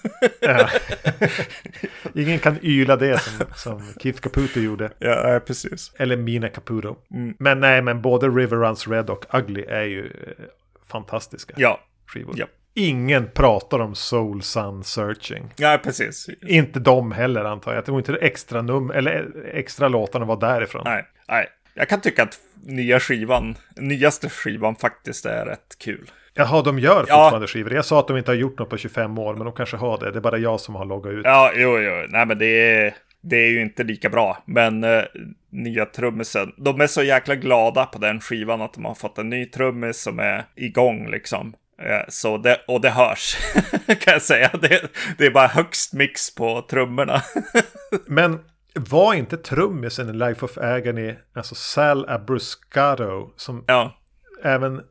ingen 2.16 2.39
kan 2.39 2.57
yla 2.62 2.95
det 2.95 3.22
som, 3.22 3.45
som 3.55 3.93
Keith 3.99 4.22
Caputo 4.22 4.59
gjorde. 4.59 4.91
Ja, 4.99 5.39
precis. 5.47 5.91
Eller 5.97 6.18
Mina 6.18 6.49
Caputo. 6.49 6.95
Mm. 7.14 7.36
Men 7.39 7.59
nej, 7.59 7.82
men 7.82 8.01
både 8.01 8.30
River 8.30 8.57
Runs 8.57 8.88
Red 8.88 9.09
och 9.09 9.26
Ugly 9.34 9.62
är 9.62 9.84
ju 9.84 10.05
eh, 10.05 10.45
fantastiska 10.91 11.53
ja. 11.57 11.80
skivor. 12.05 12.34
Ja. 12.38 12.45
Ingen 12.74 13.28
pratar 13.28 13.80
om 13.80 13.95
Soul 13.95 14.41
Sun 14.41 14.84
Searching. 14.84 15.53
Ja, 15.55 15.80
precis. 15.84 16.30
Inte 16.41 16.80
de 16.80 17.12
heller 17.12 17.45
antar 17.45 17.72
jag. 17.72 17.78
Jag 17.78 17.86
tror 17.86 17.97
inte 17.97 18.12
det 18.12 18.18
extra, 18.18 18.62
num 18.62 18.91
eller 18.91 19.45
extra 19.53 19.88
låtarna 19.88 20.26
var 20.26 20.39
därifrån. 20.39 20.82
Nej, 20.86 21.05
nej. 21.28 21.47
Jag 21.74 21.89
kan 21.89 22.01
tycka 22.01 22.24
att 22.24 22.39
nya 22.63 22.99
skivan, 22.99 23.55
nyaste 23.76 24.30
skivan 24.30 24.76
faktiskt 24.76 25.26
är 25.26 25.45
rätt 25.45 25.78
kul. 25.80 26.11
Jaha, 26.34 26.61
de 26.61 26.80
gör 26.80 26.99
fortfarande 26.99 27.43
ja. 27.43 27.47
skivor. 27.47 27.74
Jag 27.74 27.86
sa 27.86 27.99
att 27.99 28.07
de 28.07 28.17
inte 28.17 28.32
har 28.32 28.36
gjort 28.36 28.59
något 28.59 28.69
på 28.69 28.78
25 28.78 29.17
år, 29.17 29.36
men 29.36 29.45
de 29.45 29.53
kanske 29.53 29.78
har 29.78 29.97
det. 29.97 30.11
Det 30.11 30.19
är 30.19 30.22
bara 30.22 30.38
jag 30.38 30.59
som 30.59 30.76
har 30.76 30.86
loggat 30.86 31.13
ut. 31.13 31.26
Ja, 31.26 31.51
jo, 31.55 31.80
jo. 31.80 32.05
Nej, 32.09 32.26
men 32.26 32.38
det 32.38 32.45
är, 32.45 32.93
det 33.22 33.36
är 33.36 33.49
ju 33.49 33.61
inte 33.61 33.84
lika 33.84 34.09
bra. 34.09 34.43
Men 34.45 34.84
uh, 34.84 35.03
nya 35.49 35.86
trummisen, 35.86 36.53
de 36.57 36.82
är 36.82 36.88
så 36.88 37.03
jäkla 37.03 37.36
glada 37.36 37.86
på 37.86 37.99
den 37.99 38.22
skivan 38.22 38.61
att 38.61 38.74
de 38.74 38.86
har 38.86 38.95
fått 38.95 39.17
en 39.17 39.30
ny 39.30 39.45
trummis 39.45 40.01
som 40.01 40.19
är 40.19 40.45
igång 40.55 41.11
liksom. 41.11 41.53
Uh, 41.82 42.03
så 42.09 42.38
det, 42.38 42.61
och 42.67 42.82
det 42.82 42.89
hörs, 42.89 43.38
kan 43.88 44.13
jag 44.13 44.22
säga. 44.22 44.49
Det, 44.61 44.82
det 45.17 45.26
är 45.26 45.32
bara 45.32 45.47
högst 45.47 45.93
mix 45.93 46.36
på 46.36 46.61
trummorna. 46.69 47.22
men 48.07 48.39
var 48.76 49.13
inte 49.13 49.38
trummisen 49.38 50.09
i 50.09 50.13
Life 50.13 50.45
of 50.45 50.57
Agony, 50.57 51.15
alltså 51.36 51.55
Sal 51.55 52.09
Abruscato, 52.09 53.34
som 53.36 53.63
ja. 53.67 53.97
även 54.43 54.82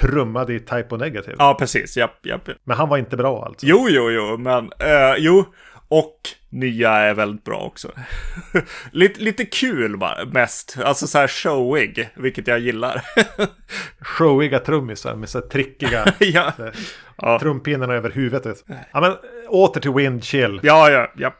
trummade 0.00 0.54
i 0.54 0.60
Typo 0.60 0.96
Negative? 0.96 1.36
Ja, 1.38 1.56
precis. 1.58 1.96
Japp, 1.96 2.26
japp. 2.26 2.48
Men 2.64 2.76
han 2.76 2.88
var 2.88 2.98
inte 2.98 3.16
bra 3.16 3.44
alltså? 3.44 3.66
Jo, 3.66 3.86
jo, 3.90 4.10
jo, 4.10 4.36
men 4.38 4.64
uh, 4.64 5.16
jo. 5.18 5.44
Och 5.88 6.20
nya 6.48 6.90
är 6.90 7.14
väldigt 7.14 7.44
bra 7.44 7.58
också. 7.58 7.92
lite, 8.92 9.20
lite 9.20 9.44
kul 9.44 9.96
bara, 9.96 10.24
mest. 10.24 10.76
Alltså 10.84 11.06
så 11.06 11.18
här 11.18 11.28
showig, 11.28 12.08
vilket 12.14 12.46
jag 12.46 12.58
gillar. 12.58 13.02
Showiga 14.00 14.58
trummisar 14.58 15.14
med 15.14 15.28
så 15.28 15.40
här 15.40 15.46
trickiga 15.46 16.14
ja. 16.18 16.52
så 16.56 16.62
här, 16.62 16.74
ja. 17.16 17.38
trumpinnarna 17.38 17.94
över 17.94 18.10
huvudet. 18.10 18.64
Ja, 18.92 19.00
men 19.00 19.12
åter 19.48 19.80
till 19.80 19.92
Wind 19.92 20.24
Chill. 20.24 20.60
Ja, 20.62 20.90
ja, 20.90 21.12
ja 21.16 21.34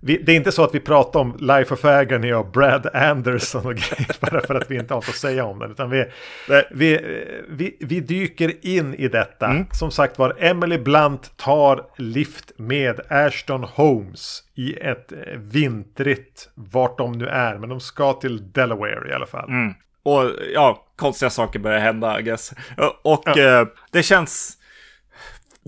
vi, 0.00 0.18
det 0.18 0.32
är 0.32 0.36
inte 0.36 0.52
så 0.52 0.64
att 0.64 0.74
vi 0.74 0.80
pratar 0.80 1.20
om 1.20 1.36
Life 1.40 1.74
of 1.74 1.84
Agony 1.84 2.32
och 2.32 2.46
Brad 2.46 2.86
Anderson 2.94 3.66
och 3.66 3.74
grejer 3.74 4.16
bara 4.30 4.40
för 4.40 4.54
att 4.54 4.70
vi 4.70 4.78
inte 4.78 4.94
har 4.94 4.98
något 4.98 5.08
att 5.08 5.14
säga 5.14 5.44
om 5.44 5.58
den. 5.58 5.70
Utan 5.70 5.90
vi, 5.90 6.04
vi, 6.70 7.00
vi, 7.48 7.76
vi 7.80 8.00
dyker 8.00 8.66
in 8.66 8.94
i 8.94 9.08
detta. 9.08 9.46
Mm. 9.46 9.66
Som 9.72 9.90
sagt 9.90 10.18
var, 10.18 10.36
Emily 10.38 10.78
Blunt 10.78 11.36
tar 11.36 11.86
lift 11.96 12.52
med 12.56 13.00
Ashton 13.08 13.64
Holmes 13.64 14.42
i 14.54 14.74
ett 14.74 15.12
eh, 15.12 15.38
vintrigt, 15.38 16.48
vart 16.54 16.98
de 16.98 17.12
nu 17.12 17.26
är. 17.26 17.58
Men 17.58 17.68
de 17.68 17.80
ska 17.80 18.12
till 18.12 18.52
Delaware 18.52 19.10
i 19.10 19.12
alla 19.12 19.26
fall. 19.26 19.48
Mm. 19.48 19.74
Och 20.02 20.30
ja, 20.54 20.86
konstiga 20.96 21.30
saker 21.30 21.58
börjar 21.58 21.78
hända, 21.78 22.20
I 22.20 22.22
guess. 22.22 22.52
Och 23.02 23.22
ja. 23.24 23.60
eh, 23.60 23.66
det 23.90 24.02
känns 24.02 24.57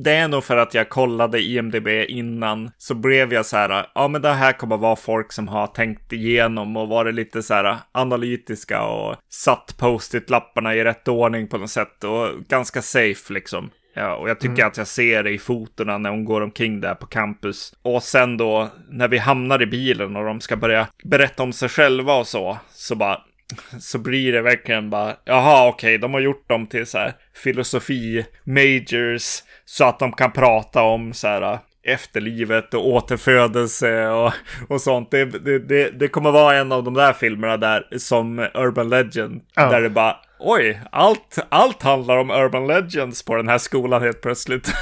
det 0.03 0.13
är 0.13 0.29
nog 0.29 0.45
för 0.45 0.57
att 0.57 0.75
jag 0.75 0.89
kollade 0.89 1.41
IMDB 1.41 1.89
innan 2.09 2.71
så 2.79 2.95
blev 2.95 3.33
jag 3.33 3.47
så 3.47 3.57
här, 3.57 3.87
ja 3.95 4.09
men 4.09 4.23
det 4.23 4.33
här 4.33 4.53
kommer 4.53 4.77
vara 4.77 4.97
folk 4.97 5.33
som 5.33 5.49
har 5.49 5.67
tänkt 5.67 6.13
igenom 6.13 6.77
och 6.77 6.89
varit 6.89 7.15
lite 7.15 7.43
så 7.43 7.55
här 7.55 7.77
analytiska 7.93 8.83
och 8.83 9.17
satt 9.29 9.77
post-it-lapparna 9.79 10.75
i 10.75 10.85
rätt 10.85 11.09
ordning 11.09 11.49
på 11.49 11.59
något 11.59 11.71
sätt 11.71 12.05
och 12.05 12.29
ganska 12.49 12.83
safe 12.83 13.33
liksom. 13.33 13.71
Ja, 13.95 14.15
och 14.15 14.31
jag 14.31 14.41
tycker 14.41 14.55
mm. 14.55 14.67
att 14.67 14.77
jag 14.77 14.87
ser 14.87 15.23
det 15.23 15.31
i 15.31 15.39
fotona 15.39 15.99
när 15.99 16.11
hon 16.11 16.25
går 16.25 16.41
omkring 16.41 16.81
där 16.81 16.95
på 16.95 17.07
campus. 17.07 17.75
Och 17.83 18.03
sen 18.03 18.37
då 18.37 18.69
när 18.89 19.09
vi 19.09 19.19
hamnar 19.19 19.63
i 19.63 19.67
bilen 19.67 20.17
och 20.17 20.25
de 20.25 20.41
ska 20.41 20.57
börja 20.57 20.89
berätta 21.05 21.43
om 21.43 21.53
sig 21.53 21.69
själva 21.69 22.15
och 22.15 22.27
så, 22.27 22.59
så 22.71 22.95
bara 22.95 23.21
så 23.81 23.99
blir 23.99 24.33
det 24.33 24.43
verkligen 24.43 24.91
bara, 24.91 25.17
jaha 25.25 25.69
okej, 25.69 25.89
okay, 25.89 25.99
de 25.99 26.15
har 26.15 26.21
gjort 26.21 26.49
dem 26.49 26.67
till 26.67 26.87
så 26.87 26.99
här 26.99 27.13
filosofi 27.35 28.27
majors 28.45 29.43
så 29.65 29.85
att 29.85 29.99
de 29.99 30.13
kan 30.13 30.33
prata 30.33 30.83
om 30.83 31.13
så 31.13 31.29
här 31.29 31.59
efterlivet 31.83 32.75
och 32.75 32.89
återfödelse 32.89 34.09
och, 34.09 34.33
och 34.69 34.81
sånt. 34.81 35.11
Det, 35.11 35.25
det, 35.59 35.91
det, 35.91 36.09
kommer 36.09 36.31
vara 36.31 36.57
en 36.57 36.73
av 36.73 36.85
de 36.85 36.95
där 36.95 37.13
filmerna 37.13 37.57
där 37.57 37.99
som 37.99 38.39
Urban 38.39 38.89
Legend, 38.89 39.41
ja. 39.55 39.71
där 39.71 39.81
det 39.81 39.91
bara 39.91 40.17
Oj, 40.43 40.81
allt, 40.93 41.39
allt 41.49 41.83
handlar 41.83 42.17
om 42.17 42.31
Urban 42.31 42.67
Legends 42.67 43.25
på 43.25 43.37
den 43.37 43.49
här 43.49 43.59
skolan 43.59 44.03
helt 44.03 44.21
plötsligt. 44.21 44.73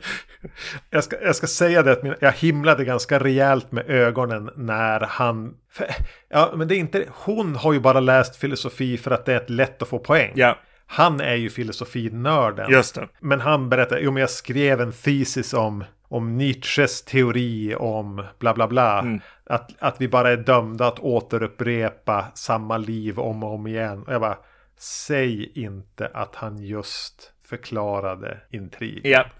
jag, 0.90 1.04
ska, 1.04 1.22
jag 1.22 1.36
ska 1.36 1.46
säga 1.46 1.82
det 1.82 1.92
att 1.92 2.16
jag 2.20 2.32
himlade 2.32 2.84
ganska 2.84 3.18
rejält 3.18 3.72
med 3.72 3.90
ögonen 3.90 4.50
när 4.56 5.00
han... 5.00 5.54
För, 5.72 5.86
ja, 6.28 6.52
men 6.56 6.68
det 6.68 6.76
är 6.76 6.78
inte... 6.78 7.04
Hon 7.08 7.56
har 7.56 7.72
ju 7.72 7.80
bara 7.80 8.00
läst 8.00 8.36
filosofi 8.36 8.98
för 8.98 9.10
att 9.10 9.24
det 9.24 9.32
är 9.32 9.36
ett 9.36 9.50
lätt 9.50 9.82
att 9.82 9.88
få 9.88 9.98
poäng. 9.98 10.32
Ja. 10.34 10.58
Han 10.86 11.20
är 11.20 11.34
ju 11.34 11.50
filosofinörden. 11.50 12.70
Just 12.70 12.94
det. 12.94 13.08
Men 13.20 13.40
han 13.40 13.68
berättar, 13.68 13.98
jo 13.98 14.10
men 14.10 14.20
jag 14.20 14.30
skrev 14.30 14.80
en 14.80 14.92
thesis 14.92 15.54
om, 15.54 15.84
om 16.08 16.38
Nietzsches 16.38 17.02
teori 17.02 17.74
om 17.74 18.24
bla 18.38 18.54
bla 18.54 18.68
bla. 18.68 18.98
Mm. 18.98 19.20
Att, 19.46 19.70
att 19.78 20.00
vi 20.00 20.08
bara 20.08 20.30
är 20.30 20.36
dömda 20.36 20.86
att 20.86 20.98
återupprepa 20.98 22.24
samma 22.34 22.76
liv 22.76 23.18
om 23.18 23.42
och 23.42 23.54
om 23.54 23.66
igen. 23.66 24.02
Och 24.02 24.12
jag 24.12 24.20
bara, 24.20 24.38
säg 24.82 25.52
inte 25.54 26.10
att 26.14 26.34
han 26.34 26.58
just 26.58 27.32
förklarade 27.44 28.38
intrig. 28.50 29.00
Ja. 29.04 29.24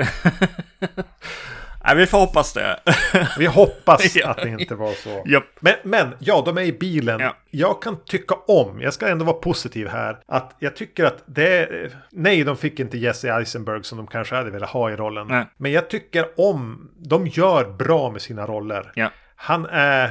Nej, 1.85 1.97
vi 1.97 2.07
får 2.07 2.19
hoppas 2.19 2.53
det. 2.53 2.81
Vi 3.39 3.47
hoppas 3.47 4.17
att 4.25 4.37
det 4.37 4.49
inte 4.49 4.75
var 4.75 4.93
så. 4.93 5.23
Japp. 5.27 5.45
Men, 5.61 5.75
men, 5.83 6.15
ja, 6.19 6.43
de 6.47 6.59
är 6.59 6.63
i 6.63 6.73
bilen. 6.73 7.21
Ja. 7.21 7.37
Jag 7.51 7.83
kan 7.83 8.05
tycka 8.05 8.35
om, 8.35 8.81
jag 8.81 8.95
ska 8.95 9.09
ändå 9.09 9.25
vara 9.25 9.37
positiv 9.37 9.89
här, 9.89 10.19
att 10.27 10.57
jag 10.59 10.77
tycker 10.77 11.05
att 11.05 11.23
det. 11.27 11.69
Nej, 12.11 12.45
de 12.45 12.57
fick 12.57 12.81
inte 12.81 12.99
Jesse 12.99 13.33
Eisenberg 13.33 13.85
som 13.85 13.99
de 13.99 14.07
kanske 14.07 14.35
hade 14.35 14.51
velat 14.51 14.71
ha 14.71 14.91
i 14.91 14.97
rollen. 14.97 15.27
Nej. 15.29 15.47
Men 15.57 15.73
jag 15.73 15.91
tycker 15.91 16.41
om, 16.41 16.91
de 16.97 17.27
gör 17.27 17.65
bra 17.65 18.11
med 18.11 18.23
sina 18.23 18.47
roller. 18.47 18.93
Ja. 18.95 19.11
Han 19.37 19.67
är 19.67 20.11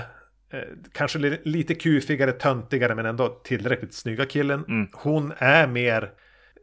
kanske 0.93 1.19
li- 1.19 1.41
lite 1.43 1.75
kufigare, 1.75 2.31
töntigare, 2.31 2.95
men 2.95 3.05
ändå 3.05 3.29
tillräckligt 3.29 3.93
snygga 3.93 4.25
killen. 4.25 4.65
Mm. 4.67 4.87
Hon 4.93 5.33
är 5.37 5.67
mer 5.67 6.11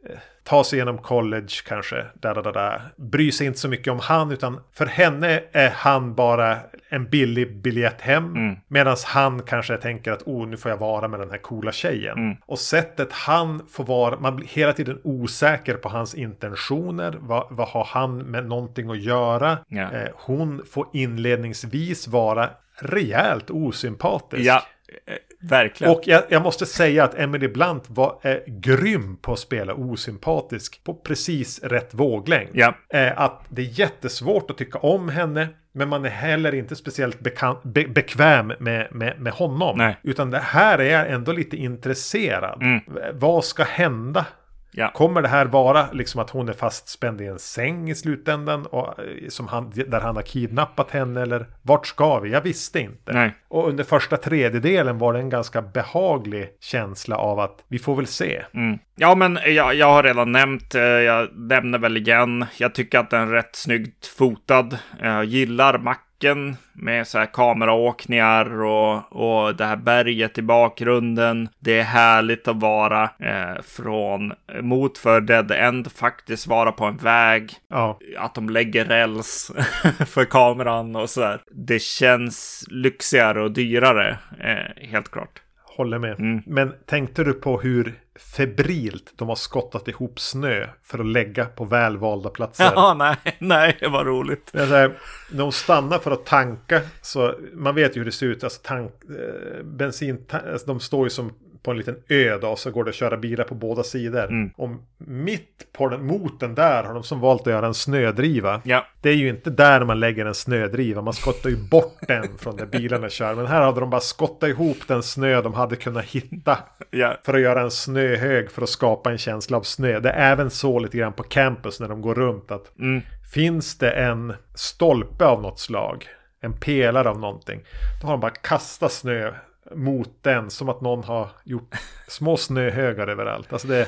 eh, 0.09 0.17
ta 0.49 0.63
sig 0.63 0.77
igenom 0.77 0.97
college 0.97 1.53
kanske. 1.65 1.95
Där, 2.13 2.35
där, 2.35 2.41
där, 2.41 2.53
där. 2.53 2.81
Bryr 2.95 3.31
sig 3.31 3.47
inte 3.47 3.59
så 3.59 3.67
mycket 3.67 3.93
om 3.93 3.99
han 3.99 4.31
utan 4.31 4.59
för 4.73 4.85
henne 4.85 5.43
är 5.51 5.69
han 5.69 6.15
bara 6.15 6.57
en 6.89 7.09
billig 7.09 7.61
biljett 7.61 8.01
hem. 8.01 8.35
Mm. 8.35 8.55
Medan 8.67 8.95
han 9.05 9.41
kanske 9.41 9.77
tänker 9.77 10.11
att 10.11 10.23
oh, 10.23 10.47
nu 10.47 10.57
får 10.57 10.71
jag 10.71 10.77
vara 10.77 11.07
med 11.07 11.19
den 11.19 11.31
här 11.31 11.37
coola 11.37 11.71
tjejen. 11.71 12.17
Mm. 12.17 12.37
Och 12.45 12.59
sättet 12.59 13.11
han 13.11 13.67
får 13.71 13.83
vara, 13.83 14.19
man 14.19 14.35
blir 14.35 14.47
hela 14.47 14.73
tiden 14.73 14.99
osäker 15.03 15.73
på 15.73 15.89
hans 15.89 16.15
intentioner. 16.15 17.17
Vad, 17.19 17.47
vad 17.49 17.67
har 17.67 17.83
han 17.83 18.17
med 18.17 18.45
någonting 18.45 18.89
att 18.89 19.01
göra? 19.01 19.57
Ja. 19.67 19.91
Eh, 19.91 20.09
hon 20.13 20.65
får 20.71 20.87
inledningsvis 20.93 22.07
vara 22.07 22.49
rejält 22.81 23.49
osympatisk. 23.49 24.45
Ja, 24.45 24.63
eh, 25.05 25.13
verkligen. 25.41 25.93
Och 25.93 26.01
jag, 26.05 26.23
jag 26.29 26.41
måste 26.41 26.65
säga 26.65 27.03
att 27.03 27.15
Emily 27.19 27.47
Blunt 27.47 27.83
var 27.87 28.19
eh, 28.23 28.37
grym 28.47 29.17
på 29.17 29.33
att 29.33 29.39
spela 29.39 29.73
osympatisk 29.73 30.83
på 30.83 30.93
precis 30.93 31.63
rätt 31.63 31.93
våglängd. 31.93 32.49
Ja. 32.53 32.73
Eh, 32.89 33.21
att 33.21 33.41
det 33.49 33.61
är 33.61 33.79
jättesvårt 33.79 34.51
att 34.51 34.57
tycka 34.57 34.77
om 34.79 35.09
henne. 35.09 35.47
Men 35.71 35.89
man 35.89 36.05
är 36.05 36.09
heller 36.09 36.53
inte 36.55 36.75
speciellt 36.75 37.19
bekan- 37.19 37.57
be- 37.63 37.87
bekväm 37.87 38.53
med, 38.59 38.87
med, 38.91 39.19
med 39.19 39.33
honom. 39.33 39.77
Nej. 39.77 39.97
Utan 40.03 40.31
det 40.31 40.39
här 40.39 40.79
är 40.79 40.91
jag 40.91 41.11
ändå 41.11 41.31
lite 41.31 41.57
intresserad. 41.57 42.61
Mm. 42.61 42.79
Vad 43.13 43.45
ska 43.45 43.63
hända? 43.63 44.25
Ja. 44.71 44.91
Kommer 44.91 45.21
det 45.21 45.27
här 45.27 45.45
vara 45.45 45.91
liksom 45.91 46.21
att 46.21 46.29
hon 46.29 46.49
är 46.49 46.53
fastspänd 46.53 47.21
i 47.21 47.25
en 47.25 47.39
säng 47.39 47.89
i 47.89 47.95
slutändan? 47.95 48.65
Och, 48.65 48.99
eh, 48.99 49.29
som 49.29 49.47
han, 49.47 49.71
där 49.87 49.99
han 49.99 50.15
har 50.15 50.23
kidnappat 50.23 50.91
henne? 50.91 51.21
Eller 51.21 51.45
vart 51.61 51.87
ska 51.87 52.19
vi? 52.19 52.31
Jag 52.31 52.41
visste 52.41 52.79
inte. 52.79 53.13
Nej. 53.13 53.35
Och 53.47 53.69
under 53.69 53.83
första 53.83 54.17
tredjedelen 54.17 54.97
var 54.97 55.13
det 55.13 55.19
en 55.19 55.29
ganska 55.29 55.61
behaglig 55.61 56.49
känsla 56.59 57.17
av 57.17 57.39
att 57.39 57.63
vi 57.67 57.79
får 57.79 57.95
väl 57.95 58.07
se. 58.07 58.41
Mm. 58.53 58.79
Ja, 58.95 59.15
men 59.15 59.39
jag, 59.45 59.75
jag 59.75 59.87
har 59.87 60.03
redan 60.03 60.31
nämnt, 60.31 60.75
eh, 60.75 60.81
jag 60.81 61.37
nämner 61.37 61.79
väl 61.79 61.97
igen. 61.97 62.45
Jag 62.57 62.75
tycker 62.75 62.99
att 62.99 63.09
den 63.09 63.21
är 63.21 63.31
rätt 63.31 63.55
snyggt 63.55 64.07
fotad. 64.07 64.77
Jag 65.01 65.25
gillar 65.25 65.77
macken 66.19 66.55
med 66.73 67.07
så 67.07 67.17
här 67.17 67.25
kameraåkningar 67.25 68.61
och, 68.63 69.11
och 69.11 69.55
det 69.55 69.65
här 69.65 69.75
berget 69.75 70.37
i 70.37 70.41
bakgrunden. 70.41 71.49
Det 71.59 71.79
är 71.79 71.83
härligt 71.83 72.47
att 72.47 72.55
vara 72.55 73.03
eh, 73.03 73.61
från 73.63 74.33
mot 74.61 74.97
för 74.97 75.21
Dead 75.21 75.51
End, 75.51 75.91
faktiskt 75.91 76.47
vara 76.47 76.71
på 76.71 76.85
en 76.85 76.97
väg. 76.97 77.53
Ja, 77.69 77.99
Att 78.17 78.35
de 78.35 78.49
lägger 78.49 78.85
räls 78.85 79.51
för 80.07 80.25
kameran 80.25 80.95
och 80.95 81.09
så 81.09 81.21
där. 81.21 81.41
Det 81.51 81.81
känns 81.81 82.65
lyxigare 82.69 83.43
och 83.43 83.51
dyrare, 83.51 84.17
eh, 84.39 84.87
helt 84.89 85.11
klart. 85.11 85.41
Håller 85.77 85.99
med. 85.99 86.19
Mm. 86.19 86.41
Men 86.45 86.73
tänkte 86.85 87.23
du 87.23 87.33
på 87.33 87.59
hur 87.59 87.99
febrilt 88.19 89.13
de 89.15 89.27
har 89.27 89.35
skottat 89.35 89.87
ihop 89.87 90.19
snö 90.19 90.67
för 90.83 90.99
att 90.99 91.05
lägga 91.05 91.45
på 91.45 91.65
välvalda 91.65 92.29
platser? 92.29 92.71
Ja, 92.75 92.93
nej, 92.93 93.37
nej, 93.39 93.77
det 93.79 93.87
var 93.87 94.05
roligt. 94.05 94.49
Det 94.51 94.65
här, 94.65 94.97
när 95.31 95.39
de 95.39 95.51
stannar 95.51 95.99
för 95.99 96.11
att 96.11 96.25
tanka 96.25 96.81
så 97.01 97.35
man 97.53 97.75
vet 97.75 97.95
ju 97.95 97.99
hur 97.99 98.05
det 98.05 98.11
ser 98.11 98.25
ut. 98.25 98.43
Alltså 98.43 98.61
tank, 98.63 98.91
eh, 99.09 99.63
bensin, 99.63 100.25
alltså, 100.29 100.67
de 100.67 100.79
står 100.79 101.05
ju 101.05 101.09
som 101.09 101.33
på 101.63 101.71
en 101.71 101.77
liten 101.77 101.95
ö 102.09 102.37
då, 102.41 102.47
och 102.49 102.59
så 102.59 102.71
går 102.71 102.83
det 102.83 102.89
att 102.89 102.95
köra 102.95 103.17
bilar 103.17 103.43
på 103.43 103.55
båda 103.55 103.83
sidor. 103.83 104.23
Mm. 104.25 104.51
Och 104.57 104.69
mitt 104.97 105.67
på 105.73 105.89
den, 105.89 106.05
mot 106.05 106.39
den 106.39 106.55
där 106.55 106.83
har 106.83 106.93
de 106.93 107.03
som 107.03 107.19
valt 107.19 107.41
att 107.41 107.47
göra 107.53 107.65
en 107.67 107.73
snödriva. 107.73 108.61
Ja, 108.65 108.85
Det 109.01 109.09
är 109.09 109.15
ju 109.15 109.29
inte 109.29 109.49
där 109.49 109.85
man 109.85 109.99
lägger 109.99 110.25
en 110.25 110.33
snödriva. 110.33 111.01
Man 111.01 111.13
skottar 111.13 111.49
ju 111.49 111.57
bort 111.57 111.97
den 112.07 112.37
från 112.37 112.55
där 112.55 112.65
bilarna 112.65 113.09
kör. 113.09 113.35
Men 113.35 113.47
här 113.47 113.61
hade 113.61 113.79
de 113.79 113.89
bara 113.89 114.01
skottat 114.01 114.49
ihop 114.49 114.77
den 114.87 115.03
snö 115.03 115.41
de 115.41 115.53
hade 115.53 115.75
kunnat 115.75 116.05
hitta. 116.05 116.57
ja, 116.91 117.17
För 117.23 117.33
att 117.33 117.41
göra 117.41 117.61
en 117.61 117.71
snöhög 117.71 118.51
för 118.51 118.61
att 118.61 118.69
skapa 118.69 119.11
en 119.11 119.17
känsla 119.17 119.57
av 119.57 119.61
snö. 119.61 119.99
Det 119.99 120.09
är 120.09 120.31
även 120.31 120.49
så 120.49 120.79
lite 120.79 120.97
grann 120.97 121.13
på 121.13 121.23
campus 121.23 121.79
när 121.79 121.87
de 121.87 122.01
går 122.01 122.15
runt. 122.15 122.51
att 122.51 122.79
mm, 122.79 123.01
Finns 123.33 123.77
det 123.77 123.91
en 123.91 124.33
stolpe 124.55 125.25
av 125.25 125.41
något 125.41 125.59
slag, 125.59 126.07
en 126.41 126.53
pelare 126.53 127.09
av 127.09 127.19
någonting, 127.19 127.59
då 128.01 128.07
har 128.07 128.13
de 128.13 128.19
bara 128.21 128.31
kastat 128.31 128.91
snö 128.91 129.33
mot 129.75 130.09
den 130.21 130.49
som 130.49 130.69
att 130.69 130.81
någon 130.81 131.03
har 131.03 131.29
gjort 131.43 131.75
små 132.07 132.37
snöhögar 132.37 133.07
överallt. 133.07 133.53
Alltså 133.53 133.67
det, 133.67 133.87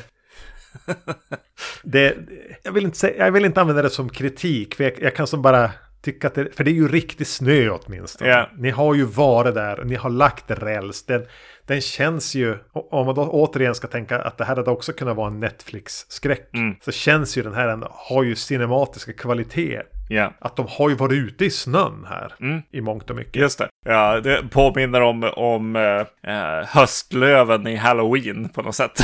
det 1.84 2.18
jag, 2.64 2.72
vill 2.72 2.86
inte 2.86 2.98
säga, 2.98 3.26
jag 3.26 3.32
vill 3.32 3.46
inte 3.46 3.62
använda 3.62 3.82
det 3.82 3.90
som 3.90 4.10
kritik, 4.10 4.76
för 4.76 4.84
jag, 4.84 4.94
jag 5.02 5.16
kan 5.16 5.28
som 5.28 5.42
bara 5.42 5.72
tycka 6.02 6.28
att 6.28 6.36
det, 6.36 6.56
för 6.56 6.64
det 6.64 6.72
är 6.72 6.76
ju 6.76 6.88
riktig 6.88 7.28
snö 7.28 7.70
åtminstone. 7.70 8.30
Ja. 8.30 8.50
Ni 8.58 8.70
har 8.70 8.94
ju 8.96 9.04
varit 9.06 9.56
där, 9.56 9.84
ni 9.84 9.96
har 9.96 10.10
lagt 10.10 10.52
räls. 10.52 11.06
Den, 11.06 11.26
den 11.66 11.82
känns 11.82 12.36
ju, 12.36 12.58
om 12.74 13.06
man 13.06 13.16
då 13.16 13.30
återigen 13.30 13.76
ska 13.76 13.88
tänka 13.88 14.22
att 14.22 14.38
det 14.38 14.46
här 14.46 14.56
hade 14.56 14.72
också 14.72 14.94
kunnat 14.94 15.16
vara 15.18 15.28
en 15.28 15.40
Netflix-skräck, 15.40 16.50
Mm. 16.54 16.76
så 16.82 16.92
känns 16.92 17.38
ju 17.38 17.44
den 17.44 17.54
här 17.54 17.68
ändå, 17.68 17.88
har 17.92 18.24
ju 18.24 18.36
cinematiska 18.36 19.14
kvaliteter. 19.14 19.86
Ja. 20.16 20.34
Att 20.40 20.56
de 20.56 20.66
har 20.70 20.90
ju 20.90 20.96
varit 20.96 21.14
ute 21.14 21.46
i 21.46 21.50
snön 21.50 22.06
här 22.10 22.34
Mm. 22.40 22.62
i 22.72 22.82
mångt 22.82 23.10
och 23.10 23.16
mycket. 23.16 23.36
Just 23.36 23.60
det. 23.60 23.68
Ja, 23.86 24.20
det 24.22 24.44
påminner 24.52 25.02
om, 25.02 25.24
om 25.36 25.76
eh, 25.76 26.34
eh, 26.36 26.66
höstlöven 26.68 27.68
i 27.68 27.76
Halloween 27.76 28.50
på 28.50 28.62
något 28.62 28.76
sätt. 28.76 29.00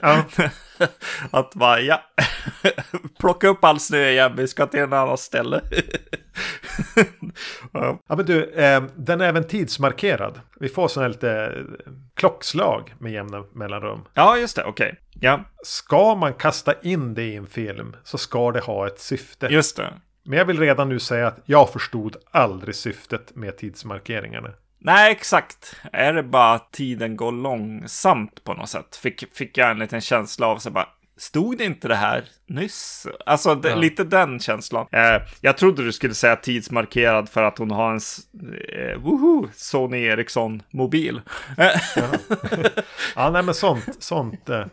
Ja. 0.00 0.24
Att 1.30 1.54
bara, 1.54 1.80
ja, 1.80 2.02
plocka 3.20 3.48
upp 3.48 3.64
all 3.64 3.80
snö 3.80 4.08
igen, 4.08 4.32
vi 4.36 4.48
ska 4.48 4.66
till 4.66 4.80
en 4.80 4.92
annan 4.92 5.18
ställe. 5.18 5.60
ja, 7.72 7.98
ja 8.08 8.16
men 8.16 8.26
du, 8.26 8.44
eh, 8.50 8.82
den 8.96 9.20
är 9.20 9.24
även 9.28 9.46
tidsmarkerad. 9.48 10.40
Vi 10.60 10.68
får 10.68 10.88
sådana 10.88 11.08
lite 11.08 11.30
eh, 11.32 11.92
klockslag 12.14 12.94
med 12.98 13.12
jämna 13.12 13.44
mellanrum. 13.54 14.04
ja, 14.14 14.36
just 14.36 14.56
det, 14.56 14.64
okej. 14.64 14.94
Ja, 15.20 15.40
Ska 15.64 16.14
man 16.14 16.34
kasta 16.34 16.74
in 16.82 17.14
det 17.14 17.22
i 17.22 17.36
en 17.36 17.46
film 17.46 17.96
så 18.04 18.18
ska 18.18 18.52
det 18.52 18.60
ha 18.60 18.86
ett 18.86 19.00
syfte. 19.00 19.46
just 19.50 19.76
det. 19.76 19.92
Men 20.24 20.38
jag 20.38 20.44
vill 20.44 20.58
redan 20.60 20.88
nu 20.88 20.98
säga 20.98 21.26
att 21.26 21.38
jag 21.44 21.72
förstod 21.72 22.16
aldrig 22.30 22.74
syftet 22.74 23.34
med 23.36 23.56
tidsmarkeringarna. 23.58 24.48
Nej, 24.78 25.12
exakt. 25.12 25.76
Är 25.92 26.12
det 26.12 26.22
bara 26.22 26.52
att 26.54 26.72
tiden 26.72 27.16
går 27.16 27.32
långsamt 27.32 28.44
på 28.44 28.54
något 28.54 28.68
sätt? 28.68 28.96
Fick, 28.96 29.34
fick 29.36 29.58
jag 29.58 29.70
en 29.70 29.78
liten 29.78 30.00
känsla 30.00 30.46
av 30.46 30.58
så 30.58 30.70
bara, 30.70 30.88
stod 31.16 31.58
det 31.58 31.64
inte 31.64 31.88
det 31.88 31.94
här 31.96 32.24
nyss? 32.46 33.06
Alltså 33.26 33.54
det, 33.54 33.68
Ja. 33.70 33.76
lite 33.76 34.04
den 34.04 34.40
känslan. 34.40 34.86
Eh, 34.92 35.22
jag 35.40 35.56
trodde 35.56 35.84
du 35.84 35.92
skulle 35.92 36.14
säga 36.14 36.36
tidsmarkerad 36.36 37.28
för 37.28 37.42
att 37.42 37.58
hon 37.58 37.70
har 37.70 37.90
en 37.92 38.00
eh, 38.72 38.98
woho, 38.98 39.48
Sony 39.54 40.04
Ericsson-mobil. 40.04 41.20
Eh, 41.58 41.70
Ja, 43.16 43.30
nej 43.30 43.42
men 43.42 43.54
sånt, 43.54 43.96
sånt. 44.04 44.48
Eh, 44.48 44.64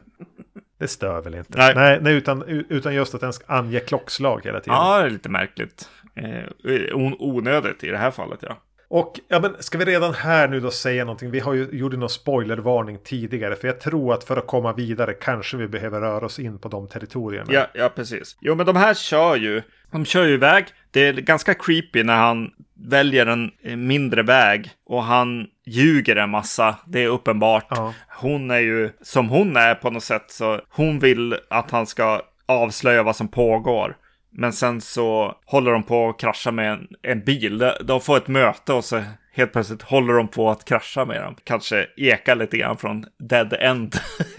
det 0.79 0.87
stör 0.87 1.21
väl 1.21 1.35
inte. 1.35 1.57
Nej. 1.57 1.75
Nej, 1.75 1.99
nej, 2.01 2.13
utan, 2.13 2.43
utan 2.69 2.93
just 2.95 3.15
att 3.15 3.21
den 3.21 3.33
ska 3.33 3.53
ange 3.53 3.79
klockslag 3.79 4.41
hela 4.43 4.59
tiden. 4.59 4.75
ja, 4.79 4.99
det 4.99 5.05
är 5.05 5.09
lite 5.09 5.29
märkligt. 5.29 5.89
Eh, 6.15 6.95
on- 6.95 7.15
onödigt 7.19 7.83
i 7.83 7.87
det 7.89 7.97
här 7.97 8.11
fallet, 8.11 8.39
ja. 8.41 8.57
Och 8.89 9.19
ja, 9.27 9.39
men 9.39 9.55
ska 9.59 9.77
vi 9.77 9.85
redan 9.85 10.13
här 10.13 10.47
nu 10.47 10.59
då 10.59 10.71
säga 10.71 11.05
någonting? 11.05 11.31
Vi 11.31 11.39
har 11.39 11.53
ju 11.53 11.69
gjort 11.71 11.93
någon 11.93 12.09
spoilervarning 12.09 12.99
tidigare. 13.03 13.55
För 13.55 13.67
jag 13.67 13.79
tror 13.79 14.13
att 14.13 14.23
för 14.23 14.37
att 14.37 14.47
komma 14.47 14.73
vidare 14.73 15.13
kanske 15.13 15.57
vi 15.57 15.67
behöver 15.67 16.01
röra 16.01 16.25
oss 16.25 16.39
in 16.39 16.59
på 16.59 16.69
de 16.69 16.87
territorierna. 16.87 17.53
Ja, 17.53 17.67
ja, 17.73 17.89
precis. 17.95 18.37
Jo, 18.41 18.55
men 18.55 18.65
de 18.65 18.75
här 18.75 18.93
kör 18.93 19.35
ju. 19.35 19.61
De 19.91 20.05
kör 20.05 20.25
ju 20.25 20.33
iväg. 20.33 20.65
Det 20.91 21.07
är 21.07 21.13
ganska 21.13 21.53
creepy 21.53 22.03
när 22.03 22.17
han 22.17 22.51
väljer 22.73 23.25
en 23.25 23.51
mindre 23.87 24.23
väg 24.23 24.71
och 24.85 25.03
han 25.03 25.47
ljuger 25.65 26.15
en 26.15 26.29
massa. 26.29 26.75
Det 26.87 27.03
är 27.03 27.07
uppenbart. 27.07 27.67
Ja. 27.69 27.93
Hon 28.07 28.51
är 28.51 28.59
ju 28.59 28.89
som 29.01 29.29
hon 29.29 29.57
är 29.57 29.75
på 29.75 29.89
något 29.89 30.03
sätt 30.03 30.25
så 30.27 30.61
hon 30.69 30.99
vill 30.99 31.35
att 31.49 31.71
han 31.71 31.85
ska 31.85 32.21
avslöja 32.45 33.03
vad 33.03 33.15
som 33.15 33.27
pågår. 33.27 33.95
Men 34.31 34.53
sen 34.53 34.81
så 34.81 35.35
håller 35.45 35.71
de 35.71 35.83
på 35.83 36.09
att 36.09 36.19
krascha 36.19 36.51
med 36.51 36.71
en, 36.71 36.87
en 37.01 37.23
bil. 37.23 37.71
De- 37.83 38.01
får 38.01 38.17
ett 38.17 38.27
möte 38.27 38.73
och 38.73 38.85
så 38.85 39.03
helt 39.33 39.51
plötsligt 39.51 39.81
håller 39.81 40.13
de 40.13 40.27
på 40.27 40.49
att 40.49 40.65
krascha 40.65 41.05
med 41.05 41.21
dem. 41.21 41.35
Kanske 41.43 41.87
ekar 41.97 42.35
lite 42.35 42.57
grann 42.57 42.77
från 42.77 43.05
Dead 43.19 43.53
End. 43.53 43.95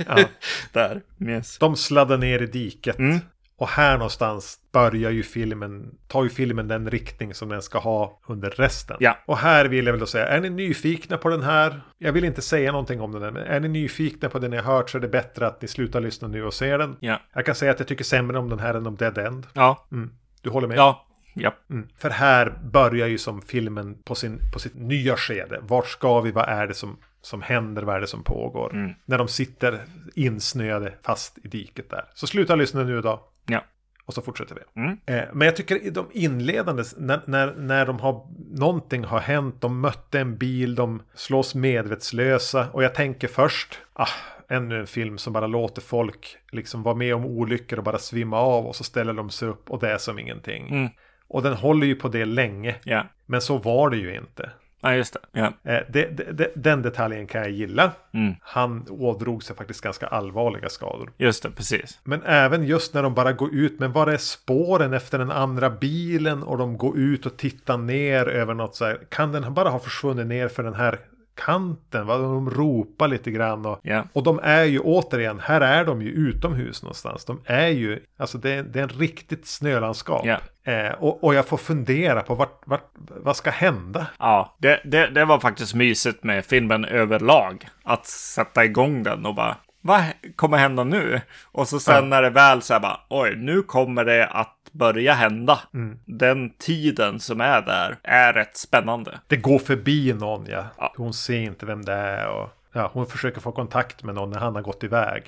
Ja. 0.08 0.18
Där. 0.72 1.00
Yes. 1.28 1.58
De 1.58 1.76
sladdar 1.76 2.18
ner 2.18 2.42
i 2.42 2.46
diket. 2.46 2.98
Mm. 2.98 3.18
Och 3.60 3.68
här 3.68 3.98
någonstans 3.98 4.58
börjar 4.72 5.10
ju 5.10 5.22
filmen, 5.22 5.94
tar 6.08 6.22
ju 6.22 6.28
filmen 6.28 6.68
den 6.68 6.90
riktning 6.90 7.34
som 7.34 7.48
den 7.48 7.62
ska 7.62 7.78
ha 7.78 8.20
under 8.26 8.50
resten. 8.50 8.96
Ja. 9.00 9.18
Och 9.26 9.38
här 9.38 9.64
vill 9.64 9.86
jag 9.86 9.92
väl 9.92 10.00
då 10.00 10.06
säga, 10.06 10.26
är 10.26 10.40
ni 10.40 10.50
nyfikna 10.50 11.16
på 11.16 11.28
den 11.28 11.42
här? 11.42 11.80
Jag 11.98 12.12
vill 12.12 12.24
inte 12.24 12.42
säga 12.42 12.72
någonting 12.72 13.00
om 13.00 13.12
den, 13.12 13.22
här, 13.22 13.30
men 13.30 13.42
är 13.42 13.60
ni 13.60 13.68
nyfikna 13.68 14.28
på 14.28 14.38
den 14.38 14.50
ni 14.50 14.56
har 14.56 14.76
hört 14.76 14.90
så 14.90 14.98
är 14.98 15.02
det 15.02 15.08
bättre 15.08 15.46
att 15.46 15.62
ni 15.62 15.68
slutar 15.68 16.00
lyssna 16.00 16.28
nu 16.28 16.44
och 16.44 16.54
ser 16.54 16.78
den. 16.78 16.96
Ja. 17.00 17.20
Jag 17.32 17.46
kan 17.46 17.54
säga 17.54 17.70
att 17.70 17.78
jag 17.78 17.88
tycker 17.88 18.04
sämre 18.04 18.38
om 18.38 18.48
den 18.48 18.58
här 18.58 18.74
än 18.74 18.86
om 18.86 18.96
Dead 18.96 19.18
End. 19.18 19.46
Ja. 19.52 19.86
Mm. 19.92 20.10
Du 20.42 20.50
håller 20.50 20.68
med? 20.68 20.78
Ja. 20.78 21.06
Ja. 21.34 21.54
Mm. 21.70 21.88
För 21.98 22.10
här 22.10 22.58
börjar 22.72 23.06
ju 23.06 23.18
som 23.18 23.42
filmen 23.42 24.02
på, 24.04 24.14
sin, 24.14 24.40
på 24.52 24.58
sitt 24.58 24.74
nya 24.74 25.16
skede. 25.16 25.58
Vart 25.62 25.86
ska 25.86 26.20
vi? 26.20 26.30
Vad 26.30 26.48
är 26.48 26.66
det 26.66 26.74
som, 26.74 26.96
som 27.22 27.42
händer? 27.42 27.82
Vad 27.82 27.96
är 27.96 28.00
det 28.00 28.06
som 28.06 28.22
pågår? 28.22 28.74
Mm. 28.74 28.92
När 29.04 29.18
de 29.18 29.28
sitter 29.28 29.80
insnöade 30.14 30.94
fast 31.02 31.38
i 31.44 31.48
diket 31.48 31.90
där. 31.90 32.04
Så 32.14 32.26
sluta 32.26 32.54
lyssna 32.54 32.82
nu 32.82 33.00
då. 33.00 33.26
Ja. 33.52 33.64
Och 34.06 34.14
så 34.14 34.22
fortsätter 34.22 34.54
vi. 34.54 34.80
Mm. 34.82 34.98
Eh, 35.06 35.28
men 35.32 35.46
jag 35.46 35.56
tycker 35.56 35.76
i 35.76 35.90
de 35.90 36.06
inledande, 36.12 36.82
när, 36.96 37.20
när, 37.24 37.54
när 37.54 37.86
de 37.86 38.00
har, 38.00 38.26
någonting 38.50 39.04
har 39.04 39.20
hänt, 39.20 39.60
de 39.60 39.80
mötte 39.80 40.20
en 40.20 40.36
bil, 40.36 40.74
de 40.74 41.02
slås 41.14 41.54
medvetslösa. 41.54 42.70
Och 42.72 42.84
jag 42.84 42.94
tänker 42.94 43.28
först, 43.28 43.78
ah, 43.92 44.08
ännu 44.48 44.80
en 44.80 44.86
film 44.86 45.18
som 45.18 45.32
bara 45.32 45.46
låter 45.46 45.82
folk 45.82 46.36
liksom 46.52 46.82
vara 46.82 46.94
med 46.94 47.14
om 47.14 47.24
olyckor 47.24 47.78
och 47.78 47.84
bara 47.84 47.98
svimma 47.98 48.38
av 48.38 48.66
och 48.66 48.76
så 48.76 48.84
ställer 48.84 49.12
de 49.12 49.30
sig 49.30 49.48
upp 49.48 49.70
och 49.70 49.80
det 49.80 49.90
är 49.90 49.98
som 49.98 50.18
ingenting. 50.18 50.68
Mm. 50.68 50.88
Och 51.28 51.42
den 51.42 51.54
håller 51.54 51.86
ju 51.86 51.94
på 51.94 52.08
det 52.08 52.24
länge. 52.24 52.76
Ja. 52.84 53.06
Men 53.26 53.40
så 53.40 53.58
var 53.58 53.90
det 53.90 53.96
ju 53.96 54.16
inte. 54.16 54.50
Ja, 54.80 54.94
just 54.94 55.12
det. 55.12 55.40
Ja. 55.40 55.52
Eh, 55.72 55.80
det, 55.88 56.16
det, 56.16 56.32
det, 56.32 56.52
den 56.54 56.82
detaljen 56.82 57.26
kan 57.26 57.40
jag 57.40 57.50
gilla. 57.50 57.92
Mm. 58.12 58.34
Han 58.40 58.86
ådrog 58.88 59.42
sig 59.42 59.56
faktiskt 59.56 59.80
ganska 59.80 60.06
allvarliga 60.06 60.68
skador. 60.68 61.12
Just 61.18 61.42
det, 61.42 61.50
precis. 61.50 61.98
Men 62.04 62.22
även 62.22 62.64
just 62.64 62.94
när 62.94 63.02
de 63.02 63.14
bara 63.14 63.32
går 63.32 63.54
ut, 63.54 63.78
men 63.78 63.92
var 63.92 64.06
är 64.06 64.16
spåren 64.16 64.92
efter 64.92 65.18
den 65.18 65.30
andra 65.30 65.70
bilen 65.70 66.42
och 66.42 66.58
de 66.58 66.78
går 66.78 66.98
ut 66.98 67.26
och 67.26 67.36
tittar 67.36 67.76
ner 67.76 68.28
över 68.28 68.54
något 68.54 68.76
så 68.76 68.84
här. 68.84 68.98
Kan 69.08 69.32
den 69.32 69.54
bara 69.54 69.68
ha 69.68 69.78
försvunnit 69.78 70.26
ner 70.26 70.48
för 70.48 70.62
den 70.62 70.74
här 70.74 70.98
kanten? 71.34 72.06
Va? 72.06 72.18
De 72.18 72.50
ropar 72.50 73.08
lite 73.08 73.30
grann 73.30 73.66
och, 73.66 73.80
Ja. 73.82 74.04
och 74.12 74.22
de 74.22 74.40
är 74.42 74.64
ju 74.64 74.80
återigen, 74.80 75.40
här 75.40 75.60
är 75.60 75.84
de 75.84 76.02
ju 76.02 76.08
utomhus 76.08 76.82
någonstans. 76.82 77.24
De 77.24 77.40
är 77.44 77.68
ju, 77.68 78.00
alltså 78.16 78.38
det 78.38 78.50
är, 78.50 78.62
det 78.62 78.78
är 78.78 78.82
en 78.82 78.88
riktigt 78.88 79.46
snölandskap. 79.46 80.26
Ja. 80.26 80.38
Eh, 80.72 80.92
och, 80.92 81.24
och 81.24 81.34
jag 81.34 81.46
får 81.46 81.56
fundera 81.56 82.20
på 82.22 82.34
vart, 82.34 82.62
vart, 82.66 82.90
vad 82.94 83.36
ska 83.36 83.50
hända? 83.50 84.06
Ja, 84.18 84.56
det, 84.58 84.80
det, 84.84 85.06
det 85.06 85.24
var 85.24 85.40
faktiskt 85.40 85.74
mysigt 85.74 86.24
med 86.24 86.44
filmen 86.44 86.84
överlag. 86.84 87.68
Att 87.82 88.06
sätta 88.06 88.64
igång 88.64 89.02
den 89.02 89.26
och 89.26 89.34
bara, 89.34 89.56
vad 89.80 90.04
kommer 90.36 90.58
hända 90.58 90.84
nu? 90.84 91.20
Och 91.44 91.68
så 91.68 91.80
sen 91.80 91.94
Ja. 91.94 92.00
när 92.00 92.22
det 92.22 92.30
väl 92.30 92.62
så 92.62 92.72
här 92.72 92.80
bara, 92.80 93.00
oj, 93.08 93.36
nu 93.36 93.62
kommer 93.62 94.04
det 94.04 94.26
att 94.26 94.56
börja 94.72 95.14
hända. 95.14 95.58
Mm. 95.74 95.98
Den 96.04 96.50
tiden 96.58 97.20
som 97.20 97.40
är 97.40 97.62
där 97.62 97.98
är 98.02 98.32
rätt 98.32 98.56
spännande. 98.56 99.18
Det 99.26 99.36
går 99.36 99.58
förbi 99.58 100.12
någon 100.12 100.46
ja. 100.46 100.64
Ja. 100.78 100.94
Hon 100.96 101.14
ser 101.14 101.38
inte 101.40 101.66
vem 101.66 101.84
det 101.84 101.92
är. 101.92 102.28
Och, 102.28 102.48
ja, 102.72 102.90
hon 102.92 103.06
försöker 103.06 103.40
få 103.40 103.52
kontakt 103.52 104.02
med 104.02 104.14
någon 104.14 104.30
när 104.30 104.38
han 104.38 104.54
har 104.54 104.62
gått 104.62 104.84
iväg. 104.84 105.22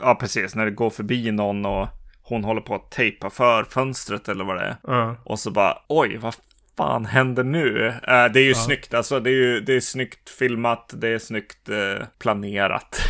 Ja, 0.00 0.14
precis, 0.14 0.54
när 0.54 0.64
det 0.64 0.70
går 0.70 0.90
förbi 0.90 1.30
någon 1.30 1.66
och 1.66 1.88
hon 2.22 2.44
håller 2.44 2.60
på 2.60 2.74
att 2.74 2.90
tejpa 2.90 3.30
för 3.30 3.64
fönstret 3.64 4.28
eller 4.28 4.44
vad 4.44 4.56
det 4.56 4.62
är. 4.62 4.76
Ja. 4.82 5.16
Och 5.24 5.38
så 5.38 5.50
bara, 5.50 5.78
oj, 5.88 6.16
vad 6.16 6.34
fan 6.76 7.04
händer 7.04 7.44
nu? 7.44 7.86
Eh, 7.88 8.24
det 8.32 8.40
är 8.40 8.44
ju 8.44 8.54
snyggt, 8.54 8.94
alltså 8.94 9.20
det 9.20 9.30
är 9.30 9.34
ju 9.34 9.60
det 9.60 9.74
är 9.74 9.80
snyggt 9.80 10.30
filmat, 10.30 10.92
det 10.96 11.08
är 11.08 11.18
snyggt 11.18 11.68
eh, 11.68 12.06
planerat. 12.18 13.00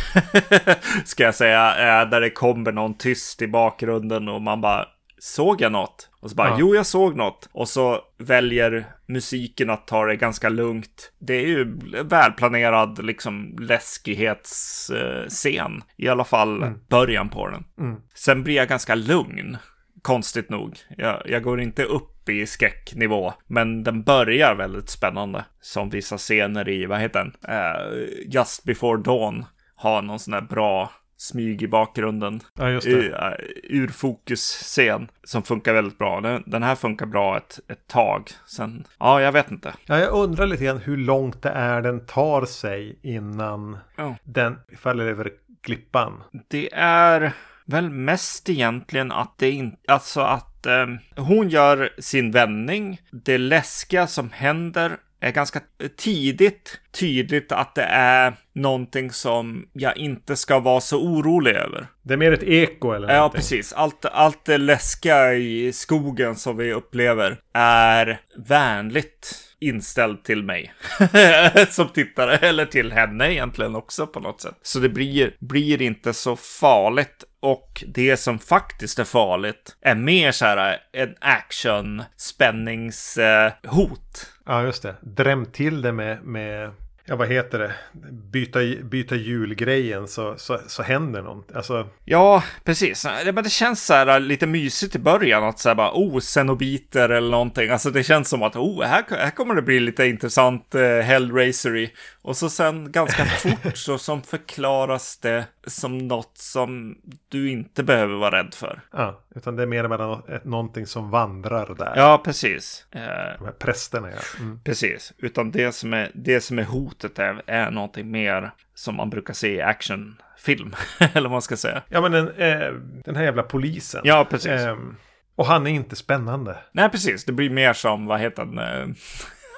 Ska 1.05 1.23
jag 1.23 1.35
säga, 1.35 1.69
eh, 2.01 2.09
där 2.09 2.21
det 2.21 2.29
kommer 2.29 2.71
någon 2.71 2.97
tyst 2.97 3.41
i 3.41 3.47
bakgrunden 3.47 4.29
och 4.29 4.41
man 4.41 4.61
bara, 4.61 4.85
såg 5.19 5.61
jag 5.61 5.71
något? 5.71 6.09
Och 6.21 6.29
så 6.29 6.35
bara, 6.35 6.47
Ja. 6.49 6.55
jo 6.59 6.75
jag 6.75 6.85
såg 6.85 7.15
något. 7.15 7.49
Och 7.51 7.67
så 7.69 7.99
väljer 8.19 8.85
musiken 9.07 9.69
att 9.69 9.87
ta 9.87 10.05
det 10.05 10.15
ganska 10.15 10.49
lugnt. 10.49 11.11
Det 11.19 11.33
är 11.33 11.47
ju 11.47 11.79
välplanerad 12.03 13.05
liksom 13.05 13.55
läskighetsscen. 13.59 15.83
I 15.97 16.07
alla 16.07 16.23
fall 16.23 16.73
början 16.89 17.29
på 17.29 17.47
den. 17.47 17.63
Mm. 17.79 17.95
Sen 18.15 18.43
blir 18.43 18.55
jag 18.55 18.67
ganska 18.67 18.95
lugn. 18.95 19.57
Konstigt 20.03 20.49
nog. 20.49 20.77
Jag, 20.97 21.21
jag 21.25 21.43
går 21.43 21.61
inte 21.61 21.83
upp 21.83 22.29
i 22.29 22.45
skräcknivå. 22.45 23.33
Men 23.47 23.83
den 23.83 24.03
börjar 24.03 24.55
väldigt 24.55 24.89
spännande. 24.89 25.45
Som 25.61 25.89
vissa 25.89 26.17
scener 26.17 26.69
i, 26.69 26.85
vad 26.85 26.99
heter 26.99 27.19
den? 27.19 27.33
Eh, 27.55 28.07
Just 28.27 28.63
before 28.63 29.01
dawn. 29.01 29.45
Har 29.75 30.01
någon 30.01 30.19
sån 30.19 30.31
där 30.31 30.41
bra 30.41 30.91
smyg 31.17 31.61
i 31.63 31.67
bakgrunden. 31.67 32.39
ja, 32.53 32.69
just 32.69 32.87
det. 32.87 33.09
uh, 33.09 33.33
urfokus-scen. 33.81 35.07
Som 35.23 35.43
funkar 35.43 35.73
väldigt 35.73 35.97
bra. 35.97 36.21
Den, 36.21 36.43
den 36.45 36.63
här 36.63 36.75
funkar 36.75 37.05
bra 37.05 37.37
ett, 37.37 37.59
ett 37.67 37.87
tag. 37.87 38.29
Sen, 38.45 38.83
ja, 38.99 39.21
jag 39.21 39.31
vet 39.31 39.51
inte. 39.51 39.73
Ja, 39.85 39.99
jag 39.99 40.13
undrar 40.13 40.45
lite 40.47 40.63
grann 40.63 40.77
hur 40.77 40.97
långt 40.97 41.41
det 41.41 41.49
är 41.49 41.81
den 41.81 42.05
tar 42.05 42.45
sig 42.45 42.99
innan 43.01 43.77
Ja. 43.95 44.15
den 44.23 44.59
faller 44.77 45.05
över 45.05 45.31
klippan. 45.61 46.23
Det 46.49 46.69
är 46.73 47.31
väl 47.65 47.89
mest 47.89 48.49
egentligen 48.49 49.11
att 49.11 49.37
det 49.37 49.51
inte, 49.51 49.77
alltså 49.87 50.21
att 50.21 50.65
eh, 50.65 50.87
hon 51.15 51.49
gör 51.49 51.89
sin 51.99 52.31
vändning. 52.31 53.01
Det 53.11 53.37
läskiga 53.37 54.07
som 54.07 54.31
händer 54.31 54.97
är 55.21 55.31
ganska 55.31 55.59
tidigt 55.97 56.79
tydligt 56.99 57.51
att 57.51 57.75
det 57.75 57.83
är 57.83 58.33
någonting 58.53 59.11
som 59.11 59.67
jag 59.73 59.97
inte 59.97 60.35
ska 60.35 60.59
vara 60.59 60.81
så 60.81 61.01
orolig 61.01 61.51
över. 61.51 61.87
Det 62.01 62.13
är 62.13 62.17
mer 62.17 62.31
ett 62.31 62.43
eko 62.43 62.91
eller 62.91 63.09
Ja, 63.09 63.15
någonting. 63.15 63.37
precis. 63.39 63.73
Allt, 63.73 64.05
allt 64.05 64.45
det 64.45 64.57
läskiga 64.57 65.33
i 65.33 65.73
skogen 65.73 66.35
som 66.35 66.57
vi 66.57 66.73
upplever 66.73 67.37
är 67.53 68.21
vänligt 68.37 69.35
inställd 69.59 70.23
till 70.23 70.43
mig. 70.43 70.73
som 71.69 71.89
tittare, 71.89 72.37
eller 72.37 72.65
till 72.65 72.91
henne 72.91 73.33
egentligen 73.33 73.75
också 73.75 74.07
på 74.07 74.19
något 74.19 74.41
sätt. 74.41 74.55
Så 74.61 74.79
det 74.79 74.89
blir, 74.89 75.35
blir 75.39 75.81
inte 75.81 76.13
så 76.13 76.35
farligt. 76.35 77.23
Och 77.43 77.83
det 77.87 78.17
som 78.17 78.39
faktiskt 78.39 78.99
är 78.99 79.03
farligt 79.03 79.75
är 79.81 79.95
mer 79.95 80.31
så 80.31 80.45
här 80.45 80.77
en 80.91 81.15
action 81.19 82.03
spänningshot. 82.17 84.31
Ja, 84.45 84.63
just 84.63 84.83
det. 84.83 84.95
Dräm 85.01 85.45
till 85.45 85.81
det 85.81 85.91
med, 85.91 86.23
med 86.23 86.71
ja 87.05 87.15
vad 87.15 87.27
heter 87.27 87.59
det, 87.59 87.73
byta, 88.11 88.59
byta 88.83 89.15
julgrejen 89.15 90.07
så, 90.07 90.35
så, 90.37 90.59
så 90.67 90.83
händer 90.83 91.21
något. 91.21 91.51
Alltså, 91.55 91.87
Ja, 92.05 92.43
precis. 92.63 93.05
Det, 93.25 93.31
men 93.31 93.43
det 93.43 93.49
känns 93.49 93.85
så 93.85 93.93
här 93.93 94.19
lite 94.19 94.47
mysigt 94.47 94.95
i 94.95 94.99
början 94.99 95.43
att 95.43 95.59
säga 95.59 95.75
bara 95.75 95.91
oh, 95.93 96.19
Cenobiter 96.19 97.09
eller 97.09 97.31
någonting. 97.31 97.69
Alltså 97.69 97.89
det 97.89 98.03
känns 98.03 98.29
som 98.29 98.43
att 98.43 98.55
oh, 98.55 98.83
här, 98.83 99.03
här 99.09 99.31
kommer 99.31 99.55
det 99.55 99.61
bli 99.61 99.79
lite 99.79 100.05
intressant 100.05 100.75
eh, 100.75 100.81
Hellraisery. 100.81 101.89
Och 102.21 102.37
så 102.37 102.49
sen 102.49 102.91
ganska 102.91 103.25
fort 103.25 103.77
så 103.77 103.97
som 103.97 104.21
förklaras 104.21 105.17
det 105.17 105.45
som 105.67 105.97
något 105.97 106.37
som 106.37 106.97
du 107.29 107.49
inte 107.51 107.83
behöver 107.83 108.15
vara 108.15 108.39
rädd 108.39 108.53
för. 108.53 108.81
ja, 108.91 109.19
utan 109.35 109.55
det 109.55 109.63
är 109.63 109.67
mer 109.67 110.33
ett- 110.35 110.45
någonting 110.45 110.85
som 110.87 111.09
vandrar 111.09 111.75
där. 111.77 111.93
Ja, 111.95 112.21
precis. 112.25 112.85
Eh, 112.91 113.01
De 113.01 113.45
här 113.45 113.51
prästerna 113.59 114.09
ja. 114.11 114.17
Mm. 114.39 114.59
precis. 114.63 115.13
Utan 115.17 115.51
det 115.51 115.71
som 115.71 115.93
är, 115.93 116.11
det 116.13 116.41
som 116.41 116.59
är 116.59 116.63
hotet 116.63 117.19
är, 117.19 117.41
är 117.47 117.71
någonting 117.71 118.11
mer 118.11 118.51
som 118.75 118.95
man 118.95 119.09
brukar 119.09 119.33
se 119.33 119.55
i 119.55 119.61
actionfilm. 119.61 120.75
eller 121.13 121.21
vad 121.29 121.31
man 121.31 121.41
ska 121.41 121.57
säga. 121.57 121.81
Ja 121.89 122.01
men 122.01 122.11
den, 122.11 122.27
eh, 122.29 122.73
den 123.05 123.15
här 123.15 123.23
jävla 123.23 123.43
polisen. 123.43 124.01
Ja, 124.03 124.27
precis. 124.29 124.51
Ehm, 124.51 124.95
och 125.35 125.45
han 125.45 125.67
är 125.67 125.71
inte 125.71 125.95
spännande. 125.95 126.57
Nej, 126.71 126.89
precis. 126.89 127.25
Det 127.25 127.31
blir 127.31 127.49
mer 127.49 127.73
som, 127.73 128.05
vad 128.05 128.19
heter 128.19 128.45
den? 128.45 128.95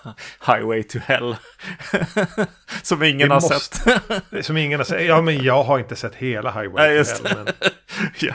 Highway 0.47 0.84
to 0.84 0.99
Hell. 0.99 1.36
som 2.82 3.03
ingen 3.03 3.32
har 3.32 3.41
måste- 3.41 3.60
sett. 3.60 4.45
Som 4.45 4.58
ingen 4.58 4.80
har 4.80 4.86
sett. 4.86 5.06
Ja 5.06 5.22
men 5.22 5.43
jag 5.43 5.64
har 5.64 5.80
inte 5.80 5.95
sett 5.95 6.16
hela 6.16 6.51
Highway 6.51 6.88
Nej, 6.88 7.06
to 7.06 7.28
Hell. 7.28 7.38
Men 7.45 7.53
ja. 8.20 8.34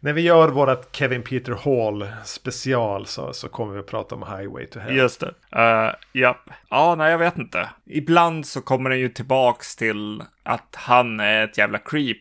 när 0.00 0.12
vi 0.12 0.20
gör 0.20 0.48
vårat 0.48 0.88
Kevin 0.92 1.22
Peter 1.22 1.52
Hall 1.52 2.08
special 2.24 3.06
så, 3.06 3.32
så 3.32 3.48
kommer 3.48 3.74
vi 3.74 3.80
att 3.80 3.86
prata 3.86 4.14
om 4.14 4.22
Highway 4.22 4.66
to 4.66 4.78
Hell. 4.78 4.96
Just 4.96 5.20
det. 5.20 5.34
Uh, 5.56 5.94
ja. 6.12 6.38
ja, 6.70 6.94
nej, 6.94 7.10
jag 7.10 7.18
vet 7.18 7.38
inte. 7.38 7.68
Ibland 7.86 8.46
så 8.46 8.60
kommer 8.60 8.90
den 8.90 8.98
ju 8.98 9.08
tillbaks 9.08 9.76
till 9.76 10.22
att 10.42 10.74
han 10.78 11.20
är 11.20 11.44
ett 11.44 11.58
jävla 11.58 11.78
creep. 11.78 12.18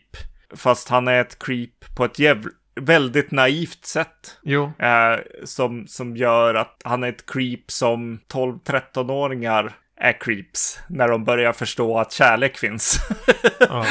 Fast 0.55 0.89
han 0.89 1.07
är 1.07 1.22
ett 1.22 1.39
creep 1.39 1.95
på 1.97 2.05
ett 2.05 2.19
jävla, 2.19 2.51
väldigt 2.76 3.32
naivt 3.32 3.86
sätt. 3.86 4.38
Jo, 4.43 4.72
Eh, 4.80 5.19
som, 5.43 5.88
som 5.88 6.17
gör 6.17 6.55
att 6.55 6.82
han 6.84 7.03
är 7.03 7.09
ett 7.09 7.26
creep 7.26 7.72
som 7.72 8.19
12-13-åringar 8.34 9.74
är 10.01 10.19
creeps 10.19 10.80
när 10.89 11.07
de 11.07 11.24
börjar 11.24 11.53
förstå 11.53 11.99
att 11.99 12.11
kärlek 12.11 12.57
finns. 12.57 12.99
ja. 13.59 13.86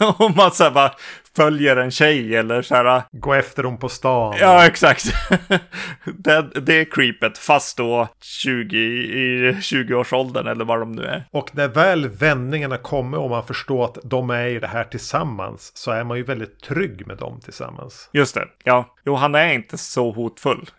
och 0.18 0.36
man 0.36 0.50
här 0.58 0.70
bara 0.70 0.94
följer 1.36 1.76
en 1.76 1.90
tjej 1.90 2.36
eller 2.36 2.62
så 2.62 2.74
här. 2.74 3.02
Gå 3.12 3.34
efter 3.34 3.62
dem 3.62 3.78
på 3.78 3.88
stan. 3.88 4.34
Ja, 4.40 4.66
exakt. 4.66 5.04
det, 6.04 6.42
det 6.42 6.80
är 6.80 6.84
creepet, 6.84 7.38
fast 7.38 7.76
då 7.76 8.08
20 8.20 8.78
i 8.78 9.52
20-årsåldern 9.52 10.46
eller 10.46 10.64
vad 10.64 10.80
de 10.80 10.92
nu 10.92 11.02
är. 11.02 11.24
Och 11.30 11.56
när 11.56 11.68
väl 11.68 12.08
vändningarna 12.08 12.76
kommer 12.76 13.18
och 13.18 13.30
man 13.30 13.46
förstår 13.46 13.84
att 13.84 13.98
de 14.04 14.30
är 14.30 14.46
i 14.46 14.58
det 14.58 14.66
här 14.66 14.84
tillsammans 14.84 15.76
så 15.76 15.90
är 15.90 16.04
man 16.04 16.16
ju 16.16 16.22
väldigt 16.22 16.60
trygg 16.60 17.06
med 17.06 17.16
dem 17.16 17.40
tillsammans. 17.40 18.08
Just 18.12 18.34
det, 18.34 18.48
ja. 18.64 18.94
Jo, 19.04 19.14
han 19.14 19.34
är 19.34 19.52
inte 19.52 19.78
så 19.78 20.12
hotfull. 20.12 20.70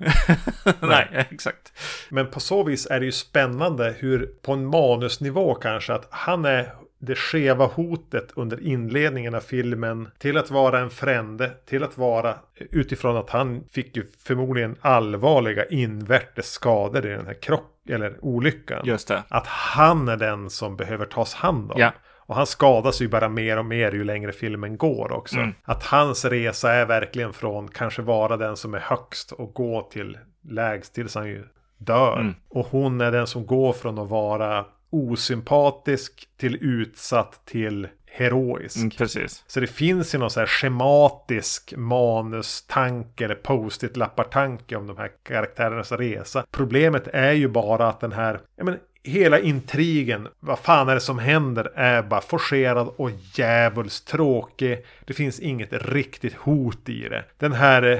Nej. 0.80 1.04
Nej, 1.14 1.28
exakt. 1.30 1.74
Men 2.10 2.32
på 2.32 2.40
så 2.40 2.64
vis 2.64 2.88
är 2.90 3.00
det 3.00 3.06
ju 3.06 3.12
spännande 3.12 3.96
hur 4.00 4.30
på 4.42 4.54
en 4.54 4.66
manusnivå 4.66 5.54
kanske 5.54 5.94
att 5.94 6.08
han 6.10 6.46
är 6.46 6.74
det 7.06 7.16
skeva 7.16 7.66
hotet 7.66 8.32
under 8.36 8.64
inledningen 8.64 9.36
av 9.36 9.40
filmen 9.40 10.10
till 10.18 10.38
att 10.38 10.52
vara 10.52 10.80
en 10.80 10.90
frände, 10.90 11.50
till 11.66 11.84
att 11.84 11.98
vara 11.98 12.36
utifrån 12.56 13.18
att 13.18 13.30
han 13.30 13.64
fick 13.72 13.98
ju 13.98 14.12
förmodligen 14.24 14.76
allvarliga 14.82 15.66
invärtes 15.66 16.52
skador 16.52 17.06
i 17.06 17.10
den 17.10 17.26
här 17.26 17.42
krock 17.42 17.90
eller 17.90 18.18
olyckan. 18.22 18.82
Just 18.86 19.08
det. 19.08 19.24
Att 19.28 19.48
han 19.48 20.08
är 20.08 20.18
den 20.18 20.50
som 20.50 20.76
behöver 20.76 21.06
tas 21.06 21.34
hand 21.34 21.72
om. 21.72 21.80
Ja. 21.80 21.92
Och 22.26 22.36
han 22.36 22.48
skadas 22.48 23.02
ju 23.02 23.08
bara 23.08 23.30
mer 23.30 23.58
och 23.58 23.66
mer 23.66 23.92
ju 23.92 24.04
längre 24.04 24.32
filmen 24.32 24.78
går 24.78 25.12
också. 25.12 25.38
Mm. 25.38 25.54
Att 25.64 25.84
hans 25.84 26.26
resa 26.26 26.74
är 26.74 26.86
verkligen 26.86 27.34
från 27.34 27.68
kanske 27.68 28.02
vara 28.02 28.38
den 28.38 28.58
som 28.58 28.74
är 28.74 28.80
högst 28.80 29.32
och 29.32 29.54
gå 29.54 29.82
till 29.82 30.18
lägst 30.44 30.94
tills 30.94 31.16
han 31.16 31.28
ju 31.28 31.44
dör. 31.78 32.20
Mm. 32.20 32.34
Och 32.50 32.66
hon 32.66 33.02
är 33.02 33.12
den 33.12 33.28
som 33.28 33.46
går 33.46 33.74
från 33.74 34.00
att 34.00 34.10
vara 34.10 34.66
osympatisk 34.94 36.28
till 36.38 36.58
utsatt 36.62 37.46
till 37.46 37.88
heroisk. 38.06 38.78
Mm, 38.78 38.90
precis. 38.90 39.44
Så 39.48 39.60
det 39.60 39.68
finns 39.68 40.16
ju 40.16 40.20
någon 40.20 40.30
så 40.30 40.40
här 40.40 40.48
schematisk 40.48 41.74
manustanke 41.78 43.26
eller 43.26 43.36
post-it-lappar-tanke 43.36 44.76
om 44.76 44.88
de 44.88 44.98
här 44.98 45.12
karaktärernas 45.24 45.92
resa. 45.92 46.46
Problemet 46.52 47.08
är 47.08 47.32
ju 47.32 47.48
bara 47.48 47.88
att 47.88 48.00
den 48.00 48.12
här, 48.12 48.40
ja 48.56 48.64
men 48.64 48.78
hela 49.04 49.40
intrigen, 49.40 50.28
vad 50.40 50.60
fan 50.60 50.90
är 50.90 50.94
det 50.94 51.02
som 51.02 51.20
händer, 51.20 51.72
är 51.76 52.02
bara 52.02 52.22
forcerad 52.22 52.88
och 52.96 53.12
djävulskt 53.34 54.08
tråkig. 54.08 54.86
Det 55.06 55.14
finns 55.14 55.40
inget 55.40 55.74
riktigt 55.74 56.34
hot 56.34 56.90
i 56.90 57.10
det. 57.10 57.26
Den 57.38 57.54
här 57.54 57.84
eh, 57.84 58.00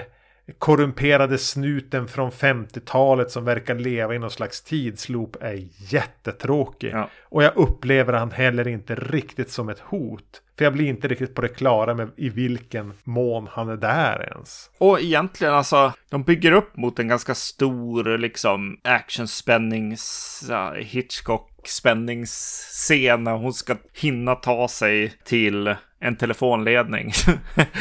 korrumperade 0.58 1.38
snuten 1.38 2.08
från 2.08 2.32
50-talet 2.32 3.32
som 3.32 3.46
verkar 3.46 3.76
leva 3.76 4.16
i 4.16 4.20
någon 4.20 4.32
slags 4.32 4.62
tidsloop 4.62 5.38
är 5.42 5.68
jättetråkig. 5.78 6.94
Ja. 6.94 7.10
Och 7.24 7.44
jag 7.44 7.56
upplever 7.56 8.14
han 8.14 8.32
heller 8.32 8.68
inte 8.68 8.96
riktigt 8.96 9.52
som 9.52 9.70
ett 9.70 9.80
hot. 9.80 10.42
För 10.58 10.66
jag 10.66 10.74
blir 10.74 10.86
inte 10.86 11.08
riktigt 11.08 11.36
på 11.36 11.42
det 11.42 11.48
klara 11.48 11.94
med 11.94 12.10
i 12.18 12.30
vilken 12.30 12.94
mån 13.04 13.48
han 13.52 13.70
är 13.70 13.78
där 13.78 14.30
ens. 14.34 14.70
Och 14.78 15.02
egentligen 15.02 15.54
alltså, 15.54 15.94
de 16.10 16.24
bygger 16.24 16.52
upp 16.52 16.78
mot 16.78 17.00
en 17.00 17.08
ganska 17.08 17.36
stor 17.36 18.18
liksom 18.18 18.78
actionspännings 18.84 20.44
Hitchcock 20.76 21.53
spänningsscen 21.68 23.24
när 23.24 23.36
hon 23.36 23.54
ska 23.54 23.76
hinna 23.94 24.36
ta 24.36 24.68
sig 24.68 25.14
till 25.26 25.76
en 26.00 26.16
telefonledning 26.16 27.12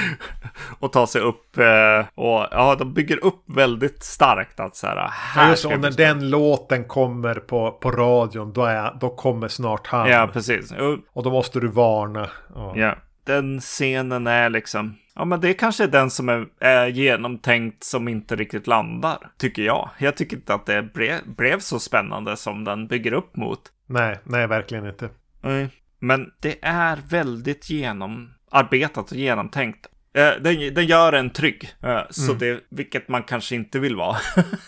och 0.78 0.93
ta 0.93 1.07
sig 1.07 1.20
upp 1.20 1.59
eh, 1.59 2.07
och 2.14 2.47
ja, 2.51 2.76
de 2.78 2.95
bygger 2.95 3.24
upp 3.24 3.43
väldigt 3.47 4.03
starkt 4.03 4.61
att 4.61 4.76
så 4.76 4.87
här. 4.87 5.11
här 5.11 5.45
Ja, 5.45 5.51
just, 5.51 5.64
och 5.64 5.80
när 5.80 5.91
den 5.91 6.30
låten 6.30 6.85
kommer 6.85 7.35
på, 7.35 7.70
på 7.70 7.91
radion 7.91 8.53
då, 8.53 8.64
är, 8.64 8.99
då 9.01 9.11
kommer 9.11 9.49
snart 9.49 9.87
han. 9.87 10.11
Ja, 10.11 10.30
precis. 10.33 10.74
Jo, 10.78 10.99
Och 11.12 11.22
då 11.22 11.30
måste 11.30 11.61
du 11.61 11.68
varna. 11.68 12.30
Ja. 12.55 12.72
Ja, 12.76 12.95
den 13.25 13.61
scenen 13.61 14.27
är 14.27 14.51
liksom, 14.51 14.97
ja 15.14 15.25
men 15.25 15.41
det 15.41 15.55
kanske 15.55 15.85
är 15.85 15.89
den 15.89 16.11
som 16.11 16.29
är, 16.29 16.47
är 16.61 16.87
genomtänkt 16.87 17.85
som 17.85 18.09
inte 18.09 18.37
riktigt 18.37 18.66
landar, 18.66 19.18
tycker 19.39 19.62
jag. 19.62 19.91
Jag 19.99 20.16
tycker 20.16 20.37
inte 20.37 20.55
att 20.55 20.66
det 20.66 20.83
bre, 20.83 21.18
blev 21.37 21.59
så 21.61 21.79
spännande 21.79 22.37
som 22.37 22.64
den 22.64 22.87
bygger 22.87 23.12
upp 23.12 23.37
mot. 23.37 23.61
Nej, 23.87 24.18
nej, 24.25 24.47
verkligen 24.47 24.87
inte. 24.87 25.09
Nej. 25.41 25.68
Men 25.99 26.31
det 26.41 26.57
är 26.62 26.99
väldigt 27.09 27.70
genomarbetat 27.70 29.11
och 29.11 29.16
genomtänkt. 29.16 29.87
Eh, 30.14 30.31
Den, 30.41 30.75
den 30.75 30.87
gör 30.87 31.12
en 31.12 31.31
trygg, 31.31 31.70
eh, 31.83 32.01
så 32.11 32.33
det, 32.33 32.61
vilket 32.70 33.09
man 33.09 33.23
kanske 33.23 33.55
inte 33.55 33.79
vill 33.79 33.97
vara. 33.97 34.16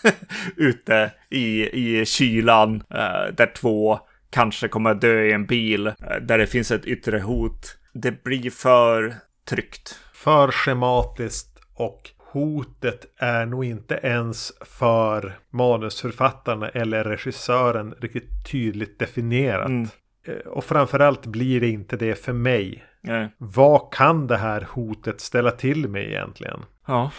Ute 0.57 1.11
i, 1.29 1.69
i 1.69 2.05
kylan, 2.05 2.75
eh, 2.75 3.33
där 3.37 3.53
två 3.55 3.99
kanske 4.29 4.67
kommer 4.67 4.93
dö 4.93 5.23
i 5.23 5.31
en 5.31 5.45
bil, 5.45 5.87
eh, 5.87 5.93
där 6.21 6.37
det 6.37 6.47
finns 6.47 6.71
ett 6.71 6.85
yttre 6.85 7.19
hot. 7.19 7.77
Det 7.97 8.23
blir 8.23 8.51
för 8.51 9.15
tryggt. 9.49 9.99
För 10.13 10.51
schematiskt 10.51 11.59
och 11.73 12.09
hotet 12.33 13.05
är 13.17 13.45
nog 13.45 13.65
inte 13.65 13.95
ens 14.03 14.53
för 14.61 15.39
manusförfattarna 15.49 16.69
eller 16.69 17.03
regissören 17.03 17.91
riktigt 18.01 18.29
tydligt 18.51 18.99
definierat. 18.99 19.67
Mm. 19.69 19.87
Eh, 20.27 20.33
Och 20.35 20.65
framförallt 20.65 21.25
blir 21.25 21.61
det 21.61 21.67
inte 21.67 21.97
det 21.97 22.15
för 22.15 22.33
mig. 22.33 22.83
Eh, 23.07 23.25
Vad 23.37 23.93
kan 23.93 24.27
det 24.27 24.37
här 24.37 24.67
hotet 24.71 25.21
ställa 25.21 25.51
till 25.51 25.89
med 25.89 26.03
egentligen? 26.03 26.59
Ja. 26.87 27.11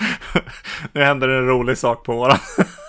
nu 0.92 1.02
händer 1.02 1.28
en 1.28 1.46
rolig 1.46 1.78
sak 1.78 2.04
på 2.04 2.12
våran... 2.12 2.38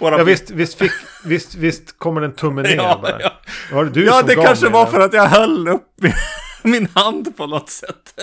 våran 0.00 0.18
Ja 0.18 0.24
visst, 0.24 0.50
visst, 0.50 0.78
fick, 0.78 0.92
visst, 1.24 1.54
visst 1.54 1.98
kommer 1.98 2.20
den 2.20 2.32
tummen 2.32 2.62
ner 2.64 2.76
Ja, 2.76 2.98
bara. 3.02 3.20
ja. 3.20 3.32
Var 3.72 3.84
det 3.84 3.90
du 3.90 4.04
ja, 4.06 4.12
som 4.18 4.26
det 4.26 4.34
gav 4.34 4.44
kanske 4.44 4.68
var 4.68 4.82
den? 4.84 4.92
för 4.92 5.00
att 5.00 5.12
jag 5.12 5.26
höll 5.26 5.68
upp 5.68 5.82
min, 6.00 6.12
min 6.62 6.88
hand 6.94 7.36
på 7.36 7.46
något 7.46 7.70
sätt. 7.70 8.14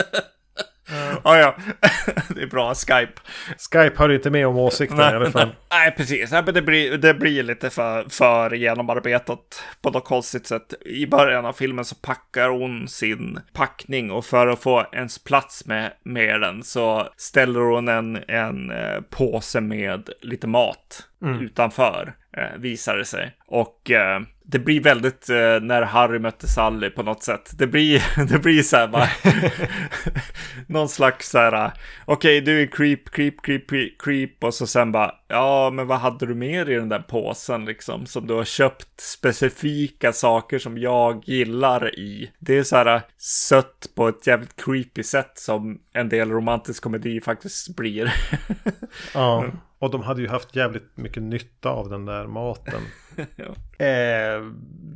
Ja, 1.24 1.38
ja. 1.38 1.56
Det 2.36 2.42
är 2.42 2.48
bra, 2.48 2.76
Skype. 2.76 3.14
Skype 3.72 3.98
har 3.98 4.10
inte 4.10 4.30
med 4.30 4.48
om 4.48 4.58
åsikten 4.58 5.00
i 5.00 5.04
alla 5.04 5.32
fall. 5.32 5.56
nej, 5.72 5.94
precis. 5.98 6.32
Nej, 6.32 6.44
men 6.46 6.54
det, 6.54 6.62
blir, 6.62 6.98
det 6.98 7.14
blir 7.14 7.44
lite 7.44 7.70
för, 7.70 8.10
för 8.10 8.52
genomarbetat 8.52 9.64
på 9.82 9.90
något 9.90 10.06
konstigt 10.06 10.48
sätt. 10.48 10.74
I 10.86 11.08
början 11.08 11.46
av 11.46 11.54
filmen 11.54 11.86
så 11.86 11.96
packar 11.96 12.50
hon 12.50 12.88
sin 12.88 13.40
packning 13.54 14.12
och 14.12 14.26
för 14.26 14.48
att 14.48 14.64
få 14.64 14.86
ens 14.94 15.24
plats 15.24 15.66
med, 15.66 15.94
med 16.04 16.42
den 16.42 16.64
så 16.64 17.08
ställer 17.18 17.60
hon 17.60 17.88
en, 17.88 18.24
en 18.28 18.72
eh, 18.72 19.02
påse 19.10 19.62
med 19.62 20.10
lite 20.22 20.48
mat 20.48 21.08
utanför, 21.42 22.14
eh, 22.38 22.60
visar 22.60 22.98
det 22.98 23.06
sig. 23.06 23.38
Och 23.48 23.92
eh, 23.92 24.22
det 24.46 24.60
blir 24.60 24.82
väldigt 24.82 25.30
eh, 25.30 25.60
när 25.62 25.82
Harry 25.82 26.20
mötte 26.20 26.48
Sally 26.48 26.90
på 26.90 27.04
något 27.04 27.24
sätt. 27.24 27.52
Det 27.58 27.68
blir, 27.68 28.26
det 28.28 28.40
blir 28.40 28.64
så 28.64 28.78
här 28.78 28.88
bara, 28.88 29.10
någon 30.68 30.90
slags 30.90 31.30
så 31.30 31.38
här, 31.38 31.72
okej 32.06 32.42
du 32.42 32.62
är 32.62 32.68
creep, 32.68 33.10
creep, 33.10 33.42
creep, 33.42 33.70
creep, 33.70 34.02
creep 34.02 34.44
och 34.44 34.54
så 34.54 34.68
sen 34.68 34.92
bara, 34.92 35.12
ja 35.28 35.70
men 35.74 35.88
vad 35.88 36.00
hade 36.00 36.26
du 36.26 36.36
mer 36.36 36.70
i 36.70 36.76
den 36.76 36.90
där 36.90 37.00
påsen 37.00 37.66
liksom 37.66 38.06
som 38.06 38.28
du 38.28 38.34
har 38.34 38.44
köpt 38.44 39.02
specifika 39.02 40.14
saker 40.14 40.60
som 40.60 40.78
jag 40.78 41.24
gillar 41.26 42.00
i. 42.00 42.32
Det 42.40 42.58
är 42.58 42.64
så 42.64 42.76
här 42.76 43.02
sött 43.18 43.90
på 43.96 44.08
ett 44.08 44.28
jävligt 44.28 44.66
creepy 44.66 45.04
sätt 45.04 45.32
som 45.36 45.80
en 45.94 46.10
del 46.10 46.32
romantisk 46.32 46.84
komedi 46.84 47.22
faktiskt 47.22 47.76
blir. 47.76 48.14
Ja. 49.14 49.46
Och 49.84 49.92
de 49.92 50.04
hade 50.04 50.22
ju 50.22 50.28
haft 50.28 50.56
jävligt 50.56 50.98
mycket 50.98 51.24
nytta 51.24 51.70
av 51.70 51.90
den 51.90 52.06
där 52.06 52.28
maten. 52.28 52.82
Ja. 53.36 53.46
eh, 53.86 54.42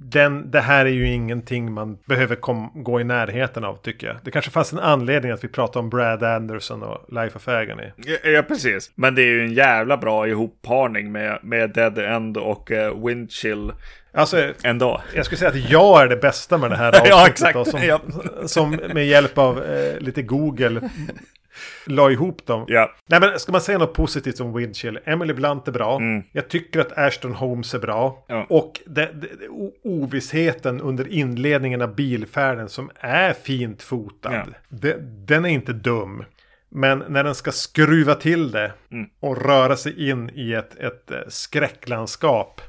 den, 0.04 0.52
det 0.52 0.62
här 0.62 0.86
är 0.86 0.90
ju 0.90 1.08
ingenting 1.08 1.72
man 1.74 1.98
behöver 2.06 2.36
kom, 2.36 2.72
gå 2.76 3.02
i 3.02 3.04
närheten 3.04 3.64
av 3.64 3.76
tycker 3.76 4.08
jag. 4.08 4.16
Det 4.24 4.32
kanske 4.32 4.52
fanns 4.52 4.74
en 4.74 4.80
anledning 4.80 5.32
att 5.32 5.44
vi 5.44 5.48
pratade 5.48 5.80
om 5.80 5.90
Brad 5.90 6.24
Anderson 6.24 6.84
och 6.84 7.14
Life 7.14 7.38
of 7.38 7.48
Agony. 7.48 7.84
Ja, 7.96 8.30
ja, 8.30 8.42
precis. 8.42 8.92
Men 8.96 9.16
det 9.16 9.22
är 9.22 9.26
ju 9.26 9.42
en 9.46 9.54
jävla 9.54 9.98
bra 9.98 10.28
ihopparning 10.28 11.12
med, 11.12 11.40
med 11.44 11.70
Dead 11.74 11.98
End 12.00 12.38
och 12.38 12.72
uh, 12.72 13.06
Windchill 13.06 13.72
Alltså, 14.14 14.54
ändå. 14.64 15.02
jag 15.16 15.26
skulle 15.26 15.40
säga 15.40 15.50
att 15.52 15.70
jag 15.70 16.02
är 16.04 16.08
det 16.08 16.18
bästa 16.18 16.58
med 16.58 16.70
det 16.72 16.78
här 16.78 16.92
Ja, 17.06 17.22
avsnittet. 17.22 17.30
exakt. 17.32 17.54
då, 17.54 17.66
som, 17.66 17.80
Ja. 17.84 18.00
som 18.48 18.72
med 18.94 19.08
hjälp 19.08 19.38
av 19.38 19.64
eh, 19.64 20.00
lite 20.00 20.22
Google 20.22 20.90
la 21.86 22.12
ihop 22.12 22.46
dem. 22.46 22.66
Ja, 22.68 22.96
Nej 23.06 23.20
men 23.20 23.40
ska 23.40 23.52
man 23.52 23.62
säga 23.62 23.78
något 23.78 23.94
positivt 23.94 24.40
om 24.40 24.54
Windchill? 24.54 25.00
Emily 25.06 25.34
Blunt 25.34 25.68
är 25.68 25.72
bra. 25.72 26.02
Jag 26.32 26.50
tycker 26.50 26.80
att 26.80 26.98
Ashton 26.98 27.34
Holmes 27.34 27.74
är 27.74 27.80
bra. 27.80 28.26
Mm. 28.30 28.42
Ja. 28.50 28.56
Och 28.58 28.82
det, 28.86 29.10
det, 29.14 29.28
ovissheten 29.84 30.82
under 30.82 31.08
inledningen 31.08 31.82
av 31.82 31.96
bilfärden 31.96 32.70
som 32.70 32.90
är 33.00 33.34
fint 33.34 33.84
fotad. 33.84 34.34
Ja. 34.34 34.46
Det, 34.70 34.98
den 35.28 35.46
är 35.46 35.50
inte 35.50 35.74
dum. 35.74 36.24
Men 36.70 37.04
när 37.10 37.24
den 37.24 37.36
ska 37.36 37.52
skruva 37.52 38.16
till 38.16 38.52
det 38.52 38.72
Mm. 38.92 39.10
och 39.20 39.46
röra 39.46 39.76
sig 39.76 40.10
in 40.10 40.32
i 40.36 40.54
ett, 40.54 40.76
ett 40.80 41.12
eh, 41.12 41.18
skräcklandskap. 41.28 42.62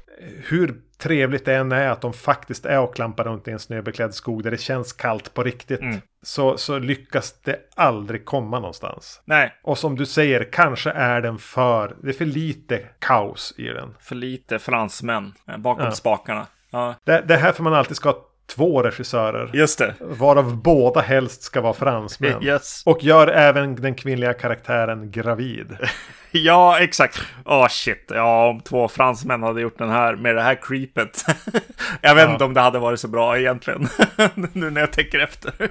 Hur 0.49 0.75
trevligt 0.99 1.45
det 1.45 1.55
än 1.55 1.73
är 1.73 1.89
att 1.89 2.01
de 2.01 2.13
faktiskt 2.13 2.67
är 2.67 2.81
och 2.81 2.95
klampar 2.95 3.25
runt 3.25 3.49
i 3.49 3.51
en 3.51 3.59
snöbeklädd 3.59 4.15
skog 4.15 4.43
där 4.43 4.51
det 4.51 4.57
känns 4.61 4.93
kallt 4.93 5.35
på 5.35 5.43
riktigt. 5.43 5.81
Mm. 5.81 5.97
Så, 6.23 6.57
så 6.59 6.79
lyckas 6.79 7.35
det 7.45 7.57
aldrig 7.77 8.25
komma 8.25 8.59
någonstans. 8.61 9.21
nej, 9.25 9.55
Och 9.63 9.79
som 9.79 9.97
du 9.97 10.07
säger, 10.07 10.45
kanske 10.53 10.91
är 10.91 11.21
den 11.21 11.39
för... 11.39 11.97
Det 12.03 12.09
är 12.09 12.13
för 12.13 12.25
lite 12.25 12.79
kaos 12.99 13.55
i 13.59 13.63
den. 13.65 13.95
för 14.01 14.15
lite 14.15 14.59
fransmän 14.59 15.33
eh, 15.49 15.57
bakom 15.57 15.85
Ja. 15.85 15.91
spakarna. 15.93 16.47
Ja, 16.71 16.95
Det, 17.05 17.25
det 17.27 17.35
är 17.35 17.39
här 17.39 17.53
för 17.53 17.63
man 17.63 17.75
alltid 17.75 17.97
ska 17.97 18.15
två 18.55 18.83
regissörer. 18.83 19.51
Just 19.55 19.79
det. 19.79 19.95
Varav 20.01 20.57
båda 20.63 21.01
helst 21.01 21.43
ska 21.43 21.61
vara 21.61 21.73
fransmän. 21.75 22.43
Yes. 22.47 22.83
Och 22.87 23.05
gör 23.05 23.27
även 23.27 23.75
den 23.75 23.95
kvinnliga 23.95 24.33
karaktären 24.35 25.11
gravid. 25.11 25.77
Ja, 26.33 26.79
exakt. 26.79 27.21
Åh 27.45 27.65
oh, 27.65 27.69
shit. 27.69 28.05
Ja, 28.09 28.49
om 28.49 28.61
två 28.61 28.89
fransmän 28.89 29.43
hade 29.43 29.61
gjort 29.61 29.79
den 29.79 29.91
här 29.91 30.17
med 30.17 30.35
det 30.35 30.43
här 30.43 30.59
creepet. 30.63 31.25
jag 32.01 32.15
vet 32.15 32.25
ja. 32.25 32.33
inte 32.33 32.45
om 32.45 32.55
det 32.55 32.61
hade 32.61 32.79
varit 32.79 33.01
så 33.01 33.09
bra 33.09 33.39
egentligen. 33.39 33.89
nu 34.53 34.71
när 34.71 34.81
jag 34.81 34.93
tänker 34.93 35.19
efter. 35.19 35.71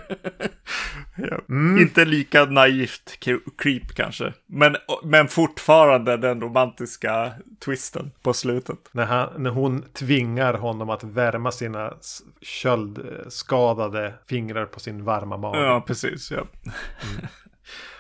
ja. 1.15 1.37
mm. 1.49 1.81
Inte 1.81 2.05
lika 2.05 2.45
naivt 2.45 3.19
creep 3.57 3.95
kanske. 3.95 4.33
Men, 4.45 4.75
men 5.03 5.27
fortfarande 5.27 6.17
den 6.17 6.41
romantiska 6.41 7.31
twisten 7.65 8.11
på 8.21 8.33
slutet. 8.33 8.79
När, 8.91 9.05
han, 9.05 9.29
när 9.37 9.49
hon 9.49 9.81
tvingar 9.93 10.53
honom 10.53 10.89
att 10.89 11.03
värma 11.03 11.51
sina 11.51 11.93
köldskadade 12.41 14.13
fingrar 14.29 14.65
på 14.65 14.79
sin 14.79 15.03
varma 15.03 15.37
mage. 15.37 15.59
Ja, 15.59 15.83
precis. 15.87 16.31
Ja. 16.31 16.37
Mm. 16.37 17.27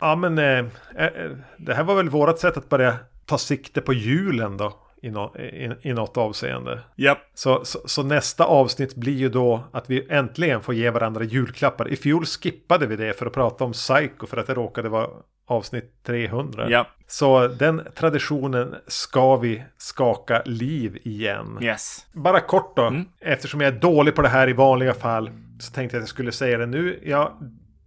Ja 0.01 0.15
men 0.15 0.37
eh, 0.37 0.65
eh, 1.05 1.31
det 1.57 1.73
här 1.73 1.83
var 1.83 1.95
väl 1.95 2.09
vårat 2.09 2.39
sätt 2.39 2.57
att 2.57 2.69
börja 2.69 2.95
ta 3.25 3.37
sikte 3.37 3.81
på 3.81 3.93
julen 3.93 4.57
då. 4.57 4.73
I, 5.01 5.09
no, 5.09 5.37
i, 5.37 5.71
i 5.81 5.93
något 5.93 6.17
avseende. 6.17 6.79
Yep. 6.97 7.17
Så, 7.33 7.65
så, 7.65 7.79
så, 7.85 8.03
nästa 8.03 8.45
avsnitt 8.45 8.95
blir 8.95 9.13
ju 9.13 9.29
då 9.29 9.63
att 9.71 9.89
vi 9.89 10.07
äntligen 10.09 10.61
får 10.61 10.73
ge 10.73 10.89
varandra 10.89 11.23
julklappar. 11.23 11.87
I 11.87 11.95
fjol 11.95 12.25
skippade 12.25 12.87
vi 12.87 12.95
det 12.95 13.13
för 13.13 13.25
att 13.25 13.33
prata 13.33 13.63
om 13.63 13.71
Psycho 13.71 14.27
för 14.27 14.37
att 14.37 14.47
det 14.47 14.53
råkade 14.53 14.89
vara 14.89 15.07
avsnitt 15.47 16.03
300. 16.05 16.69
Yep. 16.69 16.87
Så 17.07 17.47
den 17.47 17.81
traditionen 17.95 18.75
ska 18.87 19.35
vi 19.35 19.63
skaka 19.77 20.41
liv 20.45 20.97
igen. 21.03 21.57
Yes. 21.61 22.05
Bara 22.13 22.39
kort 22.39 22.75
då, 22.75 22.83
mm. 22.83 23.05
eftersom 23.19 23.61
jag 23.61 23.73
är 23.75 23.79
dålig 23.79 24.15
på 24.15 24.21
det 24.21 24.29
här 24.29 24.49
i 24.49 24.53
vanliga 24.53 24.93
fall 24.93 25.29
så 25.59 25.71
tänkte 25.71 25.97
jag 25.97 26.01
att 26.01 26.03
jag 26.03 26.09
skulle 26.09 26.31
säga 26.31 26.57
det 26.57 26.65
nu. 26.65 26.99
Jag 27.03 27.31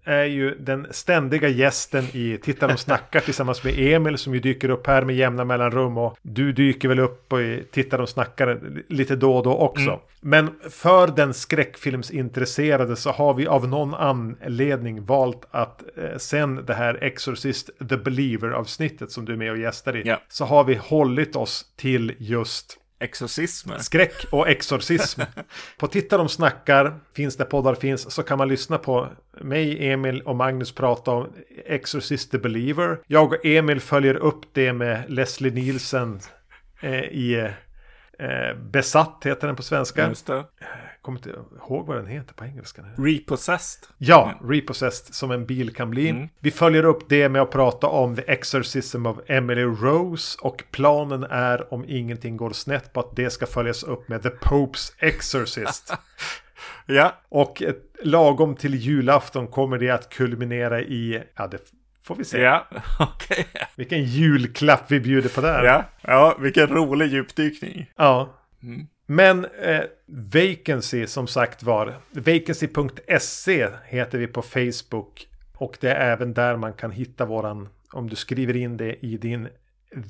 är 0.05 0.25
ju 0.25 0.55
den 0.55 0.87
ständiga 0.91 1.49
gästen 1.49 2.05
i 2.13 2.39
Titta 2.43 2.67
de 2.67 2.77
snackar 2.77 3.21
tillsammans 3.21 3.65
med 3.65 3.75
Emil 3.79 4.19
som 4.19 4.35
ju 4.35 4.41
dyker 4.41 4.71
upp 4.71 4.87
här 4.87 5.03
med 5.03 5.17
jämna 5.17 5.45
mellanrum 5.45 5.99
och 5.99 6.17
du 6.23 6.53
dyker 6.53 6.89
väl 6.89 6.99
upp 6.99 7.33
och 7.33 7.39
Titta 7.71 7.97
de 7.97 8.07
snackar 8.07 8.61
lite 8.89 9.17
då 9.17 9.37
och 9.37 9.43
då 9.43 9.57
också. 9.57 9.91
Mm. 9.91 10.01
Men 10.21 10.51
för 10.71 11.07
den 11.07 11.35
skräckfilmsintresserade 11.35 12.97
så 12.97 13.11
har 13.11 13.35
vi 13.35 13.47
av 13.47 13.69
någon 13.69 13.95
anledning 13.95 15.05
valt 15.05 15.47
att 15.51 15.83
eh, 15.97 16.17
sen 16.17 16.65
det 16.67 16.75
här 16.75 16.99
Exorcist 17.03 17.71
The 17.89 17.97
Believer 17.97 18.51
avsnittet 18.51 19.11
som 19.11 19.25
du 19.25 19.33
är 19.33 19.37
med 19.37 19.51
och 19.51 19.59
gästar 19.59 19.97
i 19.97 20.07
yeah. 20.07 20.21
så 20.29 20.45
har 20.45 20.65
vi 20.65 20.75
hållit 20.75 21.37
oss 21.37 21.65
till 21.77 22.15
just 22.19 22.77
Exorcismer. 23.01 23.79
Skräck 23.79 24.25
och 24.31 24.49
exorcism. 24.49 25.21
på 25.79 25.87
Titta 25.87 26.19
de 26.19 26.29
snackar, 26.29 27.01
finns 27.15 27.37
det 27.37 27.45
poddar 27.45 27.75
finns, 27.75 28.15
så 28.15 28.23
kan 28.23 28.39
man 28.39 28.49
lyssna 28.49 28.79
på 28.79 29.09
mig, 29.41 29.91
Emil 29.91 30.21
och 30.21 30.37
Magnus 30.37 30.73
prata 30.73 31.11
om 31.11 31.33
Exorcist 31.67 32.31
the 32.31 32.39
Believer. 32.39 32.99
Jag 33.07 33.33
och 33.33 33.47
Emil 33.47 33.81
följer 33.81 34.15
upp 34.15 34.43
det 34.53 34.73
med 34.73 35.05
Leslie 35.09 35.53
Nielsen 35.53 36.21
eh, 36.81 37.01
i 37.01 37.53
eh, 38.19 38.57
Besatt 38.57 39.23
heter 39.25 39.47
den 39.47 39.57
på 39.57 39.63
svenska. 39.63 40.03
Kommer 41.03 41.19
inte 41.19 41.31
ihåg 41.57 41.87
vad 41.87 41.97
den 41.97 42.07
heter 42.07 42.35
på 42.35 42.45
engelska. 42.45 42.83
Repossessed. 42.97 43.89
Ja, 43.99 44.35
mm. 44.39 44.53
Repossessed 44.53 45.15
som 45.15 45.31
en 45.31 45.47
bil 45.47 45.75
kan 45.75 45.91
bli. 45.91 46.09
Mm. 46.09 46.29
Vi 46.41 46.51
följer 46.51 46.85
upp 46.85 47.09
det 47.09 47.29
med 47.29 47.43
att 47.43 47.51
prata 47.51 47.87
om 47.87 48.17
The 48.17 48.23
Exorcism 48.27 49.07
of 49.07 49.19
Emily 49.27 49.63
Rose. 49.63 50.39
Och 50.43 50.65
planen 50.71 51.23
är 51.23 51.75
om 51.75 51.85
ingenting 51.89 52.37
går 52.37 52.51
snett 52.51 52.93
på 52.93 53.01
att 53.01 53.17
det 53.17 53.31
ska 53.31 53.47
följas 53.47 53.83
upp 53.83 54.09
med 54.09 54.23
The 54.23 54.31
Popes 54.31 54.93
Exorcist. 54.99 55.93
ja. 56.87 57.15
Och 57.29 57.63
ett, 57.63 57.91
lagom 58.03 58.57
till 58.57 58.75
julafton 58.75 59.47
kommer 59.47 59.79
det 59.79 59.91
att 59.91 60.09
kulminera 60.09 60.81
i, 60.81 61.23
ja 61.37 61.47
det 61.47 61.73
får 62.03 62.17
vi 62.17 62.25
se. 62.25 62.41
Ja. 62.41 62.67
Okay. 63.15 63.45
Vilken 63.77 64.05
julklapp 64.05 64.91
vi 64.91 65.01
bjuder 65.01 65.29
på 65.29 65.41
där. 65.41 65.65
Ja, 65.65 65.85
ja 66.03 66.37
vilken 66.41 66.67
rolig 66.67 67.13
djupdykning. 67.13 67.91
Ja. 67.97 68.37
Mm. 68.63 68.87
Men 69.13 69.45
eh, 69.45 69.83
Vacancy 70.07 71.07
som 71.07 71.27
sagt 71.27 71.63
var. 71.63 71.95
Vacancy.se 72.11 73.69
heter 73.85 74.19
vi 74.19 74.27
på 74.27 74.43
Facebook. 74.43 75.29
Och 75.55 75.77
det 75.81 75.91
är 75.91 76.13
även 76.13 76.35
där 76.35 76.57
man 76.57 76.73
kan 76.73 76.91
hitta 76.91 77.25
våran. 77.25 77.69
Om 77.93 78.09
du 78.09 78.17
skriver 78.17 78.57
in 78.57 78.77
det 78.77 79.07
i 79.07 79.17
din 79.17 79.49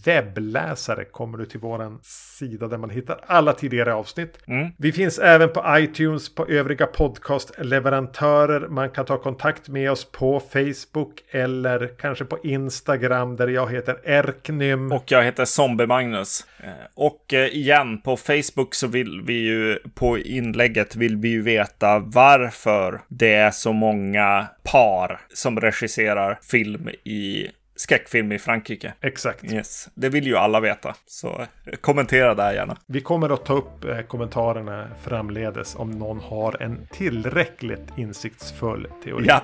webbläsare 0.04 1.04
kommer 1.04 1.38
du 1.38 1.46
till 1.46 1.60
våran 1.60 1.98
sida 2.02 2.68
där 2.68 2.78
man 2.78 2.90
hittar 2.90 3.20
alla 3.26 3.52
tidigare 3.52 3.94
avsnitt. 3.94 4.38
Mm. 4.46 4.68
Vi 4.76 4.92
finns 4.92 5.18
även 5.18 5.52
på 5.52 5.64
iTunes, 5.68 6.34
på 6.34 6.46
övriga 6.46 6.86
podcastleverantörer. 6.86 8.68
Man 8.68 8.90
kan 8.90 9.04
ta 9.04 9.18
kontakt 9.18 9.68
med 9.68 9.90
oss 9.90 10.12
på 10.12 10.40
Facebook 10.40 11.20
eller 11.30 11.90
kanske 11.98 12.24
på 12.24 12.38
Instagram 12.42 13.36
där 13.36 13.48
jag 13.48 13.72
heter 13.72 13.96
Erknym. 14.04 14.92
Och 14.92 15.04
jag 15.06 15.24
heter 15.24 15.44
Zombie-Magnus. 15.44 16.46
Eh, 16.62 16.70
och 16.94 17.34
eh, 17.34 17.46
igen, 17.46 18.00
på 18.00 18.16
Facebook 18.16 18.74
så 18.74 18.86
vill 18.86 19.22
vi 19.26 19.32
ju, 19.32 19.78
på 19.94 20.18
inlägget 20.18 20.96
vill 20.96 21.16
vi 21.16 21.28
ju 21.28 21.42
veta 21.42 21.98
varför 21.98 23.00
det 23.08 23.34
är 23.34 23.50
så 23.50 23.72
många 23.72 24.46
par 24.62 25.20
som 25.34 25.60
regisserar 25.60 26.38
film 26.42 26.88
i 27.04 27.48
skräckfilm 27.80 28.32
i 28.32 28.38
Frankrike. 28.38 28.94
Exakt. 29.00 29.52
Yes. 29.52 29.88
Det 29.94 30.08
vill 30.08 30.26
ju 30.26 30.36
alla 30.36 30.60
veta. 30.60 30.94
Så 31.06 31.46
kommentera 31.80 32.34
där 32.34 32.52
gärna. 32.52 32.76
Vi 32.86 33.00
kommer 33.00 33.30
att 33.30 33.44
ta 33.44 33.54
upp 33.54 33.84
eh, 33.84 34.00
kommentarerna 34.00 34.88
framledes 35.02 35.76
om 35.76 35.90
någon 35.90 36.20
har 36.20 36.62
en 36.62 36.86
tillräckligt 36.92 37.88
insiktsfull 37.96 38.86
teori. 39.04 39.24
Ja. 39.28 39.42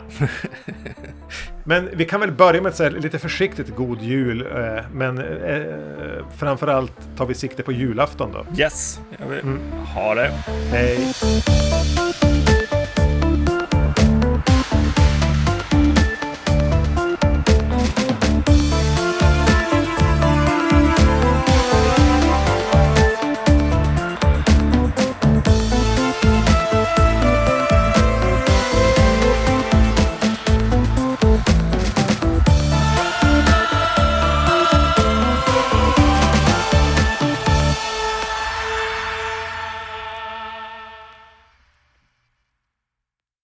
men 1.65 1.89
vi 1.93 2.05
kan 2.05 2.21
väl 2.21 2.33
börja 2.33 2.63
med 2.63 2.71
att 2.71 2.77
säga 2.77 2.91
lite 2.91 3.19
försiktigt 3.19 3.77
god 3.77 4.03
jul. 4.03 4.41
Eh, 4.41 4.85
men 4.93 5.19
eh, 5.19 6.27
framförallt 6.39 7.17
tar 7.17 7.27
vi 7.27 7.35
sikte 7.35 7.63
på 7.63 7.73
julafton 7.73 8.33
då. 8.33 8.47
Yes. 8.59 9.01
Jag 9.19 9.27
vill 9.27 9.41
mm. 9.41 9.73
ha 9.73 10.15
det. 10.15 10.29
Hej. 10.71 11.13